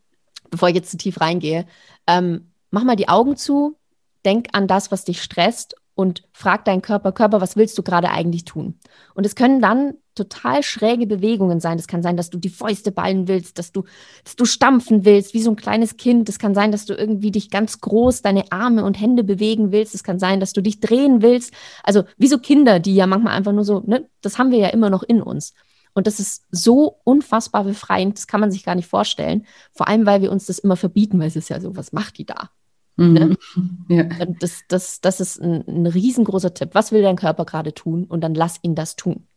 bevor 0.50 0.70
ich 0.70 0.76
jetzt 0.76 0.92
zu 0.92 0.98
tief 0.98 1.20
reingehe, 1.22 1.66
ähm, 2.08 2.52
mach 2.72 2.84
mal 2.84 2.96
die 2.96 3.10
Augen 3.10 3.36
zu, 3.36 3.78
denk 4.26 4.48
an 4.54 4.68
das, 4.68 4.92
was 4.92 5.06
dich 5.06 5.22
stresst 5.22 5.76
und 5.94 6.28
frag 6.34 6.66
deinen 6.66 6.82
Körper, 6.82 7.12
Körper, 7.12 7.42
was 7.42 7.56
willst 7.56 7.78
du 7.78 7.84
gerade 7.84 8.10
eigentlich 8.10 8.46
tun? 8.46 8.80
Und 9.14 9.26
es 9.26 9.36
können 9.36 9.62
dann 9.62 9.96
total 10.16 10.64
schräge 10.64 11.06
Bewegungen 11.08 11.60
sein. 11.60 11.78
Das 11.78 11.88
kann 11.88 12.02
sein, 12.02 12.18
dass 12.18 12.30
du 12.30 12.38
die 12.38 12.50
Fäuste 12.50 12.92
ballen 12.92 13.28
willst, 13.28 13.60
dass 13.60 13.72
du, 13.72 13.84
dass 14.24 14.36
du 14.36 14.46
stampfen 14.46 15.06
willst, 15.06 15.34
wie 15.34 15.42
so 15.42 15.52
ein 15.52 15.56
kleines 15.56 15.98
Kind. 15.98 16.28
Es 16.30 16.40
kann 16.40 16.56
sein, 16.56 16.72
dass 16.72 16.86
du 16.86 16.94
irgendwie 16.94 17.32
dich 17.32 17.50
ganz 17.50 17.80
groß 17.82 18.22
deine 18.22 18.52
Arme 18.52 18.84
und 18.84 19.00
Hände 19.00 19.24
bewegen 19.24 19.72
willst. 19.72 19.94
Es 19.94 20.04
kann 20.04 20.20
sein, 20.20 20.40
dass 20.40 20.54
du 20.54 20.62
dich 20.62 20.80
drehen 20.80 21.22
willst. 21.22 21.54
Also 21.84 22.04
wie 22.18 22.28
so 22.28 22.40
Kinder, 22.40 22.80
die 22.80 22.96
ja 22.96 23.08
manchmal 23.08 23.34
einfach 23.34 23.54
nur 23.54 23.66
so, 23.66 23.84
ne, 23.86 24.10
das 24.22 24.40
haben 24.40 24.52
wir 24.52 24.60
ja 24.60 24.70
immer 24.70 24.90
noch 24.90 25.04
in 25.04 25.22
uns. 25.22 25.54
Und 25.94 26.08
das 26.08 26.20
ist 26.20 26.46
so 26.52 27.00
unfassbar 27.06 27.64
befreiend, 27.64 28.18
das 28.18 28.28
kann 28.28 28.42
man 28.42 28.52
sich 28.52 28.66
gar 28.66 28.76
nicht 28.76 28.88
vorstellen. 28.88 29.46
Vor 29.72 29.88
allem, 29.88 30.06
weil 30.06 30.22
wir 30.22 30.32
uns 30.32 30.46
das 30.46 30.60
immer 30.60 30.76
verbieten, 30.76 31.20
weil 31.20 31.28
es 31.28 31.38
ist 31.38 31.50
ja 31.50 31.62
so, 31.62 31.76
was 31.78 31.94
macht 31.94 32.18
die 32.18 32.26
da? 32.26 32.50
Ne? 32.98 33.38
Mhm. 33.56 33.86
Ja. 33.90 34.04
Das, 34.40 34.62
das, 34.68 35.00
das 35.02 35.20
ist 35.20 35.40
ein, 35.42 35.64
ein 35.68 35.86
riesengroßer 35.86 36.54
Tipp. 36.54 36.70
Was 36.74 36.92
will 36.92 37.02
dein 37.02 37.16
Körper 37.16 37.46
gerade 37.46 37.74
tun? 37.74 38.06
Und 38.06 38.22
dann 38.22 38.34
lass 38.34 38.60
ihn 38.62 38.76
das 38.76 38.96
tun. 38.96 39.28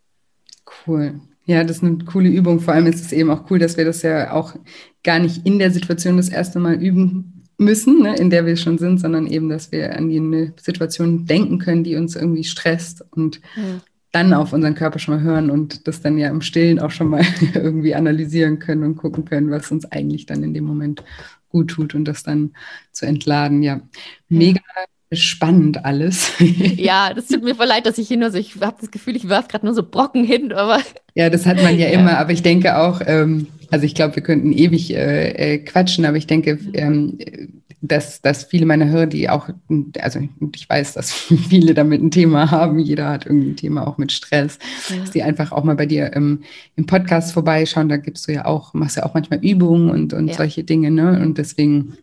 Cool. 0.86 1.20
Ja, 1.44 1.64
das 1.64 1.78
ist 1.78 1.82
eine 1.82 2.04
coole 2.04 2.28
Übung. 2.28 2.60
Vor 2.60 2.74
allem 2.74 2.86
ist 2.86 3.04
es 3.04 3.12
eben 3.12 3.30
auch 3.30 3.50
cool, 3.50 3.58
dass 3.58 3.76
wir 3.76 3.84
das 3.84 4.02
ja 4.02 4.32
auch 4.32 4.54
gar 5.02 5.18
nicht 5.18 5.46
in 5.46 5.58
der 5.58 5.70
Situation 5.70 6.18
das 6.18 6.28
erste 6.28 6.58
Mal 6.58 6.82
üben 6.82 7.44
müssen, 7.56 8.02
ne, 8.02 8.16
in 8.16 8.30
der 8.30 8.46
wir 8.46 8.56
schon 8.56 8.78
sind, 8.78 8.98
sondern 9.00 9.26
eben, 9.26 9.48
dass 9.48 9.72
wir 9.72 9.96
an 9.96 10.10
eine 10.10 10.52
Situation 10.60 11.26
denken 11.26 11.58
können, 11.58 11.84
die 11.84 11.96
uns 11.96 12.14
irgendwie 12.14 12.44
stresst 12.44 13.04
und 13.10 13.40
ja. 13.56 13.80
dann 14.12 14.32
auf 14.32 14.52
unseren 14.52 14.74
Körper 14.74 14.98
schon 14.98 15.16
mal 15.16 15.22
hören 15.22 15.50
und 15.50 15.88
das 15.88 16.00
dann 16.00 16.18
ja 16.18 16.28
im 16.28 16.40
Stillen 16.40 16.78
auch 16.78 16.90
schon 16.90 17.08
mal 17.08 17.24
irgendwie 17.54 17.94
analysieren 17.94 18.58
können 18.58 18.84
und 18.84 18.96
gucken 18.96 19.24
können, 19.24 19.50
was 19.50 19.70
uns 19.70 19.90
eigentlich 19.90 20.26
dann 20.26 20.42
in 20.42 20.54
dem 20.54 20.64
Moment 20.64 21.02
gut 21.48 21.70
tut 21.70 21.94
und 21.94 22.04
das 22.04 22.22
dann 22.22 22.52
zu 22.92 23.06
entladen. 23.06 23.62
Ja, 23.62 23.80
mega 24.28 24.60
spannend 25.12 25.84
alles. 25.84 26.32
Ja, 26.76 27.12
das 27.14 27.26
tut 27.26 27.42
mir 27.42 27.54
voll 27.54 27.66
leid, 27.66 27.86
dass 27.86 27.98
ich 27.98 28.08
hier 28.08 28.16
nur 28.16 28.30
so, 28.30 28.38
ich 28.38 28.54
habe 28.60 28.76
das 28.80 28.90
Gefühl, 28.90 29.16
ich 29.16 29.28
werfe 29.28 29.48
gerade 29.48 29.66
nur 29.66 29.74
so 29.74 29.82
Brocken 29.82 30.24
hin, 30.24 30.52
aber. 30.52 30.80
Ja, 31.14 31.28
das 31.30 31.46
hat 31.46 31.62
man 31.62 31.78
ja, 31.78 31.88
ja. 31.88 31.98
immer, 31.98 32.18
aber 32.18 32.32
ich 32.32 32.42
denke 32.42 32.78
auch, 32.78 33.00
ähm, 33.04 33.48
also 33.70 33.84
ich 33.84 33.94
glaube, 33.94 34.16
wir 34.16 34.22
könnten 34.22 34.52
ewig 34.52 34.94
äh, 34.94 35.54
äh, 35.54 35.58
quatschen, 35.58 36.04
aber 36.04 36.16
ich 36.16 36.26
denke, 36.26 36.58
ähm, 36.74 37.18
dass, 37.80 38.20
dass 38.22 38.44
viele 38.44 38.66
meiner 38.66 38.88
Hörer, 38.88 39.06
die 39.06 39.28
auch, 39.28 39.48
also 40.00 40.20
ich 40.54 40.68
weiß, 40.68 40.94
dass 40.94 41.12
viele 41.48 41.74
damit 41.74 42.02
ein 42.02 42.10
Thema 42.10 42.50
haben, 42.50 42.78
jeder 42.78 43.08
hat 43.08 43.26
irgendwie 43.26 43.50
ein 43.50 43.56
Thema 43.56 43.86
auch 43.86 43.98
mit 43.98 44.12
Stress, 44.12 44.58
ja. 44.88 44.96
dass 44.96 45.10
die 45.10 45.22
einfach 45.22 45.52
auch 45.52 45.64
mal 45.64 45.76
bei 45.76 45.86
dir 45.86 46.12
im, 46.12 46.42
im 46.76 46.86
Podcast 46.86 47.32
vorbeischauen, 47.32 47.88
da 47.88 47.96
gibst 47.96 48.26
du 48.28 48.32
ja 48.32 48.46
auch, 48.46 48.74
machst 48.74 48.96
ja 48.96 49.04
auch 49.04 49.14
manchmal 49.14 49.44
Übungen 49.44 49.90
und, 49.90 50.12
und 50.12 50.28
ja. 50.28 50.34
solche 50.34 50.64
Dinge, 50.64 50.90
ne? 50.90 51.20
Und 51.20 51.38
deswegen 51.38 51.98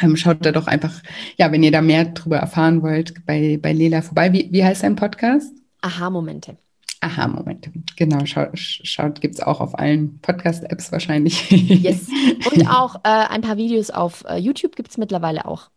ähm, 0.00 0.16
schaut 0.16 0.44
da 0.44 0.52
doch 0.52 0.66
einfach, 0.66 1.02
ja, 1.36 1.50
wenn 1.52 1.62
ihr 1.62 1.72
da 1.72 1.82
mehr 1.82 2.06
drüber 2.06 2.38
erfahren 2.38 2.82
wollt, 2.82 3.26
bei, 3.26 3.58
bei 3.60 3.72
Lela 3.72 4.02
vorbei. 4.02 4.32
Wie, 4.32 4.48
wie 4.50 4.64
heißt 4.64 4.82
dein 4.82 4.96
Podcast? 4.96 5.52
Aha-Momente. 5.80 6.56
Aha-Momente. 7.00 7.70
Genau, 7.96 8.24
schaut, 8.26 8.50
schaut 8.54 9.20
gibt 9.20 9.34
es 9.34 9.40
auch 9.40 9.60
auf 9.60 9.78
allen 9.78 10.18
Podcast-Apps 10.20 10.90
wahrscheinlich. 10.90 11.50
Yes. 11.50 12.08
Und 12.52 12.68
auch 12.68 12.96
äh, 12.96 13.08
ein 13.08 13.42
paar 13.42 13.56
Videos 13.56 13.90
auf 13.90 14.24
äh, 14.28 14.36
YouTube 14.36 14.74
gibt 14.74 14.90
es 14.90 14.98
mittlerweile 14.98 15.46
auch. 15.46 15.70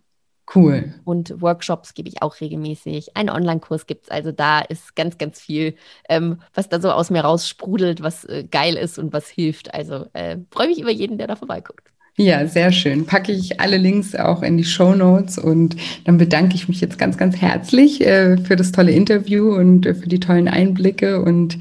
Cool. 0.54 0.96
Und 1.06 1.42
Workshops 1.42 1.94
gebe 1.94 2.10
ich 2.10 2.22
auch 2.22 2.42
regelmäßig. 2.42 3.16
Einen 3.16 3.30
Online-Kurs 3.30 3.86
gibt 3.86 4.06
es. 4.06 4.12
Also 4.12 4.32
da 4.32 4.60
ist 4.60 4.96
ganz, 4.96 5.18
ganz 5.18 5.40
viel, 5.40 5.76
ähm, 6.10 6.42
was 6.54 6.68
da 6.68 6.82
so 6.82 6.92
aus 6.92 7.10
mir 7.10 7.22
raussprudelt, 7.22 8.02
was 8.02 8.26
äh, 8.26 8.44
geil 8.50 8.76
ist 8.76 9.00
und 9.00 9.14
was 9.14 9.30
hilft. 9.30 9.74
Also 9.74 10.08
äh, 10.14 10.38
freue 10.50 10.68
mich 10.68 10.82
über 10.82 10.92
jeden, 10.92 11.18
der 11.18 11.28
da 11.28 11.36
vorbeiguckt. 11.36 11.92
Ja, 12.18 12.46
sehr 12.46 12.72
schön. 12.72 13.06
Packe 13.06 13.32
ich 13.32 13.60
alle 13.62 13.78
Links 13.78 14.16
auch 14.16 14.44
in 14.44 14.58
die 14.58 14.66
Show 14.66 14.94
Notes 14.94 15.38
und 15.38 15.76
dann 16.04 16.18
bedanke 16.18 16.56
ich 16.56 16.68
mich 16.68 16.82
jetzt 16.82 16.98
ganz, 16.98 17.18
ganz 17.18 17.38
herzlich 17.38 18.02
äh, 18.02 18.38
für 18.38 18.56
das 18.56 18.72
tolle 18.72 18.92
Interview 18.92 19.56
und 19.56 19.86
äh, 19.86 19.96
für 19.96 20.10
die 20.10 20.20
tollen 20.20 20.48
Einblicke 20.48 21.22
und 21.22 21.58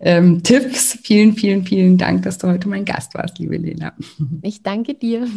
ähm, 0.00 0.42
Tipps. 0.42 0.98
Vielen, 1.02 1.34
vielen, 1.34 1.64
vielen 1.64 1.98
Dank, 1.98 2.22
dass 2.22 2.38
du 2.38 2.48
heute 2.48 2.68
mein 2.68 2.84
Gast 2.84 3.14
warst, 3.14 3.38
liebe 3.38 3.56
Lena. 3.56 3.92
Ich 4.42 4.62
danke 4.62 4.94
dir. 4.94 5.28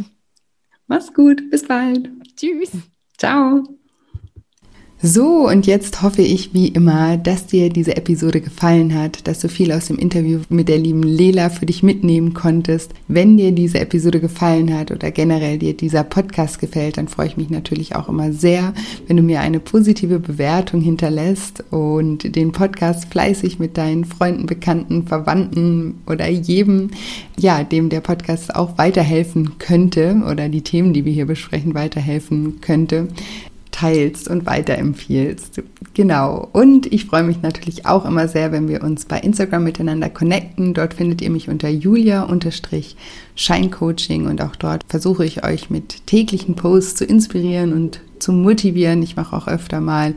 Mach's 0.88 1.14
gut. 1.14 1.50
Bis 1.52 1.68
bald. 1.68 2.10
Tschüss. 2.36 2.72
Ciao. 3.18 3.64
So, 5.06 5.50
und 5.50 5.68
jetzt 5.68 6.02
hoffe 6.02 6.22
ich 6.22 6.54
wie 6.54 6.70
immer, 6.70 7.18
dass 7.18 7.46
dir 7.46 7.70
diese 7.70 7.98
Episode 7.98 8.40
gefallen 8.40 8.98
hat, 8.98 9.28
dass 9.28 9.40
du 9.40 9.50
viel 9.50 9.74
aus 9.74 9.88
dem 9.88 9.98
Interview 9.98 10.40
mit 10.48 10.70
der 10.70 10.78
lieben 10.78 11.04
Lela 11.04 11.50
für 11.50 11.66
dich 11.66 11.84
mitnehmen 11.84 12.34
konntest. 12.34 12.94
Wenn 13.10 13.36
dir 13.36 13.52
diese 13.52 13.82
Episode 13.82 14.22
gefallen 14.22 14.74
hat 14.74 14.92
oder 14.92 15.12
generell 15.12 15.58
dir 15.58 15.76
dieser 15.76 16.06
Podcast 16.06 16.58
gefällt, 16.62 16.96
dann 16.96 17.10
freue 17.10 17.28
ich 17.28 17.36
mich 17.36 17.50
natürlich 17.50 17.98
auch 17.98 18.08
immer 18.08 18.32
sehr, 18.32 18.74
wenn 19.08 19.18
du 19.18 19.24
mir 19.24 19.42
eine 19.42 19.60
positive 19.60 20.20
Bewertung 20.20 20.80
hinterlässt 20.80 21.66
und 21.70 22.34
den 22.38 22.54
Podcast 22.54 23.12
fleißig 23.12 23.60
mit 23.60 23.78
deinen 23.78 24.06
Freunden, 24.06 24.46
Bekannten, 24.46 25.06
Verwandten 25.06 25.96
oder 26.08 26.30
jedem, 26.30 26.92
ja, 27.38 27.66
dem 27.66 27.90
der 27.90 28.00
Podcast 28.00 28.56
auch 28.56 28.78
weiterhelfen 28.78 29.58
könnte 29.60 30.22
oder 30.32 30.48
die 30.48 30.62
Themen, 30.62 30.94
die 30.94 31.04
wir 31.04 31.12
hier 31.12 31.26
besprechen, 31.26 31.74
weiterhelfen 31.74 32.62
könnte, 32.62 33.10
teilst 33.74 34.30
und 34.30 34.46
weiterempfiehlst. 34.46 35.62
Genau. 35.94 36.48
Und 36.54 36.86
ich 36.94 37.04
freue 37.06 37.24
mich 37.24 37.42
natürlich 37.42 37.86
auch 37.86 38.06
immer 38.06 38.30
sehr, 38.30 38.54
wenn 38.54 38.70
wir 38.70 38.84
uns 38.84 39.04
bei 39.06 39.20
Instagram 39.20 39.66
miteinander 39.66 40.10
connecten. 40.10 40.74
Dort 40.74 40.94
findet 40.94 41.22
ihr 41.22 41.30
mich 41.30 41.50
unter 41.50 41.68
julia-scheincoaching 41.68 44.28
und 44.28 44.42
auch 44.42 44.56
dort 44.56 44.84
versuche 44.88 45.26
ich 45.26 45.44
euch 45.44 45.70
mit 45.70 46.08
täglichen 46.08 46.56
Posts 46.56 46.96
zu 46.96 47.04
inspirieren 47.06 47.74
und 47.74 48.00
zu 48.20 48.32
motivieren. 48.32 49.02
Ich 49.04 49.16
mache 49.16 49.36
auch 49.36 49.48
öfter 49.48 49.82
mal 49.82 50.16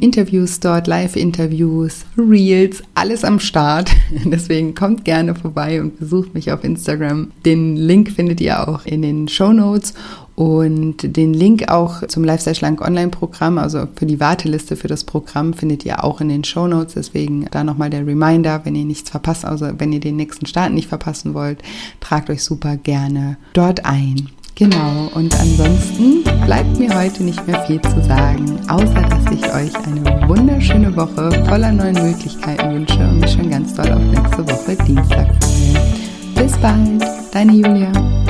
Interviews 0.00 0.60
dort, 0.60 0.86
Live-Interviews, 0.86 2.04
Reels, 2.16 2.82
alles 2.94 3.24
am 3.24 3.38
Start. 3.38 3.90
Deswegen 4.24 4.74
kommt 4.74 5.04
gerne 5.04 5.34
vorbei 5.34 5.80
und 5.80 5.98
besucht 5.98 6.34
mich 6.34 6.52
auf 6.52 6.64
Instagram. 6.64 7.30
Den 7.44 7.76
Link 7.76 8.10
findet 8.10 8.40
ihr 8.40 8.68
auch 8.68 8.86
in 8.86 9.02
den 9.02 9.28
Show 9.28 9.52
Notes. 9.52 9.94
Und 10.36 11.16
den 11.16 11.32
Link 11.32 11.70
auch 11.70 12.04
zum 12.08 12.24
Lifestyle 12.24 12.56
Schlank 12.56 12.80
Online-Programm, 12.80 13.56
also 13.56 13.86
für 13.94 14.04
die 14.04 14.18
Warteliste 14.18 14.74
für 14.74 14.88
das 14.88 15.04
Programm, 15.04 15.54
findet 15.54 15.84
ihr 15.84 16.02
auch 16.02 16.20
in 16.20 16.28
den 16.28 16.42
Show 16.42 16.66
Notes. 16.66 16.94
Deswegen 16.94 17.46
da 17.52 17.62
nochmal 17.62 17.90
der 17.90 18.04
Reminder, 18.04 18.60
wenn 18.64 18.74
ihr 18.74 18.84
nichts 18.84 19.10
verpasst, 19.10 19.44
also 19.44 19.68
wenn 19.78 19.92
ihr 19.92 20.00
den 20.00 20.16
nächsten 20.16 20.46
Start 20.46 20.72
nicht 20.72 20.88
verpassen 20.88 21.34
wollt, 21.34 21.62
tragt 22.00 22.30
euch 22.30 22.42
super 22.42 22.76
gerne 22.76 23.36
dort 23.52 23.84
ein. 23.84 24.28
Genau, 24.56 25.10
und 25.14 25.34
ansonsten 25.34 26.22
bleibt 26.46 26.78
mir 26.78 26.94
heute 26.94 27.24
nicht 27.24 27.44
mehr 27.44 27.60
viel 27.64 27.80
zu 27.80 28.00
sagen, 28.04 28.56
außer 28.68 29.02
dass 29.02 29.32
ich 29.32 29.44
euch 29.52 29.74
eine 29.84 30.28
wunderschöne 30.28 30.94
Woche 30.94 31.32
voller 31.46 31.72
neuen 31.72 31.94
Möglichkeiten 31.94 32.72
wünsche 32.72 33.00
und 33.00 33.18
mich 33.18 33.32
schon 33.32 33.50
ganz 33.50 33.74
doll 33.74 33.90
auf 33.90 34.00
nächste 34.00 34.46
Woche 34.48 34.76
Dienstag 34.86 35.26
freue. 35.42 36.44
Bis 36.44 36.56
bald, 36.58 37.02
deine 37.32 37.52
Julia. 37.52 38.23